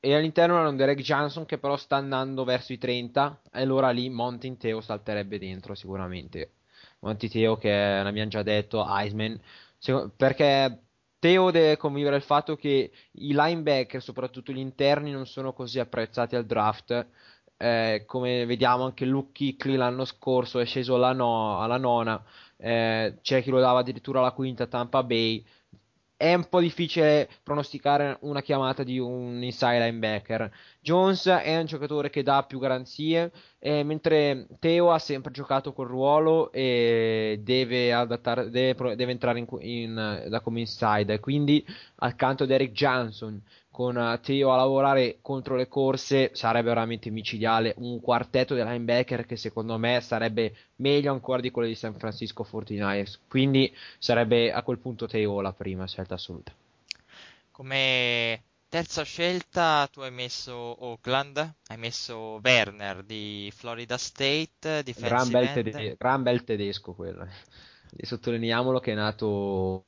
E 0.00 0.14
all'interno 0.14 0.58
hanno 0.58 0.74
Derek 0.76 1.00
Johnson 1.00 1.46
che 1.46 1.58
però 1.58 1.76
sta 1.76 1.96
andando 1.96 2.44
verso 2.44 2.72
i 2.72 2.78
30 2.78 3.40
e 3.52 3.62
allora 3.62 3.90
lì 3.90 4.08
Monty 4.08 4.56
Teo 4.56 4.80
salterebbe 4.80 5.38
dentro 5.38 5.74
sicuramente. 5.74 6.52
Monty 7.00 7.28
Teo 7.28 7.56
che 7.56 7.70
l'abbiamo 7.70 8.28
già 8.30 8.42
detto 8.42 8.86
Heisman 8.86 9.40
perché 10.16 10.82
Teo 11.18 11.50
deve 11.50 11.76
convivere 11.76 12.16
il 12.16 12.22
fatto 12.22 12.56
che 12.56 12.90
i 13.12 13.32
linebacker 13.32 14.02
soprattutto 14.02 14.52
gli 14.52 14.58
interni 14.58 15.10
non 15.10 15.26
sono 15.26 15.52
così 15.52 15.78
apprezzati 15.78 16.36
al 16.36 16.46
draft. 16.46 17.08
Eh, 17.58 18.04
come 18.06 18.44
vediamo 18.44 18.84
anche 18.84 19.06
Luke 19.06 19.32
Kickley 19.32 19.76
l'anno 19.76 20.04
scorso 20.04 20.58
è 20.58 20.66
sceso 20.66 20.94
alla, 20.96 21.12
no, 21.12 21.60
alla 21.60 21.78
nona. 21.78 22.22
Eh, 22.56 23.18
c'è 23.22 23.42
chi 23.42 23.50
lo 23.50 23.60
dava 23.60 23.80
addirittura 23.80 24.20
alla 24.20 24.32
quinta 24.32 24.66
Tampa 24.66 25.02
Bay 25.02 25.44
è 26.16 26.32
un 26.34 26.48
po' 26.48 26.60
difficile 26.60 27.28
pronosticare 27.42 28.16
una 28.22 28.40
chiamata 28.40 28.82
di 28.82 28.98
un 28.98 29.42
inside 29.42 29.78
linebacker. 29.78 30.50
Jones 30.86 31.26
è 31.26 31.58
un 31.58 31.64
giocatore 31.64 32.10
che 32.10 32.22
dà 32.22 32.44
più 32.44 32.60
garanzie, 32.60 33.32
eh, 33.58 33.82
mentre 33.82 34.46
Teo 34.60 34.92
ha 34.92 35.00
sempre 35.00 35.32
giocato 35.32 35.72
quel 35.72 35.88
ruolo 35.88 36.52
e 36.52 37.40
deve, 37.42 37.92
adattare, 37.92 38.50
deve, 38.50 38.94
deve 38.94 39.10
entrare 39.10 39.40
in, 39.40 39.46
in, 39.62 40.26
da 40.28 40.38
come 40.38 40.60
inside. 40.60 41.18
Quindi 41.18 41.66
accanto 41.96 42.44
ad 42.44 42.52
Eric 42.52 42.70
Johnson, 42.70 43.42
con 43.72 43.98
eh, 43.98 44.20
Teo 44.20 44.52
a 44.52 44.56
lavorare 44.56 45.18
contro 45.22 45.56
le 45.56 45.66
corse 45.66 46.30
sarebbe 46.34 46.68
veramente 46.68 47.10
micidiale. 47.10 47.74
Un 47.78 48.00
quartetto 48.00 48.54
di 48.54 48.62
linebacker 48.62 49.26
che 49.26 49.34
secondo 49.34 49.76
me 49.78 50.00
sarebbe 50.00 50.54
meglio 50.76 51.10
ancora 51.10 51.40
di 51.40 51.50
quello 51.50 51.66
di 51.66 51.74
San 51.74 51.94
Francisco 51.94 52.46
49ers 52.48 53.18
quindi 53.26 53.74
sarebbe 53.98 54.52
a 54.52 54.62
quel 54.62 54.78
punto 54.78 55.08
Teo 55.08 55.40
la 55.40 55.52
prima 55.52 55.84
scelta 55.88 56.14
assoluta. 56.14 56.54
Come 57.50 58.40
terza 58.76 59.04
scelta 59.04 59.88
tu 59.90 60.00
hai 60.00 60.10
messo 60.10 60.52
Oakland 60.54 61.54
hai 61.68 61.78
messo 61.78 62.38
Werner 62.42 63.02
di 63.04 63.50
Florida 63.54 63.96
State 63.96 64.82
gran 64.98 65.30
bel, 65.30 65.52
tede- 65.52 65.96
gran 65.96 66.22
bel 66.22 66.44
tedesco 66.44 66.92
quello 66.92 67.26
e 67.96 68.04
sottolineiamolo 68.04 68.78
che 68.80 68.92
è 68.92 68.94
nato 68.94 69.84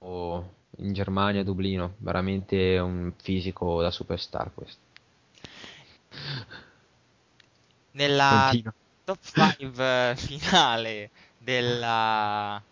in 0.78 0.93
Germania, 0.93 1.41
a 1.41 1.45
Dublino, 1.45 1.95
veramente 1.99 2.78
un 2.78 3.12
fisico 3.20 3.82
da 3.82 3.91
superstar 3.91 4.53
questo. 4.55 4.80
Nella 7.93 8.39
Continua. 8.43 8.74
top 9.05 9.18
5 9.20 10.14
finale 10.16 11.11
della 11.36 12.62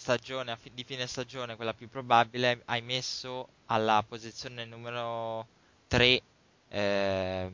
stagione 0.00 0.56
di 0.72 0.82
fine 0.82 1.06
stagione, 1.06 1.56
quella 1.56 1.74
più 1.74 1.86
probabile, 1.90 2.62
hai 2.64 2.80
messo 2.80 3.48
alla 3.66 4.02
posizione 4.08 4.64
numero 4.64 5.46
3 5.88 6.22
eh, 6.68 7.50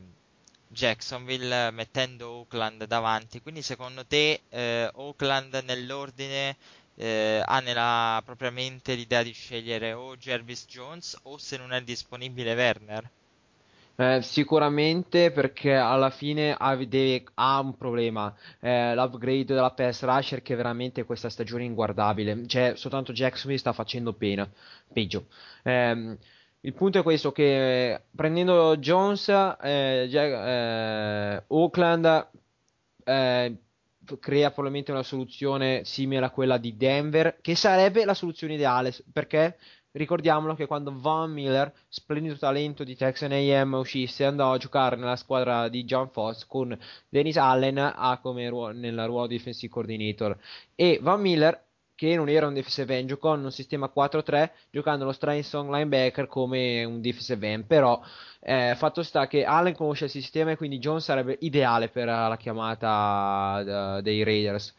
Jacksonville 0.68 1.72
mettendo 1.72 2.28
Oakland 2.30 2.84
davanti. 2.84 3.42
Quindi 3.42 3.62
secondo 3.62 4.06
te 4.06 4.42
eh, 4.48 4.88
Oakland 4.94 5.60
nell'ordine 5.64 6.56
eh, 6.94 7.42
ha 7.44 7.58
nella 7.58 8.22
propria 8.24 8.52
mente 8.52 8.94
l'idea 8.94 9.24
di 9.24 9.32
scegliere 9.32 9.92
o 9.92 10.16
Jervis 10.16 10.66
Jones 10.66 11.18
o 11.24 11.38
se 11.38 11.56
non 11.56 11.72
è 11.72 11.82
disponibile 11.82 12.54
Werner. 12.54 13.10
Eh, 13.98 14.20
sicuramente 14.20 15.30
perché 15.32 15.74
alla 15.74 16.10
fine 16.10 16.54
ha, 16.58 16.76
deve- 16.76 17.24
ha 17.34 17.60
un 17.60 17.76
problema, 17.78 18.34
eh, 18.60 18.94
l'upgrade 18.94 19.44
della 19.46 19.70
PS 19.72 20.02
Rusher 20.04 20.42
che 20.42 20.54
veramente 20.54 21.04
questa 21.04 21.30
stagione 21.30 21.62
è 21.62 21.66
inguardabile, 21.66 22.46
cioè 22.46 22.74
soltanto 22.76 23.12
Jacksonville 23.14 23.58
sta 23.58 23.72
facendo 23.72 24.12
pena, 24.12 24.46
peggio. 24.92 25.28
Ehm, 25.62 26.16
il 26.60 26.74
punto 26.74 26.98
è 26.98 27.02
questo 27.02 27.32
che 27.32 27.92
eh, 27.94 28.02
prendendo 28.14 28.76
Jones, 28.76 29.28
eh, 29.62 30.06
Ja- 30.10 31.36
eh, 31.38 31.44
Oakland 31.48 32.28
eh, 33.04 33.56
crea 34.20 34.50
probabilmente 34.50 34.92
una 34.92 35.02
soluzione 35.02 35.84
simile 35.84 36.24
a 36.24 36.30
quella 36.30 36.58
di 36.58 36.76
Denver, 36.76 37.38
che 37.40 37.54
sarebbe 37.56 38.04
la 38.04 38.14
soluzione 38.14 38.54
ideale, 38.54 38.92
perché 39.12 39.58
ricordiamolo 39.96 40.54
che 40.54 40.66
quando 40.66 40.92
Von 40.98 41.32
Miller, 41.32 41.72
splendido 41.88 42.36
talento 42.36 42.84
di 42.84 42.96
Texan 42.96 43.32
A&M, 43.32 43.72
uscisse 43.74 44.24
andò 44.24 44.52
a 44.52 44.58
giocare 44.58 44.96
nella 44.96 45.16
squadra 45.16 45.68
di 45.68 45.84
John 45.84 46.08
Foss 46.10 46.46
con 46.46 46.76
Dennis 47.08 47.36
Allen 47.36 47.78
a 47.78 48.18
come 48.20 48.48
ruo- 48.48 48.70
nel 48.72 49.04
ruolo 49.06 49.26
defensive 49.26 49.72
coordinator 49.72 50.36
e 50.74 50.98
Van 51.02 51.20
Miller 51.20 51.64
che 51.96 52.14
non 52.14 52.28
era 52.28 52.46
un 52.46 52.52
defensive 52.52 52.94
end, 52.96 53.08
giocò 53.08 53.34
in 53.34 53.44
un 53.44 53.50
sistema 53.50 53.90
4-3 53.92 54.52
giocando 54.70 55.06
lo 55.06 55.12
strong 55.12 55.40
song 55.40 55.72
linebacker 55.72 56.26
come 56.26 56.84
un 56.84 57.00
defensive 57.00 57.50
end, 57.50 57.64
però 57.64 58.00
eh, 58.40 58.74
fatto 58.76 59.02
sta 59.02 59.26
che 59.26 59.44
Allen 59.44 59.74
conosce 59.74 60.04
il 60.04 60.10
sistema 60.10 60.50
e 60.50 60.56
quindi 60.56 60.78
Jones 60.78 61.04
sarebbe 61.04 61.38
ideale 61.40 61.88
per 61.88 62.06
la 62.06 62.36
chiamata 62.38 63.96
eh, 63.98 64.02
dei 64.02 64.22
Raiders. 64.22 64.74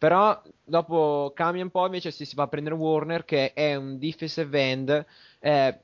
Però 0.00 0.42
dopo 0.64 1.30
cambia 1.34 1.62
un 1.62 1.68
po', 1.68 1.84
invece 1.84 2.10
si, 2.10 2.24
si 2.24 2.34
va 2.34 2.44
a 2.44 2.48
prendere 2.48 2.74
Warner 2.74 3.26
che 3.26 3.52
è 3.52 3.74
un 3.74 3.98
defensive 3.98 4.58
end, 4.58 5.06
eh, 5.40 5.78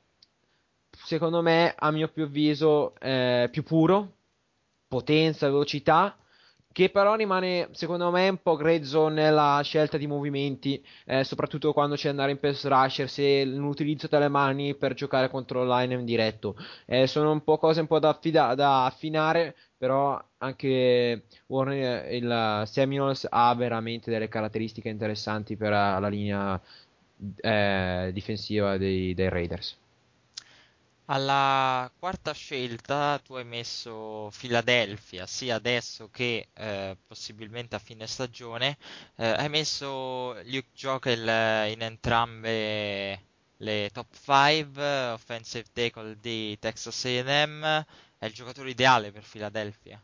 secondo 0.91 1.43
me, 1.43 1.75
a 1.77 1.91
mio 1.91 2.09
più 2.09 2.25
avviso, 2.25 2.95
eh, 2.99 3.51
più 3.53 3.63
puro, 3.63 4.15
potenza, 4.89 5.49
velocità, 5.51 6.17
che 6.77 6.91
però 6.91 7.15
rimane, 7.15 7.69
secondo 7.73 8.11
me, 8.11 8.29
un 8.29 8.43
po' 8.43 8.55
grezzo 8.55 9.09
nella 9.09 9.63
scelta 9.63 9.97
di 9.97 10.07
movimenti, 10.07 10.85
eh, 11.07 11.25
soprattutto 11.25 11.73
quando 11.73 11.95
c'è 11.95 12.11
andare 12.11 12.33
in 12.33 12.39
pass 12.39 12.67
rusher, 12.67 13.09
se 13.09 13.47
l'utilizzo 13.47 14.09
delle 14.09 14.29
mani 14.29 14.75
per 14.75 14.93
giocare 14.93 15.31
contro 15.31 15.63
il 15.63 15.69
line 15.69 15.95
in 15.95 16.05
diretto. 16.05 16.55
Eh, 16.85 17.07
sono 17.07 17.33
un 17.33 17.43
po' 17.43 17.57
cose 17.57 17.81
un 17.81 17.87
po' 17.87 17.99
da, 17.99 18.11
affida- 18.11 18.55
da 18.55 18.85
affinare, 18.85 19.57
però 19.79 20.23
anche 20.37 21.25
Warner, 21.47 22.13
il 22.13 22.63
Seminoles 22.67 23.27
ha 23.31 23.55
veramente 23.55 24.11
delle 24.11 24.29
caratteristiche 24.29 24.91
interessanti 24.91 25.57
per 25.57 25.73
eh, 25.73 25.99
la 25.99 26.09
linea 26.09 26.61
eh, 27.41 28.11
difensiva 28.13 28.77
dei, 28.77 29.15
dei 29.15 29.29
Raiders. 29.31 29.79
Alla 31.09 31.91
quarta 31.99 32.33
scelta 32.33 33.19
tu 33.21 33.35
hai 33.35 33.45
messo 33.45 34.31
Philadelphia, 34.37 35.27
sia 35.27 35.55
adesso 35.55 36.09
che 36.11 36.49
eh, 36.53 36.97
possibilmente 37.07 37.77
a 37.77 37.79
fine 37.79 38.07
stagione. 38.09 38.77
Eh, 39.17 39.27
hai 39.27 39.49
messo 39.49 40.33
Luke 40.45 40.71
Jokel 40.75 41.29
eh, 41.29 41.71
in 41.71 41.83
entrambe 41.83 43.23
le 43.59 43.91
top 43.93 44.09
5, 44.15 45.11
offensive 45.11 45.67
tackle 45.73 46.19
di 46.21 46.59
Texas 46.59 47.05
A&M, 47.05 47.63
è 48.19 48.27
il 48.27 48.33
giocatore 48.33 48.71
ideale 48.71 49.13
per 49.13 49.23
Philadelphia. 49.23 50.01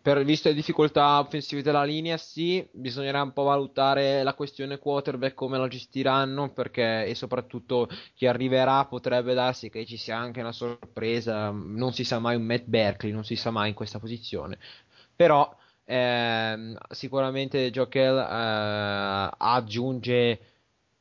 Per, 0.00 0.24
visto 0.24 0.48
le 0.48 0.54
difficoltà 0.54 1.18
offensive 1.18 1.62
della 1.62 1.84
linea, 1.84 2.16
sì, 2.16 2.66
bisognerà 2.70 3.22
un 3.22 3.32
po' 3.32 3.42
valutare 3.42 4.22
la 4.22 4.34
questione 4.34 4.78
quarterback 4.78 5.34
come 5.34 5.58
la 5.58 5.68
gestiranno, 5.68 6.52
perché 6.52 7.04
e 7.06 7.14
soprattutto 7.14 7.88
chi 8.14 8.26
arriverà 8.26 8.84
potrebbe 8.86 9.34
darsi 9.34 9.70
che 9.70 9.84
ci 9.84 9.96
sia 9.96 10.16
anche 10.16 10.40
una 10.40 10.52
sorpresa, 10.52 11.50
non 11.50 11.92
si 11.92 12.04
sa 12.04 12.18
mai 12.18 12.36
un 12.36 12.42
Matt 12.42 12.64
Berkeley, 12.66 13.12
non 13.12 13.24
si 13.24 13.36
sa 13.36 13.50
mai 13.50 13.70
in 13.70 13.74
questa 13.74 13.98
posizione. 13.98 14.58
Però 15.14 15.54
ehm, 15.84 16.76
sicuramente 16.90 17.70
Jokel 17.70 18.16
eh, 18.18 19.34
aggiunge 19.36 20.51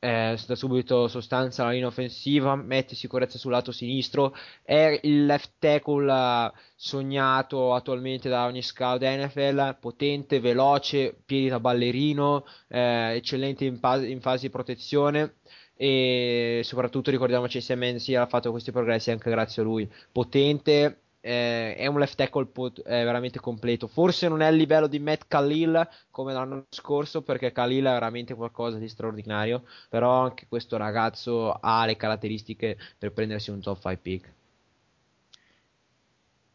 eh, 0.04 0.36
da 0.48 0.56
subito 0.56 1.08
sostanza 1.08 1.62
alla 1.62 1.74
linea 1.74 1.88
offensiva, 1.88 2.56
mette 2.56 2.96
sicurezza 2.96 3.38
sul 3.38 3.52
lato 3.52 3.72
sinistro, 3.72 4.36
è 4.64 5.00
il 5.04 5.26
left 5.28 5.52
tackle 5.60 6.12
eh, 6.12 6.52
sognato 6.76 7.76
attualmente 7.76 8.28
da 8.28 8.46
ogni 8.46 8.64
scout 8.64 9.04
NFL, 9.04 9.78
potente, 9.80 10.40
veloce, 10.40 11.16
piedi 11.24 11.50
da 11.50 11.60
ballerino, 11.60 12.46
eh, 12.68 13.14
eccellente 13.18 13.66
in, 13.66 13.78
fase- 13.78 14.08
in 14.08 14.22
fase 14.22 14.48
di 14.48 14.50
protezione 14.50 15.36
e 15.76 16.62
soprattutto 16.64 17.12
ricordiamoci 17.12 17.62
se 17.62 17.76
Menzi 17.76 18.16
ha 18.16 18.26
fatto 18.26 18.50
questi 18.50 18.72
progressi 18.72 19.12
anche 19.12 19.30
grazie 19.30 19.62
a 19.62 19.66
lui, 19.66 19.88
potente. 20.12 21.02
Eh, 21.22 21.76
è 21.76 21.86
un 21.88 22.00
left 22.00 22.16
tackle 22.16 22.48
pot- 22.48 22.80
eh, 22.80 23.04
veramente 23.04 23.40
completo. 23.40 23.88
Forse 23.88 24.28
non 24.28 24.42
è 24.42 24.46
al 24.48 24.56
livello 24.56 24.88
di 24.88 25.00
Matt 25.00 25.24
Khalil 25.28 25.88
come 26.10 26.34
l'anno 26.34 26.66
scorso, 26.70 27.22
perché 27.22 27.52
Khalil 27.52 27.86
è 27.86 27.92
veramente 27.92 28.34
qualcosa 28.36 28.78
di 28.78 28.90
straordinario. 28.90 29.64
Però 29.90 30.24
anche 30.24 30.48
questo 30.48 30.78
ragazzo 30.78 31.54
ha 31.54 31.86
le 31.86 31.96
caratteristiche 31.96 32.78
per 32.98 33.12
prendersi 33.14 33.52
un 33.52 33.62
top 33.62 33.76
5 33.78 33.98
pick. 33.98 34.34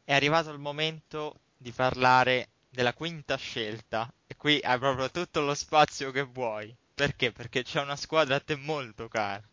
È 0.04 0.14
arrivato 0.14 0.50
il 0.50 0.58
momento 0.58 1.40
di 1.54 1.70
parlare 1.70 2.48
della 2.70 2.94
quinta 2.94 3.36
scelta 3.36 4.10
e 4.26 4.34
qui 4.34 4.58
hai 4.62 4.78
proprio 4.78 5.10
tutto 5.10 5.40
lo 5.42 5.54
spazio 5.54 6.10
che 6.10 6.22
vuoi. 6.22 6.74
Perché? 6.94 7.30
Perché 7.30 7.62
c'è 7.62 7.82
una 7.82 7.94
squadra 7.96 8.36
a 8.36 8.40
te 8.40 8.56
molto 8.56 9.06
cara. 9.08 9.46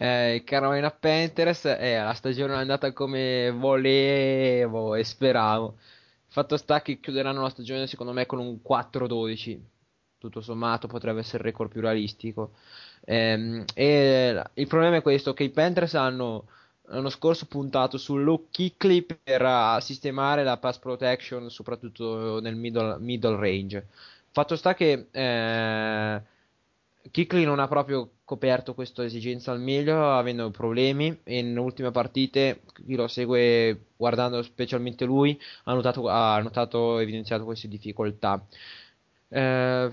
Eh, 0.00 0.42
Carolina 0.44 0.92
Panthers, 0.92 1.64
eh, 1.64 1.98
la 1.98 2.14
stagione 2.14 2.54
è 2.54 2.56
andata 2.56 2.92
come 2.92 3.50
volevo 3.50 4.94
e 4.94 5.02
speravo. 5.02 5.76
Fatto 6.28 6.56
sta 6.56 6.82
che 6.82 7.00
chiuderanno 7.00 7.42
la 7.42 7.48
stagione 7.48 7.88
secondo 7.88 8.12
me 8.12 8.24
con 8.24 8.38
un 8.38 8.60
4-12. 8.62 9.58
Tutto 10.18 10.40
sommato 10.40 10.86
potrebbe 10.86 11.20
essere 11.20 11.38
il 11.38 11.44
record 11.44 11.70
più 11.70 11.80
realistico. 11.80 12.52
Ehm, 13.04 13.64
e 13.74 14.42
il 14.54 14.66
problema 14.68 14.96
è 14.96 15.02
questo, 15.02 15.34
che 15.34 15.44
i 15.44 15.50
Panthers 15.50 15.94
hanno 15.94 16.46
l'anno 16.90 17.10
scorso 17.10 17.46
puntato 17.46 17.98
su 17.98 18.16
Luke 18.16 18.48
Kuechly 18.52 19.04
per 19.22 19.42
uh, 19.42 19.80
sistemare 19.80 20.42
la 20.44 20.56
pass 20.58 20.78
protection, 20.78 21.50
soprattutto 21.50 22.40
nel 22.40 22.56
middle, 22.56 22.98
middle 22.98 23.36
range. 23.36 23.86
Fatto 24.30 24.56
sta 24.56 24.74
che 24.74 25.08
eh, 25.10 26.22
Kuechly 27.10 27.44
non 27.44 27.58
ha 27.58 27.68
proprio 27.68 28.10
coperto 28.24 28.74
questa 28.74 29.04
esigenza 29.04 29.50
al 29.52 29.60
meglio, 29.60 30.10
avendo 30.12 30.50
problemi. 30.50 31.18
Nelle 31.24 31.58
ultime 31.58 31.90
partite, 31.90 32.62
chi 32.84 32.94
lo 32.94 33.08
segue 33.08 33.86
guardando 33.96 34.42
specialmente 34.42 35.04
lui, 35.04 35.38
ha 35.64 35.72
notato, 35.74 36.08
ha 36.08 36.38
notato 36.40 36.98
evidenziato 36.98 37.44
queste 37.44 37.68
difficoltà. 37.68 38.44
Eh, 39.30 39.90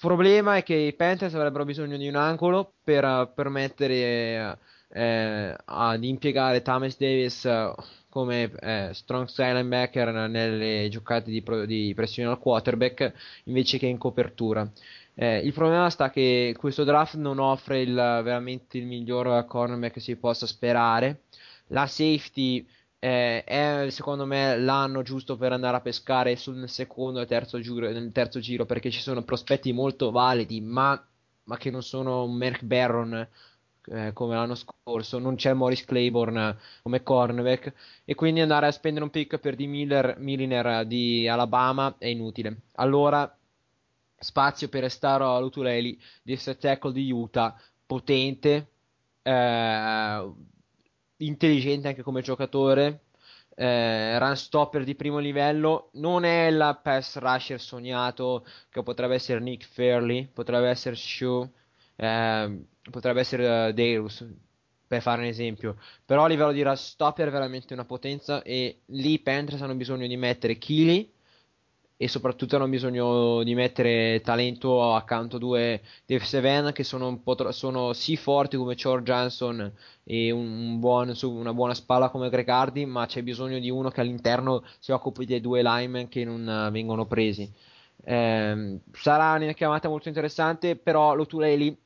problema 0.00 0.56
è 0.56 0.62
che 0.62 0.74
i 0.74 0.92
Panthers 0.94 1.34
avrebbero 1.34 1.64
bisogno 1.64 1.96
di 1.96 2.08
un 2.08 2.16
angolo 2.16 2.74
per 2.82 3.04
eh, 3.04 3.30
permettere 3.34 4.58
eh, 4.88 5.56
ad 5.64 6.04
impiegare 6.04 6.62
Thomas 6.62 6.98
Davis 6.98 7.44
eh, 7.44 7.72
come 8.08 8.50
eh, 8.60 8.90
strong 8.92 9.26
side 9.28 9.54
linebacker 9.54 10.12
nelle 10.28 10.88
giocate 10.90 11.30
di, 11.30 11.40
pro- 11.42 11.64
di 11.64 11.92
pressione 11.94 12.28
al 12.30 12.38
quarterback 12.38 13.12
invece 13.44 13.78
che 13.78 13.86
in 13.86 13.96
copertura. 13.98 14.70
Eh, 15.22 15.38
il 15.38 15.52
problema 15.52 15.88
sta 15.88 16.10
che 16.10 16.52
questo 16.58 16.82
draft 16.82 17.14
non 17.14 17.38
offre 17.38 17.80
il, 17.80 17.94
veramente 17.94 18.76
il 18.78 18.86
miglior 18.86 19.44
cornerback 19.46 19.92
che 19.94 20.00
si 20.00 20.16
possa 20.16 20.48
sperare. 20.48 21.26
La 21.68 21.86
safety 21.86 22.66
eh, 22.98 23.44
è 23.44 23.86
secondo 23.90 24.26
me 24.26 24.58
l'anno 24.58 25.02
giusto 25.02 25.36
per 25.36 25.52
andare 25.52 25.76
a 25.76 25.80
pescare 25.80 26.34
sul 26.34 26.68
secondo 26.68 27.20
e 27.20 27.26
terzo 27.26 27.60
giro, 27.60 27.88
nel 27.92 28.10
terzo 28.10 28.40
giro 28.40 28.66
perché 28.66 28.90
ci 28.90 29.00
sono 29.00 29.22
prospetti 29.22 29.72
molto 29.72 30.10
validi, 30.10 30.60
ma, 30.60 31.00
ma 31.44 31.56
che 31.56 31.70
non 31.70 31.84
sono 31.84 32.24
un 32.24 32.34
Merck 32.34 32.64
Barron 32.64 33.14
eh, 33.92 34.12
come 34.12 34.34
l'anno 34.34 34.56
scorso, 34.56 35.20
non 35.20 35.36
c'è 35.36 35.52
Morris 35.52 35.84
Claiborne 35.84 36.56
come 36.82 37.02
cornerback 37.04 37.72
e 38.04 38.14
quindi 38.16 38.40
andare 38.40 38.66
a 38.66 38.72
spendere 38.72 39.04
un 39.04 39.10
pick 39.10 39.38
per 39.38 39.54
di 39.54 39.68
Miller, 39.68 40.16
Milliner 40.18 40.84
di 40.84 41.28
Alabama 41.28 41.94
è 41.96 42.06
inutile. 42.06 42.62
Allora 42.74 43.32
spazio 44.22 44.68
per 44.68 44.84
Estaro 44.84 45.40
Lutuleli 45.40 46.00
di 46.22 46.32
essere 46.32 46.58
tackle 46.58 46.92
di 46.92 47.10
Utah, 47.10 47.54
potente, 47.84 48.68
eh, 49.22 50.32
intelligente 51.18 51.88
anche 51.88 52.02
come 52.02 52.22
giocatore, 52.22 53.02
eh, 53.54 54.18
run 54.18 54.36
stopper 54.36 54.84
di 54.84 54.94
primo 54.94 55.18
livello, 55.18 55.90
non 55.94 56.24
è 56.24 56.46
il 56.46 56.80
pass 56.82 57.18
rusher 57.18 57.60
sognato 57.60 58.46
che 58.70 58.82
potrebbe 58.82 59.14
essere 59.14 59.40
Nick 59.40 59.66
Fairley, 59.66 60.26
potrebbe 60.26 60.68
essere 60.68 60.96
Shoe, 60.96 61.48
eh, 61.96 62.64
potrebbe 62.90 63.20
essere 63.20 63.68
uh, 63.68 63.72
Deus 63.72 64.26
per 64.86 65.00
fare 65.00 65.22
un 65.22 65.28
esempio, 65.28 65.78
però 66.04 66.24
a 66.24 66.28
livello 66.28 66.52
di 66.52 66.62
run 66.62 66.76
stopper 66.76 67.28
è 67.28 67.30
veramente 67.30 67.72
una 67.72 67.84
potenza 67.84 68.42
e 68.42 68.82
lì 68.86 69.18
Panthers 69.20 69.62
hanno 69.62 69.74
bisogno 69.74 70.06
di 70.06 70.16
mettere 70.16 70.58
Keely 70.58 71.11
e 71.96 72.08
soprattutto 72.08 72.56
hanno 72.56 72.68
bisogno 72.68 73.42
di 73.44 73.54
mettere 73.54 74.20
talento 74.22 74.92
accanto 74.94 75.36
a 75.36 75.38
due 75.38 75.80
Dave 76.06 76.24
Seven 76.24 76.72
che 76.72 76.82
sono, 76.84 77.22
tro- 77.36 77.52
sono 77.52 77.92
sì 77.92 78.16
forti 78.16 78.56
come 78.56 78.74
George 78.74 79.04
Johnson 79.12 79.72
e 80.04 80.30
un, 80.32 80.46
un 80.46 80.80
buon, 80.80 81.14
una 81.22 81.54
buona 81.54 81.74
spalla 81.74 82.08
come 82.10 82.28
Greg 82.28 82.48
Hardy, 82.48 82.84
ma 82.84 83.06
c'è 83.06 83.22
bisogno 83.22 83.58
di 83.58 83.70
uno 83.70 83.90
che 83.90 84.00
all'interno 84.00 84.64
si 84.80 84.90
occupi 84.92 85.24
dei 85.26 85.40
due 85.40 85.62
linemen 85.62 86.08
che 86.08 86.24
non 86.24 86.48
eh, 86.48 86.70
vengono 86.70 87.06
presi. 87.06 87.50
Ehm, 88.04 88.80
sarà 88.92 89.34
una 89.42 89.52
chiamata 89.52 89.88
molto 89.88 90.08
interessante, 90.08 90.76
però 90.76 91.14
Lotuleli 91.14 91.76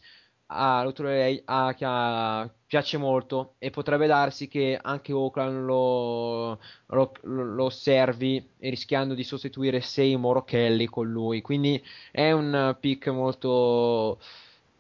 a 0.49 0.83
Lotuleli 0.85 1.43
a- 1.47 1.75
chia- 1.75 2.51
piace 2.67 2.97
molto 2.97 3.55
e 3.59 3.71
potrebbe 3.71 4.07
darsi 4.07 4.49
che 4.49 4.79
anche 4.81 5.13
Oakland 5.13 5.65
lo, 5.65 6.59
lo, 6.87 7.13
lo 7.23 7.65
osservi 7.65 8.45
rischiando 8.59 9.15
di 9.15 9.23
sostituire 9.23 9.81
Seymour 9.81 10.39
o 10.39 10.45
Kelly 10.45 10.87
con 10.87 11.09
lui. 11.09 11.43
Quindi 11.43 11.83
è 12.11 12.33
un 12.33 12.77
pick 12.81 13.09
molto 13.09 14.19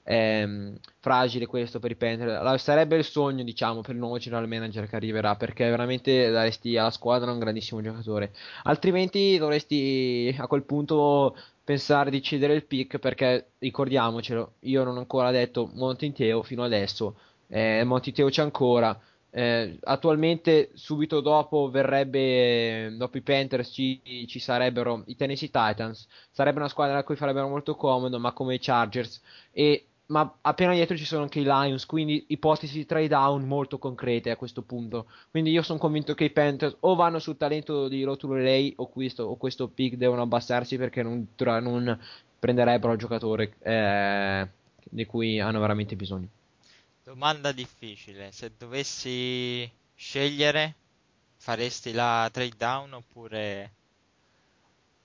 ehm, 0.02 0.78
fragile 0.98 1.46
questo 1.46 1.78
per 1.78 1.90
i 1.92 1.96
Panthers. 1.96 2.62
Sarebbe 2.62 2.96
il 2.96 3.04
sogno, 3.04 3.44
diciamo, 3.44 3.82
per 3.82 3.94
il 3.94 4.00
nuovo 4.00 4.18
general 4.18 4.48
manager 4.48 4.88
che 4.88 4.96
arriverà, 4.96 5.36
perché 5.36 5.68
veramente 5.68 6.30
daresti 6.30 6.76
alla 6.76 6.90
squadra 6.90 7.30
un 7.30 7.38
grandissimo 7.38 7.80
giocatore. 7.82 8.32
Altrimenti 8.64 9.38
dovresti 9.38 10.34
a 10.38 10.46
quel 10.46 10.62
punto 10.62 11.36
pensare 11.62 12.10
di 12.10 12.22
cedere 12.22 12.54
il 12.54 12.64
pick, 12.64 12.98
perché 12.98 13.50
ricordiamocelo, 13.58 14.52
io 14.60 14.84
non 14.84 14.96
ho 14.96 15.00
ancora 15.00 15.30
detto 15.30 15.70
Montinteo 15.74 16.42
fino 16.42 16.62
adesso, 16.62 17.16
eh, 17.48 17.84
Montinteo 17.84 18.28
c'è 18.28 18.42
ancora. 18.42 18.98
Eh, 19.30 19.78
attualmente, 19.82 20.70
subito 20.72 21.20
dopo, 21.20 21.68
verrebbe 21.68 22.94
dopo 22.96 23.18
i 23.18 23.20
Panthers 23.20 23.70
ci, 23.70 24.00
ci 24.26 24.38
sarebbero 24.38 25.02
i 25.06 25.16
Tennessee 25.16 25.50
Titans. 25.50 26.06
Sarebbe 26.30 26.58
una 26.58 26.68
squadra 26.68 26.98
a 26.98 27.04
cui 27.04 27.16
farebbero 27.16 27.48
molto 27.48 27.74
comodo, 27.74 28.18
ma 28.18 28.32
come 28.32 28.54
i 28.54 28.58
Chargers. 28.58 29.20
E, 29.52 29.88
ma 30.06 30.38
appena 30.40 30.72
dietro 30.72 30.96
ci 30.96 31.04
sono 31.04 31.24
anche 31.24 31.40
i 31.40 31.44
Lions, 31.44 31.84
quindi 31.84 32.24
ipotesi 32.28 32.78
di 32.78 32.86
trade 32.86 33.08
down 33.08 33.44
molto 33.46 33.78
concrete 33.78 34.30
a 34.30 34.36
questo 34.36 34.62
punto. 34.62 35.06
Quindi 35.30 35.50
io 35.50 35.62
sono 35.62 35.78
convinto 35.78 36.14
che 36.14 36.24
i 36.24 36.30
Panthers 36.30 36.76
o 36.80 36.94
vanno 36.94 37.18
sul 37.18 37.36
talento 37.36 37.88
di 37.88 38.04
Rotulelei 38.04 38.72
o 38.76 38.86
questo, 38.88 39.24
o 39.24 39.36
questo 39.36 39.68
pick 39.68 39.96
devono 39.96 40.22
abbassarsi 40.22 40.78
perché 40.78 41.02
non, 41.02 41.28
non 41.36 41.98
prenderebbero 42.38 42.92
il 42.92 42.98
giocatore 42.98 43.54
eh, 43.60 44.48
di 44.84 45.04
cui 45.04 45.40
hanno 45.40 45.60
veramente 45.60 45.96
bisogno. 45.96 46.28
Domanda 47.06 47.52
difficile, 47.52 48.32
se 48.32 48.50
dovessi 48.58 49.70
scegliere, 49.94 50.74
faresti 51.36 51.92
la 51.92 52.28
trade 52.32 52.56
down 52.56 52.94
oppure... 52.94 53.72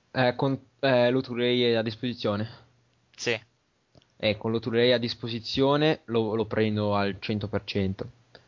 Eh, 0.09 0.33
con 0.35 0.59
eh, 0.79 1.11
Loturei 1.11 1.61
è 1.61 1.75
a 1.75 1.83
disposizione. 1.83 2.49
Sì, 3.15 3.39
E 4.17 4.35
con 4.35 4.49
Loturei 4.49 4.93
a 4.93 4.97
disposizione 4.97 6.01
lo, 6.05 6.33
lo 6.33 6.45
prendo 6.45 6.95
al 6.95 7.19
100%. 7.21 8.03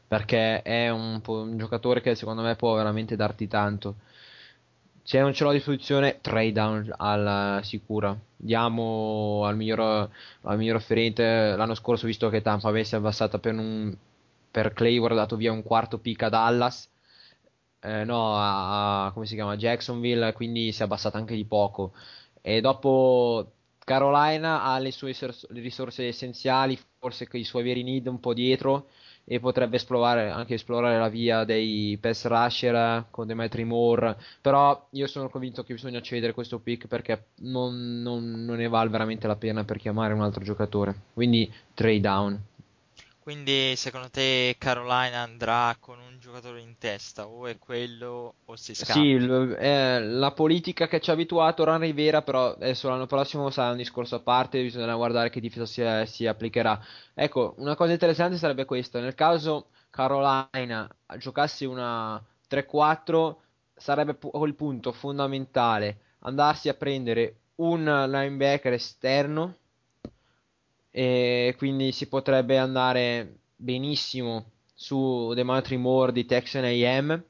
Perché 0.07 0.63
è 0.63 0.89
un, 0.89 1.21
un 1.23 1.55
giocatore 1.55 2.01
che 2.01 2.15
secondo 2.15 2.41
me 2.41 2.55
può 2.55 2.73
veramente 2.73 3.15
darti 3.15 3.47
tanto. 3.47 3.97
Se 5.05 5.19
non 5.19 5.33
ce 5.33 5.43
l'ho 5.43 5.49
a 5.49 5.53
disposizione, 5.53 6.19
trade 6.21 6.51
down 6.53 6.93
alla 6.97 7.59
sicura. 7.63 8.17
Diamo 8.35 9.43
al 9.45 9.55
miglior, 9.57 10.09
al 10.41 10.57
miglior 10.57 10.77
offerente. 10.77 11.55
L'anno 11.55 11.75
scorso, 11.75 12.05
visto 12.07 12.29
che 12.29 12.41
Tampa 12.41 12.69
avesse 12.69 12.95
abbassato 12.95 13.37
per, 13.39 13.53
un, 13.53 13.93
per 14.49 14.71
Claymore, 14.73 15.13
ha 15.13 15.17
dato 15.17 15.35
via 15.35 15.51
un 15.51 15.61
quarto 15.63 15.97
pick 15.99 16.23
a 16.23 16.29
Dallas. 16.29 16.89
eh, 17.81 18.03
no, 18.05 18.35
a, 18.37 19.05
a- 19.07 19.11
come 19.11 19.25
si 19.25 19.35
chiama? 19.35 19.57
Jacksonville, 19.57 20.31
quindi 20.33 20.71
si 20.71 20.81
è 20.81 20.85
abbassata 20.85 21.17
anche 21.17 21.35
di 21.35 21.45
poco. 21.45 21.93
E 22.41 22.61
dopo 22.61 23.51
Carolina 23.79 24.63
ha 24.63 24.79
le 24.79 24.91
sue 24.91 25.13
risorse 25.49 26.07
essenziali, 26.07 26.79
forse 26.99 27.27
i 27.31 27.43
suoi 27.43 27.63
veri 27.63 27.83
need 27.83 28.07
un 28.07 28.19
po' 28.19 28.33
dietro 28.33 28.87
e 29.25 29.39
potrebbe 29.39 29.77
esplorare 29.77 30.29
anche 30.29 30.55
esplorare 30.55 30.97
la 30.99 31.09
via 31.09 31.43
dei 31.43 31.97
pass 31.99 32.25
rusher 32.25 33.05
con 33.09 33.27
Demetri 33.27 33.63
Moore. 33.63 34.17
Però 34.41 34.87
io 34.91 35.07
sono 35.07 35.29
convinto 35.29 35.63
che 35.63 35.73
bisogna 35.73 36.01
cedere 36.01 36.33
questo 36.33 36.59
pick 36.59 36.87
perché 36.87 37.27
non, 37.41 38.01
non- 38.01 38.43
non 38.45 38.57
ne 38.57 38.67
vale 38.67 38.89
veramente 38.89 39.27
la 39.27 39.35
pena 39.35 39.63
per 39.63 39.77
chiamare 39.77 40.13
un 40.13 40.21
altro 40.21 40.43
giocatore. 40.43 40.95
Quindi 41.13 41.51
trade 41.73 41.99
down. 41.99 42.39
Quindi 43.23 43.75
secondo 43.77 44.09
te 44.09 44.55
Carolina 44.59 45.19
andrà 45.21 45.75
con 45.79 45.99
un 45.99 46.19
giocatore 46.19 46.61
in 46.61 46.77
testa, 46.77 47.27
o 47.27 47.47
è 47.47 47.57
quello 47.57 48.35
o 48.45 48.55
si 48.55 48.75
scappa? 48.75 48.95
Sì, 48.95 48.99
il- 49.09 49.55
eh, 49.59 49.99
la 50.01 50.31
politica 50.33 50.87
che 50.87 50.99
ci 50.99 51.09
ha 51.09 51.13
abituato 51.13 51.63
Ron 51.63 51.79
Rivera, 51.79 52.21
però 52.23 52.53
adesso 52.53 52.89
l'anno 52.89 53.05
prossimo 53.05 53.49
sarà 53.51 53.69
un 53.71 53.77
discorso 53.77 54.15
a 54.15 54.19
parte, 54.21 54.61
bisognerà 54.61 54.95
guardare 54.95 55.29
che 55.29 55.39
difesa 55.39 55.65
si, 56.05 56.11
si 56.11 56.25
applicherà. 56.27 56.79
Ecco, 57.13 57.53
una 57.59 57.75
cosa 57.75 57.91
interessante 57.93 58.37
sarebbe 58.37 58.65
questa, 58.65 58.99
nel 58.99 59.13
caso 59.15 59.69
Carolina 59.91 60.89
giocasse 61.17 61.65
una 61.65 62.21
3-4, 62.47 63.41
sarebbe 63.75 64.15
pu- 64.15 64.31
quel 64.31 64.55
punto 64.55 64.91
fondamentale 64.91 65.99
andarsi 66.19 66.67
a 66.67 66.73
prendere 66.73 67.37
un 67.55 67.83
linebacker 67.83 68.73
esterno 68.73 69.57
e 70.95 71.55
quindi 71.57 71.91
si 71.91 72.07
potrebbe 72.07 72.57
andare 72.57 73.39
benissimo 73.55 74.51
su 74.73 75.33
Demetri 75.33 75.77
Moore 75.77 76.11
di 76.11 76.25
Texan 76.25 76.65
AM 76.65 77.23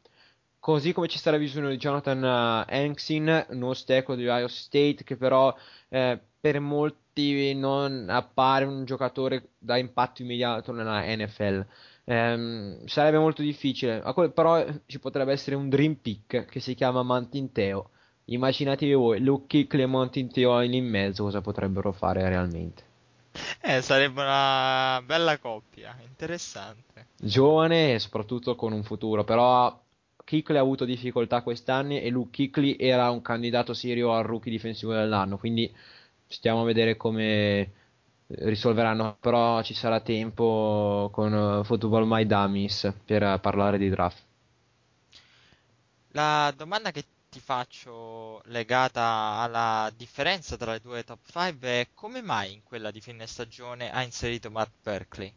Così 0.64 0.94
come 0.94 1.10
ci 1.10 1.18
sarà 1.18 1.38
bisogno 1.38 1.68
di 1.68 1.76
Jonathan 1.76 2.24
eh, 2.24 2.78
Hanksin, 2.78 3.48
uno 3.50 3.74
stecco 3.74 4.16
di 4.16 4.26
Ohio 4.26 4.48
State, 4.48 5.04
che 5.04 5.18
però 5.18 5.54
eh, 5.90 6.18
per 6.40 6.62
molti 6.62 7.54
non 7.54 8.06
appare 8.10 8.64
un 8.64 8.86
giocatore 8.86 9.50
da 9.58 9.76
impatto 9.76 10.22
immediato 10.22 10.72
nella 10.72 11.04
NFL. 11.04 11.66
Ehm, 12.06 12.86
sarebbe 12.86 13.18
molto 13.18 13.42
difficile, 13.42 14.02
però 14.34 14.58
eh, 14.60 14.84
ci 14.86 15.00
potrebbe 15.00 15.34
essere 15.34 15.58
un 15.58 15.68
dream 15.68 15.96
pick 15.96 16.46
che 16.46 16.62
si 16.62 16.76
chiama 16.76 17.04
Mantinteo. 17.04 17.90
Immaginatevi 18.28 18.94
voi, 18.94 19.22
e 19.82 19.86
Mantinteo 19.86 20.60
lì 20.62 20.78
in 20.78 20.88
mezzo, 20.88 21.24
cosa 21.24 21.42
potrebbero 21.42 21.92
fare 21.92 22.26
realmente. 22.30 22.93
Eh, 23.62 23.82
sarebbe 23.82 24.22
una 24.22 25.02
bella 25.06 25.38
coppia, 25.40 25.96
interessante. 26.02 27.08
giovane 27.16 27.94
e 27.96 28.00
soprattutto 28.00 28.56
con 28.56 28.72
un 28.74 28.84
futuro, 28.84 29.24
però 29.24 29.82
Kuechly 30.26 30.58
ha 30.58 30.62
avuto 30.62 30.86
difficoltà 30.86 31.42
quest'anni 31.42 32.02
e 32.02 32.10
Luke 32.10 32.50
Kuechly 32.52 32.76
era 32.80 33.10
un 33.10 33.22
candidato 33.22 33.74
serio 33.74 34.14
al 34.14 34.24
rookie 34.24 34.52
difensivo 34.52 34.94
dell'anno, 34.94 35.38
quindi 35.38 35.74
stiamo 36.28 36.62
a 36.62 36.66
vedere 36.66 36.96
come 36.98 37.72
risolveranno, 38.28 39.18
però 39.20 39.62
ci 39.64 39.74
sarà 39.74 40.00
tempo 40.02 41.10
con 41.14 41.34
eh, 41.62 41.64
Football 41.66 42.06
My 42.08 42.26
Dummies 42.26 42.94
per 43.06 43.40
parlare 43.40 43.78
di 43.78 43.90
draft. 43.90 44.24
La 46.12 46.54
domanda 46.56 46.92
che 46.92 47.04
ti 47.34 47.40
faccio 47.40 48.44
legata 48.46 49.02
alla 49.40 49.92
differenza 49.98 50.56
tra 50.56 50.74
le 50.74 50.80
due 50.80 51.04
top 51.04 51.18
5 51.26 51.68
è 51.68 51.88
come 51.96 52.22
mai 52.22 52.54
in 52.54 52.62
quella 52.64 52.92
di 52.92 53.02
fine 53.02 53.26
stagione 53.26 53.92
ha 53.92 54.04
inserito 54.04 54.52
Matt 54.52 54.70
Berkeley? 54.84 55.34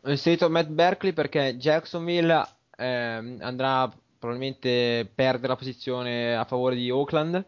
Ho 0.00 0.10
inserito 0.10 0.50
Matt 0.50 0.70
Berkeley 0.70 1.12
perché 1.12 1.56
Jacksonville 1.56 2.44
ehm, 2.76 3.38
andrà 3.42 3.88
probabilmente 4.18 5.08
perdere 5.14 5.46
la 5.46 5.56
posizione 5.56 6.34
a 6.34 6.44
favore 6.46 6.74
di 6.74 6.90
Oakland 6.90 7.44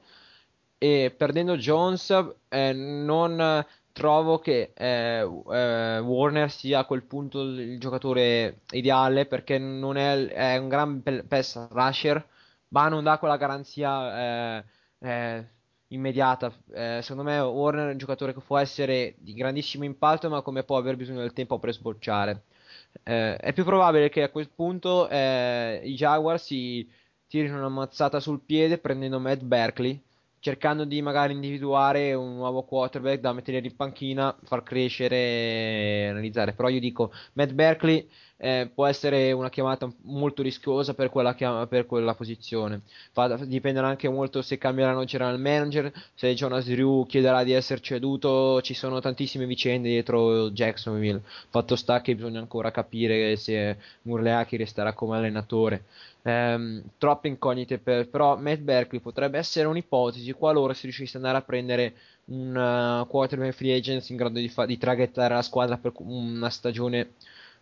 e 0.78 1.12
perdendo 1.16 1.56
Jones 1.56 2.14
eh, 2.48 2.72
non 2.72 3.66
trovo 3.90 4.38
che 4.38 4.74
eh, 4.76 5.28
eh, 5.50 5.98
Warner 5.98 6.52
sia 6.52 6.78
a 6.78 6.84
quel 6.84 7.02
punto 7.02 7.40
il, 7.40 7.80
giocatore 7.80 8.60
ideale 8.70 9.26
perché 9.26 9.58
non 9.58 9.96
è, 9.96 10.26
è 10.26 10.56
un 10.56 10.68
gran 10.68 11.02
pass 11.26 11.66
rusher 11.70 12.34
ma 12.77 12.89
non 12.89 13.03
dà 13.05 13.16
quella 13.18 13.39
garanzia 13.39 14.59
eh, 14.59 14.64
eh, 14.99 15.49
immediata. 15.89 16.53
Eh, 16.74 17.01
secondo 17.01 17.22
me 17.22 17.39
Warner 17.39 17.89
è 17.89 17.93
un 17.93 17.99
giocatore 17.99 18.35
che 18.35 18.41
può 18.41 18.59
essere 18.59 19.14
di 19.18 19.33
grandissimo 19.33 19.85
impatto 19.85 20.29
ma 20.29 20.43
come 20.43 20.62
può 20.62 20.77
aver 20.77 20.97
bisogno 20.97 21.20
del 21.20 21.33
tempo 21.33 21.59
per 21.59 21.72
sbocciare. 21.72 22.45
Eh, 23.03 23.37
è 23.37 23.53
più 23.55 23.64
probabile 23.64 24.11
che 24.11 24.22
a 24.22 24.29
quel 24.31 24.51
punto 24.51 25.09
eh, 25.09 25.81
i 25.85 25.95
Jaguars 25.95 26.45
si 26.45 26.87
tirino 27.27 27.57
una 27.57 27.68
mazzata 27.70 28.20
sul 28.20 28.43
piede 28.43 28.77
prendendo 28.79 29.18
Matt 29.20 29.41
Berkeley, 29.41 30.03
cercando 30.41 30.84
di 30.84 31.03
magari 31.03 31.32
individuare 31.32 32.14
un 32.14 32.34
nuovo 32.37 32.62
quarterback 32.62 33.20
da 33.20 33.32
mettere 33.32 33.59
in 33.59 33.74
panchina, 33.76 34.37
far 34.45 34.62
crescere 34.62 35.16
e 35.16 36.07
analizzare. 36.11 36.53
Però 36.53 36.68
io 36.68 36.80
dico, 36.80 37.12
Matt 37.34 37.53
Berkeley 37.53 38.09
eh, 38.39 38.70
può 38.72 38.87
essere 38.87 39.32
una 39.32 39.49
chiamata 39.49 39.91
molto 40.03 40.43
rischiosa 40.43 40.95
per 40.95 41.11
quella, 41.11 41.34
chiama- 41.34 41.66
per 41.66 41.87
quella 41.87 42.14
posizione. 42.14 42.82
Fa- 43.12 43.37
dipenderà 43.45 43.89
anche 43.89 44.09
molto 44.09 44.43
se 44.43 44.59
cambieranno 44.59 45.05
general 45.05 45.41
manager, 45.41 45.93
se 46.14 46.34
Jonas 46.34 46.66
Drew 46.66 47.07
chiederà 47.07 47.43
di 47.45 47.53
essere 47.53 47.80
ceduto, 47.80 48.61
ci 48.62 48.74
sono 48.74 49.01
tantissime 49.01 49.47
vicende 49.47 49.89
dietro 49.89 50.51
Jacksonville. 50.51 51.22
Fatto 51.49 51.76
sta 51.76 52.01
che 52.01 52.14
bisogna 52.14 52.41
ancora 52.41 52.70
capire 52.70 53.37
se 53.37 53.76
Murleaki 54.03 54.57
resterà 54.57 54.93
come 54.93 55.16
allenatore. 55.16 55.84
Ehm, 56.27 56.83
troppe 56.99 57.29
incognite 57.29 57.79
per, 57.79 58.09
però 58.09 58.37
Matt 58.37 58.59
Berkeley 58.59 59.01
potrebbe 59.01 59.39
essere 59.39 59.68
un'ipotesi 59.68 60.33
qualora 60.33 60.74
si 60.74 60.83
riuscisse 60.83 61.16
ad 61.18 61.22
andare 61.24 61.41
a 61.41 61.47
prendere 61.47 61.95
un 62.27 62.49
uh, 62.57 63.07
quarterback 63.07 63.53
free 63.55 63.77
agent 63.77 64.09
in 64.09 64.16
grado 64.16 64.41
di, 64.41 64.49
fa- 64.49 64.66
di 64.66 64.77
traghettare 64.77 65.35
la 65.35 65.43
squadra 65.43 65.79
per 65.79 65.93
una 65.99 66.51
stagione 66.51 67.12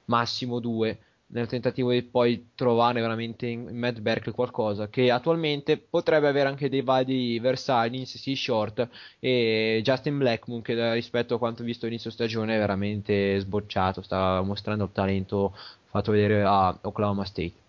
massimo 0.06 0.60
due 0.60 0.98
nel 1.26 1.46
tentativo 1.46 1.90
di 1.90 2.02
poi 2.04 2.52
trovare 2.54 3.02
veramente 3.02 3.46
in, 3.46 3.68
Matt 3.76 3.98
Berkeley 3.98 4.34
qualcosa 4.34 4.88
che 4.88 5.10
attualmente 5.10 5.76
potrebbe 5.76 6.28
avere 6.28 6.48
anche 6.48 6.70
dei 6.70 6.80
vadi 6.80 7.38
versali 7.40 7.98
in 7.98 8.04
CC 8.04 8.34
short 8.34 8.88
e 9.20 9.80
Justin 9.84 10.16
Blackmon 10.16 10.62
che 10.62 10.74
da- 10.74 10.94
rispetto 10.94 11.34
a 11.34 11.38
quanto 11.38 11.62
visto 11.64 11.86
inizio 11.86 12.08
stagione 12.10 12.54
è 12.56 12.58
veramente 12.58 13.38
sbocciato 13.40 14.00
sta 14.00 14.40
mostrando 14.40 14.84
il 14.84 14.92
talento 14.92 15.54
fatto 15.84 16.12
vedere 16.12 16.42
a 16.42 16.74
Oklahoma 16.80 17.26
State 17.26 17.63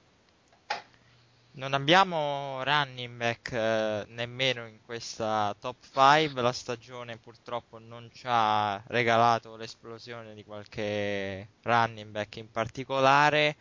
Non 1.58 1.74
abbiamo 1.74 2.62
running 2.64 3.16
back 3.16 3.51
eh, 3.53 4.06
nemmeno 4.10 4.68
in 4.68 4.82
questa 4.82 5.56
top 5.58 5.86
5. 5.91 6.41
La 6.41 6.51
stagione 6.51 7.18
purtroppo 7.18 7.80
non 7.80 8.10
ci 8.12 8.26
ha 8.28 8.82
regalato 8.88 9.56
l'esplosione 9.56 10.34
di 10.34 10.43
qualche 10.43 11.53
running 11.64 12.12
back 12.12 12.36
in 12.38 12.51
particolare. 12.51 13.56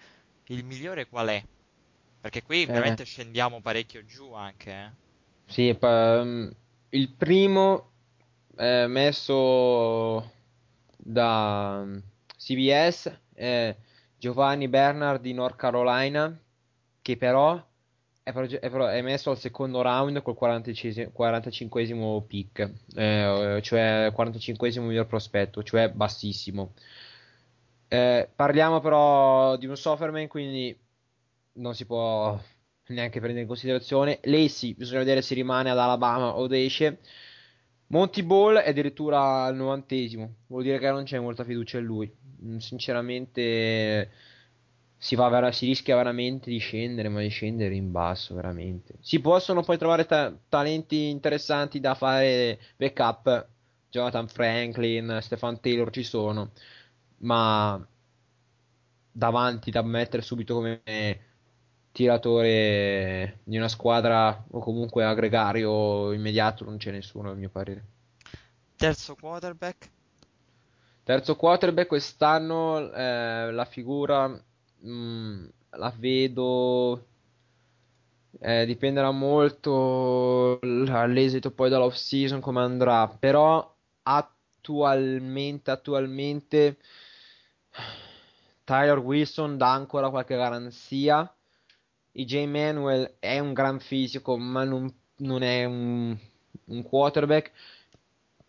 Il 0.47 0.65
migliore 0.65 1.07
qual 1.07 1.29
è? 1.29 1.45
Perché 2.21 2.43
qui 2.43 2.67
Eh. 2.67 2.67
veramente 2.67 3.05
scendiamo 3.05 3.61
parecchio 3.61 4.05
giù 4.05 4.33
anche. 4.35 4.71
eh. 4.73 4.93
Sì, 5.47 5.77
um, 5.81 6.53
il 6.91 7.11
primo 7.11 7.93
eh, 8.57 8.87
messo 8.89 10.33
da 10.97 11.81
um, 11.85 12.03
CBS 12.37 13.21
è 13.35 13.77
Giovanni 14.17 14.69
Bernard 14.69 15.21
di 15.21 15.33
North 15.33 15.57
Carolina, 15.57 16.37
che 17.03 17.17
però 17.17 17.63
è, 18.25 18.33
però- 18.33 18.87
è 18.87 19.03
messo 19.03 19.31
al 19.31 19.39
secondo 19.39 19.83
round 19.83 20.23
col 20.23 20.35
45 20.35 21.13
45esimo 21.13 22.27
pick, 22.27 22.73
eh, 22.97 23.61
cioè 23.63 24.11
45esimo 24.15 24.81
miglior 24.87 25.07
prospetto, 25.07 25.63
cioè 25.63 25.91
bassissimo. 25.91 26.73
Eh, 27.89 28.29
parliamo 28.35 28.81
però 28.81 29.57
di 29.57 29.67
un 29.67 29.77
sophomore, 29.77 30.27
quindi 30.27 30.77
non 31.55 31.75
si 31.75 31.85
può 31.87 32.39
neanche 32.89 33.19
prendere 33.21 33.43
in 33.43 33.47
considerazione. 33.47 34.19
Lacey, 34.25 34.75
bisogna 34.75 35.01
vedere 35.01 35.23
se 35.23 35.35
rimane 35.35 35.71
ad 35.71 35.79
Alabama 35.79 36.37
o 36.37 36.49
esce. 36.55 37.01
Monty 37.89 38.23
Ball 38.23 38.57
è 38.57 38.71
addirittura 38.71 39.45
al 39.45 39.55
novantesimo, 39.57 40.37
vuol 40.49 40.63
dire 40.65 40.79
che 40.79 40.91
non 40.91 41.05
c'è 41.05 41.19
molta 41.21 41.45
fiducia 41.45 41.79
in 41.79 41.85
lui. 41.85 42.13
Sinceramente, 42.59 44.11
si, 45.05 45.17
va 45.17 45.29
vera- 45.29 45.53
si 45.53 45.67
rischia 45.67 45.97
veramente 45.97 46.49
di 46.49 46.57
scendere, 46.57 47.11
ma 47.11 47.21
di 47.21 47.29
scendere 47.29 47.75
in 47.75 47.93
basso, 47.93 48.35
veramente. 48.35 48.95
Si 49.01 49.21
possono 49.21 49.63
poi 49.63 49.77
trovare 49.77 50.07
ta- 50.07 50.35
talenti 50.49 51.11
interessanti 51.11 51.79
da 51.79 51.95
fare 51.95 52.59
backup. 52.79 53.47
Jonathan 53.91 54.27
Franklin, 54.29 55.19
Stefan 55.21 55.61
Taylor 55.61 55.91
ci 55.91 56.05
sono, 56.05 56.53
ma 57.19 57.87
davanti 59.13 59.71
da 59.71 59.83
mettere 59.83 60.23
subito 60.23 60.55
come 60.55 60.81
tiratore 61.93 63.41
di 63.45 63.59
una 63.59 63.69
squadra 63.69 64.43
o 64.53 64.59
comunque 64.61 65.05
aggregario 65.05 66.13
immediato 66.13 66.65
non 66.65 66.79
c'è 66.79 66.91
nessuno, 66.91 67.31
a 67.31 67.35
mio 67.35 67.51
parere. 67.51 67.85
Terzo 68.75 69.15
quarterback? 69.17 69.91
Terzo 71.05 71.37
quarterback 71.37 71.89
quest'anno 71.89 72.91
eh, 72.91 73.53
la 73.53 73.65
figura 73.67 74.43
mm, 74.87 75.47
la 75.71 75.93
vedo 75.97 77.07
eh, 78.41 78.67
dipenderà 78.67 79.11
molto 79.11 80.59
l- 80.63 80.89
all'esito 80.91 81.51
poi 81.51 81.71
dall'off 81.71 81.95
season 81.95 82.41
come 82.41 82.61
andrà 82.61 83.09
però 83.09 83.75
attualmente 84.03 85.71
attualmente 85.71 86.79
Tyler 88.65 88.99
Wilson 88.99 89.57
dà 89.57 89.73
ancora 89.73 90.11
qualche 90.11 90.37
garanzia. 90.37 91.33
EJ 92.13 92.47
Manuel 92.47 93.17
è 93.19 93.39
un 93.39 93.53
gran 93.53 93.81
fisico 93.81 94.37
ma 94.39 94.65
non, 94.65 94.93
non 95.17 95.43
è 95.43 95.65
un, 95.65 96.17
un 96.67 96.83
quarterback. 96.83 97.53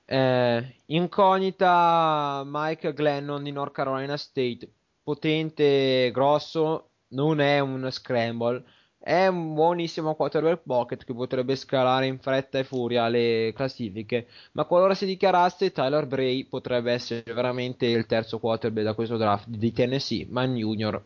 Eh, 0.07 0.75
incognita 0.87 2.43
Mike 2.45 2.93
Glennon 2.93 3.43
di 3.43 3.51
North 3.51 3.73
Carolina 3.73 4.15
State, 4.17 4.69
potente, 5.05 6.09
grosso, 6.11 6.89
non 7.09 7.39
è 7.39 7.59
un 7.59 7.87
scramble, 7.91 8.63
è 8.97 9.27
un 9.27 9.53
buonissimo 9.53 10.15
quarterback 10.15 10.63
pocket 10.65 11.05
che 11.05 11.13
potrebbe 11.13 11.55
scalare 11.55 12.07
in 12.07 12.17
fretta 12.17 12.57
e 12.57 12.63
furia 12.63 13.07
le 13.07 13.53
classifiche, 13.55 14.27
ma 14.53 14.65
qualora 14.65 14.95
si 14.95 15.05
dichiarasse 15.05 15.71
Tyler 15.71 16.07
Bray 16.07 16.45
potrebbe 16.45 16.91
essere 16.91 17.21
veramente 17.31 17.85
il 17.85 18.07
terzo 18.07 18.39
quarterback 18.39 18.83
da 18.83 18.95
questo 18.95 19.17
draft 19.17 19.47
di 19.47 19.71
Tennessee, 19.71 20.25
man 20.27 20.55
junior. 20.55 21.05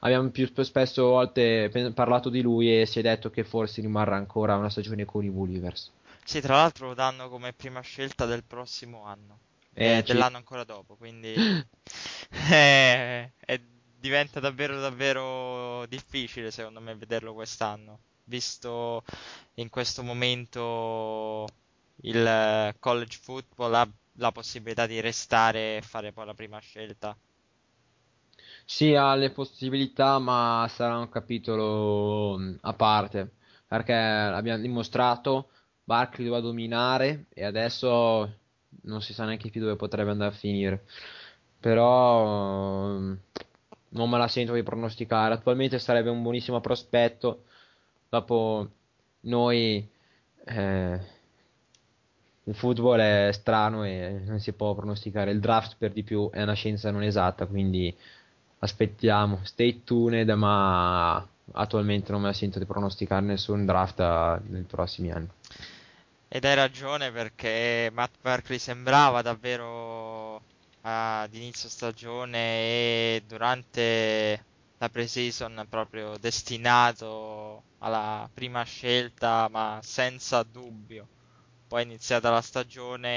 Abbiamo 0.00 0.30
più 0.30 0.46
sp- 0.46 0.60
spesso 0.60 1.06
volte 1.08 1.92
parlato 1.92 2.28
di 2.28 2.40
lui 2.40 2.80
e 2.80 2.86
si 2.86 3.00
è 3.00 3.02
detto 3.02 3.30
che 3.30 3.42
forse 3.42 3.80
rimarrà 3.80 4.14
ancora 4.14 4.54
una 4.54 4.70
stagione 4.70 5.04
con 5.04 5.24
i 5.24 5.28
Woolivers. 5.28 5.90
Sì, 6.24 6.40
tra 6.40 6.54
l'altro 6.54 6.86
lo 6.86 6.94
danno 6.94 7.28
come 7.28 7.52
prima 7.52 7.80
scelta 7.80 8.26
del 8.26 8.44
prossimo 8.44 9.04
anno. 9.04 9.38
Eh, 9.84 9.98
e 9.98 10.04
ci- 10.04 10.18
dell'anno 10.18 10.36
ancora 10.36 10.64
dopo, 10.64 10.96
quindi 10.96 11.42
eh, 12.50 13.34
è- 13.38 13.60
diventa 14.00 14.40
davvero 14.40 14.80
davvero 14.80 15.84
difficile 15.86 16.50
secondo 16.50 16.80
me 16.80 16.94
vederlo 16.96 17.34
quest'anno, 17.34 18.00
visto 18.24 19.04
in 19.54 19.68
questo 19.68 20.02
momento 20.02 21.46
il 22.02 22.26
eh, 22.26 22.76
college 22.78 23.18
football 23.22 23.74
ha 23.74 23.90
la 24.14 24.32
possibilità 24.32 24.86
di 24.86 25.00
restare 25.00 25.76
e 25.78 25.82
fare 25.82 26.12
poi 26.12 26.26
la 26.26 26.34
prima 26.34 26.58
scelta. 26.60 27.16
Sì, 28.64 28.94
ha 28.94 29.14
le 29.16 29.30
possibilità, 29.32 30.18
ma 30.18 30.66
sarà 30.70 30.98
un 30.98 31.08
capitolo 31.08 32.38
mh, 32.38 32.58
a 32.62 32.72
parte, 32.74 33.34
perché 33.66 33.92
abbiamo 33.92 34.60
dimostrato, 34.62 35.50
Barkley 35.82 36.26
doveva 36.26 36.42
dominare 36.46 37.26
e 37.30 37.44
adesso 37.44 38.39
non 38.82 39.02
si 39.02 39.12
sa 39.12 39.24
neanche 39.24 39.50
più 39.50 39.60
dove 39.60 39.76
potrebbe 39.76 40.10
andare 40.10 40.30
a 40.30 40.36
finire. 40.36 40.84
Però 41.60 42.88
mh, 42.88 43.18
non 43.90 44.10
me 44.10 44.18
la 44.18 44.28
sento 44.28 44.54
di 44.54 44.62
pronosticare. 44.62 45.34
Attualmente 45.34 45.78
sarebbe 45.78 46.10
un 46.10 46.22
buonissimo 46.22 46.60
prospetto. 46.60 47.44
Dopo 48.08 48.68
noi 49.20 49.88
eh, 50.44 51.00
il 52.44 52.54
football 52.54 52.98
è 52.98 53.30
strano 53.32 53.84
e 53.84 54.22
non 54.24 54.40
si 54.40 54.52
può 54.52 54.74
pronosticare. 54.74 55.30
Il 55.30 55.40
draft 55.40 55.76
per 55.78 55.92
di 55.92 56.02
più 56.02 56.30
è 56.30 56.42
una 56.42 56.54
scienza 56.54 56.90
non 56.90 57.02
esatta, 57.02 57.46
quindi 57.46 57.94
aspettiamo. 58.58 59.40
Stay 59.42 59.84
tuned, 59.84 60.28
ma 60.30 61.26
attualmente 61.52 62.12
non 62.12 62.22
me 62.22 62.28
la 62.28 62.32
sento 62.32 62.58
di 62.58 62.64
pronosticare 62.64 63.24
nessun 63.24 63.64
draft 63.66 64.00
eh, 64.00 64.40
nei 64.48 64.62
prossimi 64.62 65.10
anni. 65.10 65.28
Ed 66.32 66.44
hai 66.44 66.54
ragione 66.54 67.10
perché 67.10 67.90
Matt 67.92 68.14
Barkley 68.20 68.58
sembrava 68.58 69.20
davvero 69.20 70.40
ad 70.82 71.34
inizio 71.34 71.68
stagione 71.68 72.38
e 73.16 73.22
durante 73.26 74.46
la 74.78 74.88
pre-season 74.88 75.66
proprio 75.68 76.16
destinato 76.18 77.64
alla 77.78 78.30
prima 78.32 78.62
scelta, 78.62 79.48
ma 79.50 79.80
senza 79.82 80.42
dubbio. 80.44 81.08
Poi 81.66 81.82
è 81.82 81.84
iniziata 81.84 82.30
la 82.30 82.40
stagione 82.42 83.08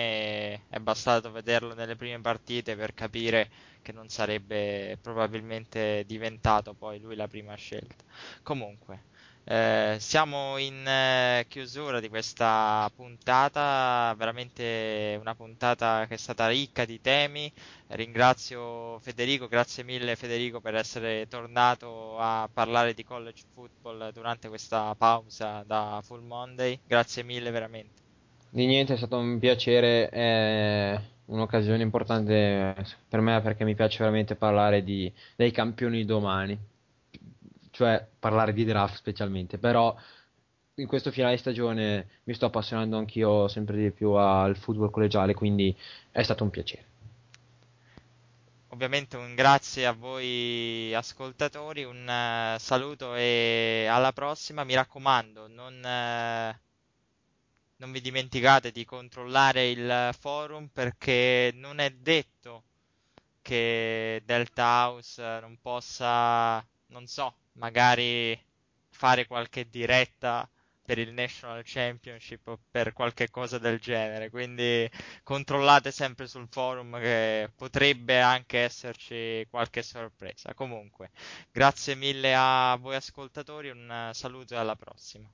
e 0.53 0.61
è 0.69 0.79
bastato 0.79 1.31
vederlo 1.31 1.73
nelle 1.75 1.95
prime 1.95 2.19
partite 2.21 2.75
per 2.75 2.93
capire 2.95 3.49
che 3.81 3.91
non 3.91 4.09
sarebbe 4.09 4.97
probabilmente 5.01 6.03
diventato 6.05 6.73
poi 6.73 6.99
lui 6.99 7.15
la 7.15 7.27
prima 7.27 7.53
scelta. 7.55 8.03
Comunque. 8.43 9.05
Eh, 9.45 9.97
siamo 9.99 10.57
in 10.57 10.87
eh, 10.87 11.45
chiusura 11.49 11.99
di 11.99 12.07
questa 12.07 12.89
puntata, 12.95 14.13
veramente 14.17 15.17
una 15.19 15.35
puntata 15.35 16.05
che 16.07 16.13
è 16.13 16.17
stata 16.17 16.47
ricca 16.47 16.85
di 16.85 17.01
temi. 17.01 17.51
Ringrazio 17.87 18.99
Federico, 18.99 19.47
grazie 19.47 19.83
mille 19.83 20.15
Federico 20.15 20.61
per 20.61 20.75
essere 20.75 21.27
tornato 21.27 22.17
a 22.17 22.49
parlare 22.51 22.93
di 22.93 23.03
college 23.03 23.43
football 23.53 24.11
durante 24.11 24.47
questa 24.47 24.95
pausa 24.95 25.63
da 25.65 26.01
Full 26.03 26.23
Monday. 26.23 26.79
Grazie 26.87 27.23
mille 27.23 27.51
veramente. 27.51 28.01
Di 28.49 28.65
niente, 28.65 28.93
è 28.93 28.97
stato 28.97 29.17
un 29.17 29.39
piacere. 29.39 30.09
eh, 30.09 30.99
un'occasione 31.25 31.81
importante 31.81 32.75
per 33.07 33.21
me 33.21 33.41
perché 33.41 33.63
mi 33.63 33.75
piace 33.75 33.99
veramente 33.99 34.35
parlare 34.35 34.83
di, 34.83 35.11
dei 35.35 35.51
campioni 35.51 36.03
domani, 36.05 36.57
cioè 37.73 38.07
parlare 38.19 38.53
di 38.53 38.63
draft 38.65 38.95
specialmente, 38.95 39.57
però 39.57 39.95
in 40.75 40.85
questo 40.87 41.11
finale 41.11 41.37
stagione 41.37 42.21
mi 42.25 42.35
sto 42.35 42.45
appassionando 42.45 42.97
anch'io 42.97 43.47
sempre 43.47 43.77
di 43.77 43.91
più 43.91 44.11
al 44.11 44.55
football 44.55 44.91
collegiale, 44.91 45.33
quindi 45.33 45.75
è 46.11 46.21
stato 46.21 46.43
un 46.43 46.51
piacere. 46.51 46.85
Ovviamente 48.67 49.17
un 49.17 49.33
grazie 49.33 49.87
a 49.87 49.91
voi 49.91 50.93
ascoltatori, 50.93 51.83
un 51.83 52.07
eh, 52.07 52.57
saluto 52.59 53.15
e 53.15 53.87
alla 53.89 54.13
prossima. 54.13 54.63
Mi 54.63 54.73
raccomando, 54.73 55.47
non, 55.47 55.73
eh, 55.85 56.59
non 57.77 57.91
vi 57.91 58.01
dimenticate 58.01 58.71
di 58.71 58.85
controllare 58.85 59.69
il 59.69 60.09
forum 60.19 60.69
perché 60.73 61.51
non 61.55 61.79
è 61.79 61.91
detto 61.91 62.63
che 63.43 64.21
Delta 64.25 64.87
House 64.87 65.21
non 65.41 65.57
possa, 65.61 66.65
non 66.87 67.05
so, 67.05 67.35
magari 67.53 68.39
fare 68.89 69.25
qualche 69.25 69.69
diretta 69.69 70.47
per 70.83 70.97
il 70.99 71.13
National 71.13 71.61
Championship 71.65 72.47
o 72.47 72.59
per 72.69 72.93
qualche 72.93 73.29
cosa 73.29 73.57
del 73.57 73.79
genere. 73.79 74.29
Quindi 74.29 74.89
controllate 75.23 75.91
sempre 75.91 76.27
sul 76.27 76.47
forum 76.49 76.99
che 76.99 77.49
potrebbe 77.55 78.19
anche 78.19 78.59
esserci 78.59 79.45
qualche 79.49 79.81
sorpresa. 79.81 80.53
Comunque, 80.53 81.11
grazie 81.51 81.95
mille 81.95 82.33
a 82.35 82.77
voi 82.79 82.95
ascoltatori, 82.95 83.69
un 83.69 84.11
saluto 84.13 84.53
e 84.53 84.57
alla 84.57 84.75
prossima. 84.75 85.31